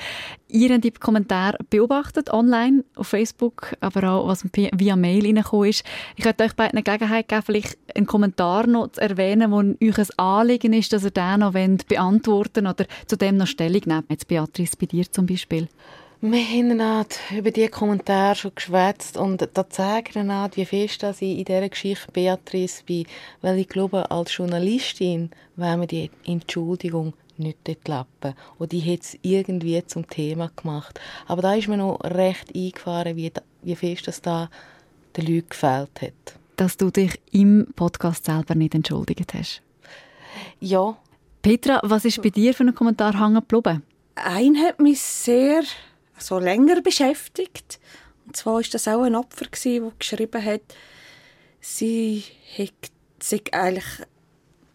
Ihr 0.47 0.73
habt 0.73 0.83
die 0.83 0.89
Kommentare 0.89 1.59
beobachtet, 1.69 2.33
online, 2.33 2.85
auf 2.95 3.09
Facebook, 3.09 3.75
aber 3.81 4.09
auch, 4.09 4.27
was 4.29 4.43
via 4.51 4.95
Mail 4.95 5.27
reingekommen 5.27 5.69
ist. 5.69 5.83
Ich 6.15 6.25
hätte 6.25 6.43
euch 6.43 6.55
beiden 6.55 6.79
eine 6.79 6.81
Gelegenheit 6.81 7.27
geben, 7.27 7.43
vielleicht 7.43 7.77
einen 7.93 8.07
Kommentar 8.07 8.65
noch 8.65 8.87
zu 8.87 8.99
erwähnen, 8.99 9.51
wo 9.51 9.59
euch 9.59 9.99
ein 9.99 10.07
Anliegen 10.17 10.73
ist, 10.73 10.91
dass 10.91 11.03
ihr 11.03 11.11
den 11.11 11.41
noch 11.41 11.53
beantworten 11.87 12.65
wollt 12.65 12.79
oder 12.79 12.89
zu 13.05 13.15
dem 13.15 13.37
noch 13.37 13.45
Stellung 13.45 13.83
nehmt. 13.85 14.09
Jetzt 14.09 14.27
Beatrice, 14.27 14.75
bei 14.75 14.87
dir 14.87 15.05
zum 15.11 15.27
Beispiel. 15.27 15.67
Wir 16.21 16.41
haben 16.41 17.05
über 17.31 17.51
diese 17.51 17.69
Kommentare 17.69 18.35
schon 18.35 18.51
geschwätzt 18.53 19.15
und 19.15 19.47
da 19.53 19.69
zeigen 19.69 20.29
auch, 20.31 20.49
wie 20.55 20.65
fest 20.65 21.01
dass 21.01 21.21
ich 21.21 21.37
in 21.37 21.45
dieser 21.45 21.69
Geschichte 21.69 22.11
Beatrice 22.11 22.83
bin. 22.83 23.05
Weil 23.41 23.59
ich 23.59 23.69
glaube, 23.69 24.11
als 24.11 24.35
Journalistin 24.35 25.29
wäre 25.55 25.77
mir 25.77 25.87
die 25.87 26.11
Entschuldigung 26.25 27.13
nicht 27.37 27.59
dort 27.63 27.87
lappen. 27.87 28.33
Und 28.57 28.73
die 28.73 28.81
hat 28.81 29.03
es 29.03 29.17
irgendwie 29.21 29.81
zum 29.85 30.09
Thema 30.09 30.51
gemacht. 30.57 30.99
Aber 31.25 31.41
da 31.41 31.53
ist 31.53 31.69
mir 31.69 31.77
noch 31.77 32.01
recht 32.03 32.53
eingefahren, 32.53 33.15
wie, 33.15 33.31
wie 33.61 33.75
fest 33.77 34.07
das 34.07 34.21
da 34.21 34.49
den 35.15 35.25
Leuten 35.25 35.47
gefällt 35.47 36.01
hat. 36.01 36.37
Dass 36.57 36.75
du 36.75 36.91
dich 36.91 37.17
im 37.31 37.67
Podcast 37.77 38.25
selber 38.25 38.55
nicht 38.55 38.75
entschuldigt 38.75 39.33
hast? 39.33 39.61
Ja. 40.59 40.97
Petra, 41.41 41.79
was 41.83 42.03
ist 42.03 42.21
bei 42.21 42.29
dir 42.29 42.53
für 42.53 42.63
einen 42.63 42.75
Kommentar 42.75 43.17
hängen 43.17 43.35
geblieben? 43.35 43.83
Ein 44.15 44.57
hat 44.57 44.81
mich 44.81 44.99
sehr 44.99 45.63
so 46.19 46.39
länger 46.39 46.81
beschäftigt. 46.81 47.79
Und 48.25 48.35
zwar 48.35 48.59
ist 48.59 48.73
das 48.73 48.87
auch 48.87 49.03
ein 49.03 49.15
Opfer 49.15 49.45
der 49.45 49.91
geschrieben 49.97 50.45
hat, 50.45 50.61
sie 51.61 52.23
hat 52.57 52.91
sich 53.19 53.53
eigentlich 53.53 53.85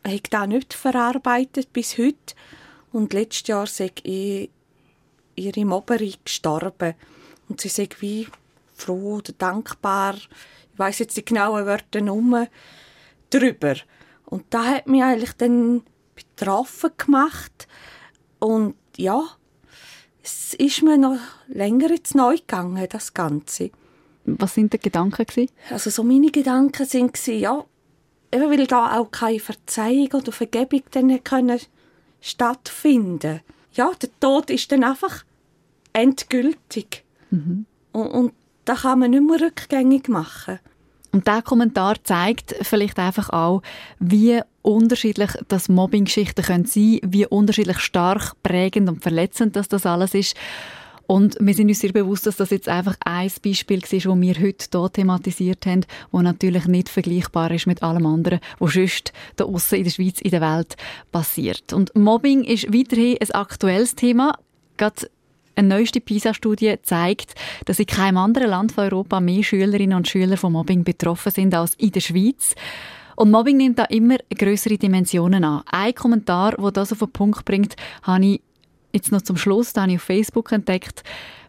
hat 0.07 0.33
das 0.33 0.47
nicht 0.49 0.75
verarbeitet 0.75 1.73
bis 1.73 1.97
heute 1.97 2.35
und 2.93 3.15
letztes 3.15 3.49
Jahr 3.49 3.67
sei 3.67 3.91
ihre 5.35 5.65
Mobberin 5.65 6.15
gestorben 6.25 6.95
und 7.49 7.61
sie 7.61 7.69
sei 7.69 7.89
wie 8.01 8.29
froh 8.75 9.17
oder 9.17 9.33
dankbar, 9.33 10.15
ich 10.15 10.79
weiß 10.79 10.99
jetzt 11.01 11.17
die 11.17 11.25
genauen 11.25 11.67
Wörter 11.67 12.01
nicht 12.01 12.51
drüber. 13.31 13.77
Und 14.27 14.45
da 14.51 14.65
hat 14.65 14.87
mich 14.87 15.03
eigentlich 15.03 15.33
dann 15.35 15.83
betroffen 16.15 16.91
gemacht 16.97 17.69
und 18.39 18.75
ja, 18.97 19.23
es 20.25 20.55
ist 20.55 20.83
mir 20.83 20.97
noch 20.97 21.19
länger 21.49 21.91
jetzt 21.91 22.15
neu 22.15 22.37
gegangen, 22.37 22.87
das 22.91 23.13
Ganze. 23.13 23.71
Was 24.25 24.55
sind 24.55 24.73
die 24.73 24.79
Gedanken 24.79 25.27
gewesen? 25.27 25.53
Also 25.69 25.91
so 25.91 26.03
meine 26.03 26.31
Gedanken 26.31 26.87
sind 26.87 27.15
ja, 27.27 27.63
eben 28.33 28.51
weil 28.51 28.67
da 28.67 28.99
auch 28.99 29.11
keine 29.11 29.39
Verzeihung 29.39 30.09
oder 30.15 30.33
Vergebung 30.33 30.83
dann 30.93 31.23
können 31.23 31.61
stattfinden. 32.23 33.41
Ja, 33.75 33.93
der 34.01 34.09
Tod 34.19 34.49
ist 34.49 34.73
dann 34.73 34.83
einfach 34.83 35.25
endgültig 35.93 37.05
mhm. 37.31 37.67
und, 37.93 38.07
und 38.07 38.33
da 38.65 38.77
kann 38.77 39.01
man 39.01 39.11
nicht 39.11 39.23
mehr 39.23 39.41
rückgängig 39.43 40.09
machen. 40.09 40.59
Und 41.15 41.29
der 41.29 41.43
Kommentar 41.43 42.03
zeigt 42.03 42.57
vielleicht 42.63 42.99
einfach 42.99 43.31
auch, 43.31 43.63
wie 44.01 44.41
unterschiedlich 44.63 45.31
das 45.47 45.69
Mobbing-Geschichten 45.69 46.43
können 46.43 46.65
sein, 46.65 46.99
wie 47.05 47.25
unterschiedlich 47.25 47.79
stark 47.79 48.33
prägend 48.43 48.89
und 48.89 49.01
verletzend 49.01 49.55
das, 49.55 49.69
das 49.69 49.87
alles 49.87 50.13
ist. 50.13 50.37
Und 51.07 51.37
wir 51.39 51.55
sind 51.55 51.69
uns 51.69 51.79
sehr 51.79 51.93
bewusst, 51.93 52.27
dass 52.27 52.39
das 52.39 52.51
jetzt 52.51 52.69
einfach 52.69 52.97
ein 53.05 53.31
Beispiel 53.45 53.81
war, 53.81 53.89
das 53.89 54.05
wir 54.05 54.35
heute 54.41 54.67
hier 54.73 54.93
thematisiert 54.93 55.67
haben, 55.67 55.87
das 56.11 56.23
natürlich 56.23 56.67
nicht 56.67 56.89
vergleichbar 56.89 57.53
ist 57.53 57.69
mit 57.69 57.85
allem 57.85 58.07
anderen, 58.07 58.41
was 58.59 58.73
sonst 58.73 59.13
da 59.37 59.45
aussen 59.45 59.77
in 59.77 59.85
der 59.85 59.91
Schweiz, 59.93 60.21
in 60.21 60.33
der 60.33 60.41
Welt 60.41 60.77
passiert. 61.13 61.73
Und 61.73 61.95
Mobbing 61.95 62.43
ist 62.43 62.75
weiterhin 62.75 63.19
ein 63.21 63.31
aktuelles 63.31 63.95
Thema. 63.95 64.37
Gerade 64.79 65.09
eine 65.57 65.69
neueste 65.69 66.01
PISA-Studie 66.01 66.77
zeigt, 66.83 67.35
dass 67.65 67.79
in 67.79 67.87
keinem 67.87 68.19
anderen 68.19 68.51
Land 68.51 68.73
von 68.73 68.85
Europa 68.85 69.21
mehr 69.21 69.43
Schülerinnen 69.43 69.97
und 69.97 70.09
Schüler 70.09 70.37
von 70.37 70.53
Mobbing 70.53 70.85
betroffen 70.85 71.33
sind 71.33 71.55
als 71.55 71.75
in 71.75 71.93
der 71.93 72.01
Schweiz. 72.01 72.55
Und 73.17 73.31
Mobbing 73.31 73.57
nimmt 73.57 73.79
da 73.79 73.85
immer 73.85 74.17
größere 74.37 74.79
Dimensionen 74.79 75.45
an. 75.45 75.63
Ein 75.71 75.95
Kommentar, 75.95 76.57
der 76.57 76.73
das 76.73 76.93
auf 76.93 76.99
den 76.99 77.13
Punkt 77.13 77.45
bringt, 77.45 77.77
habe 78.03 78.25
ich 78.25 78.41
jetzt 78.93 79.13
noch 79.13 79.23
zum 79.23 79.37
Schluss 79.37 79.73
da 79.73 79.83
habe 79.83 79.93
ich 79.93 79.99
auf 79.99 80.05
Facebook 80.05 80.53
entdeckt. 80.53 81.03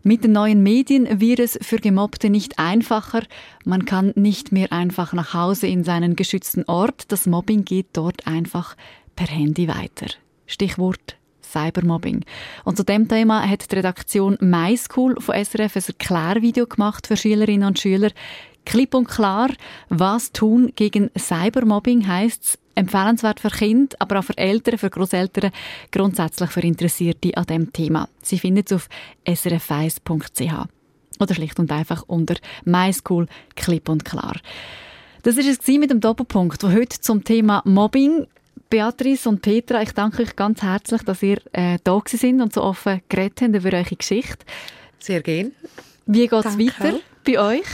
Mit 0.04 0.24
den 0.24 0.34
neuen 0.34 0.62
Medien 0.62 1.20
wird 1.20 1.40
es 1.40 1.58
für 1.62 1.78
Gemobbte 1.78 2.30
nicht 2.30 2.60
einfacher. 2.60 3.24
Man 3.64 3.86
kann 3.86 4.14
nicht 4.16 4.52
mehr 4.52 4.72
einfach 4.72 5.14
nach 5.14 5.34
Hause 5.34 5.68
in 5.68 5.84
seinen 5.84 6.16
geschützten 6.16 6.64
Ort. 6.66 7.12
Das 7.12 7.26
Mobbing 7.26 7.66
geht 7.66 7.88
dort 7.94 8.28
einfach 8.28 8.76
per 9.16 9.28
Handy 9.28 9.68
weiter. 9.68 10.08
Stichwort 10.46 11.18
Cybermobbing. 11.56 12.26
Und 12.66 12.76
zu 12.76 12.84
dem 12.84 13.08
Thema 13.08 13.48
hat 13.48 13.72
die 13.72 13.76
Redaktion 13.76 14.38
MySchool 14.42 15.20
von 15.22 15.36
SRF 15.36 15.78
ein 15.78 15.84
Erklärvideo 15.88 16.68
gemacht 16.68 17.08
für 17.08 17.16
Schülerinnen 17.16 17.68
und 17.68 17.80
Schüler. 17.80 18.12
Klipp 18.66 18.94
und 18.94 19.08
klar, 19.08 19.50
was 19.90 20.32
tun 20.32 20.74
gegen 20.76 21.12
Cybermobbing 21.18 22.08
heisst 22.08 22.60
empfehlenswert 22.74 23.40
für 23.40 23.50
Kinder, 23.50 23.96
aber 24.00 24.20
auch 24.20 24.26
für 24.26 24.38
Eltern, 24.38 24.78
für 24.78 24.90
Großeltern, 24.90 25.52
grundsätzlich 25.92 26.50
für 26.50 26.60
Interessierte 26.60 27.38
an 27.38 27.46
dem 27.46 27.72
Thema. 27.72 28.10
Sie 28.22 28.38
finden 28.38 28.64
es 28.66 28.74
auf 28.74 28.90
srf1.ch 29.26 30.68
oder 31.20 31.34
schlicht 31.34 31.58
und 31.60 31.72
einfach 31.72 32.04
unter 32.08 32.36
MySchool 32.66 33.28
Klipp 33.56 33.88
und 33.88 34.04
klar. 34.04 34.36
Das 35.24 35.38
ist 35.38 35.48
es 35.48 35.68
mit 35.80 35.90
dem 35.90 36.02
Doppelpunkt, 36.02 36.62
wo 36.64 36.72
heute 36.72 37.00
zum 37.00 37.24
Thema 37.24 37.62
Mobbing 37.66 38.28
Beatrice 38.70 39.30
und 39.30 39.42
Petra, 39.42 39.82
ich 39.82 39.92
danke 39.92 40.24
euch 40.24 40.36
ganz 40.36 40.62
herzlich, 40.62 41.04
dass 41.04 41.22
ihr 41.22 41.38
äh, 41.52 41.78
da 41.84 42.02
sind 42.06 42.42
und 42.42 42.54
so 42.54 42.64
offen 42.64 43.02
geredet 43.10 43.42
habt 43.42 43.56
über 43.56 43.78
eure 43.78 43.96
Geschichte. 43.96 44.46
Sehr 45.00 45.22
gerne. 45.22 45.52
Wie 46.06 46.28
geht 46.28 46.46
es 46.46 46.58
weiter 46.58 47.00
bei 47.26 47.40
euch? 47.40 47.68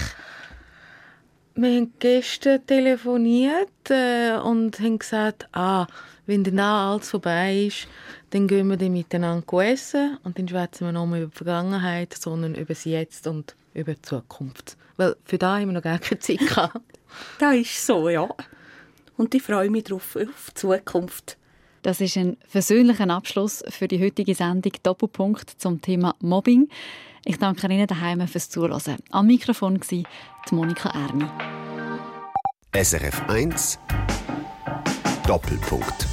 Wir 1.56 1.78
haben 1.78 1.94
gestern 2.00 2.66
telefoniert 2.66 3.90
äh, 3.90 4.38
und 4.38 4.80
haben 4.80 5.00
gesagt, 5.00 5.48
ah, 5.54 5.88
wenn 6.26 6.44
dann 6.44 6.60
alles 6.60 7.10
vorbei 7.10 7.66
ist, 7.68 7.88
dann 8.30 8.48
gehen 8.48 8.70
wir 8.70 8.78
dann 8.78 8.94
miteinander 8.94 9.60
essen 9.60 10.18
und 10.24 10.40
dann 10.40 10.48
schwätzen 10.48 10.86
wir 10.86 10.92
nicht 10.94 11.10
mehr 11.10 11.22
über 11.22 11.32
die 11.32 11.38
Vergangenheit, 11.38 12.14
sondern 12.14 12.56
über 12.56 12.74
das 12.74 12.86
Jetzt 12.86 13.28
und 13.28 13.56
über 13.74 13.94
die 13.94 14.02
Zukunft. 14.02 14.78
Weil 14.98 15.16
für 15.26 15.38
da 15.38 15.58
haben 15.58 15.68
wir 15.68 15.74
noch 15.74 15.82
gar 15.82 16.00
keine 16.00 16.20
Zeit 16.20 16.40
gehabt. 16.40 16.80
das 17.40 17.56
ist 17.56 17.86
so, 17.86 18.10
ja 18.10 18.30
und 19.22 19.36
ich 19.36 19.44
freue 19.44 19.70
mich 19.70 19.84
darauf, 19.84 20.16
auf 20.16 20.50
die 20.50 20.54
Zukunft. 20.56 21.38
Das 21.84 22.02
ist 22.02 22.18
ein 22.18 22.38
versöhnlicher 22.48 23.08
Abschluss 23.08 23.64
für 23.70 23.88
die 23.88 24.02
heutige 24.04 24.34
Sendung 24.34 24.74
Doppelpunkt 24.82 25.48
zum 25.62 25.80
Thema 25.80 26.16
Mobbing. 26.22 26.70
Ich 27.24 27.38
danke 27.38 27.68
Ihnen 27.68 27.86
daheim 27.86 28.28
fürs 28.28 28.50
Zuhören. 28.50 28.98
Am 29.12 29.28
Mikrofon 29.28 29.80
war 29.80 29.88
die 29.88 30.56
Monika 30.56 30.90
Erni. 30.90 31.26
SRF 32.74 33.30
1 33.30 33.78
Doppelpunkt. 35.28 36.08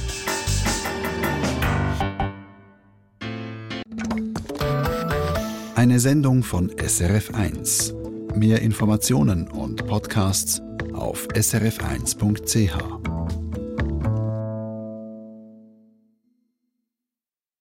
Eine 5.73 5.99
Sendung 5.99 6.43
von 6.43 6.71
SRF 6.77 7.33
1. 7.33 7.95
Mehr 8.35 8.61
Informationen 8.61 9.47
und 9.47 9.87
Podcasts 9.87 10.61
auf 11.01 11.27
srf1.ch. 11.33 13.38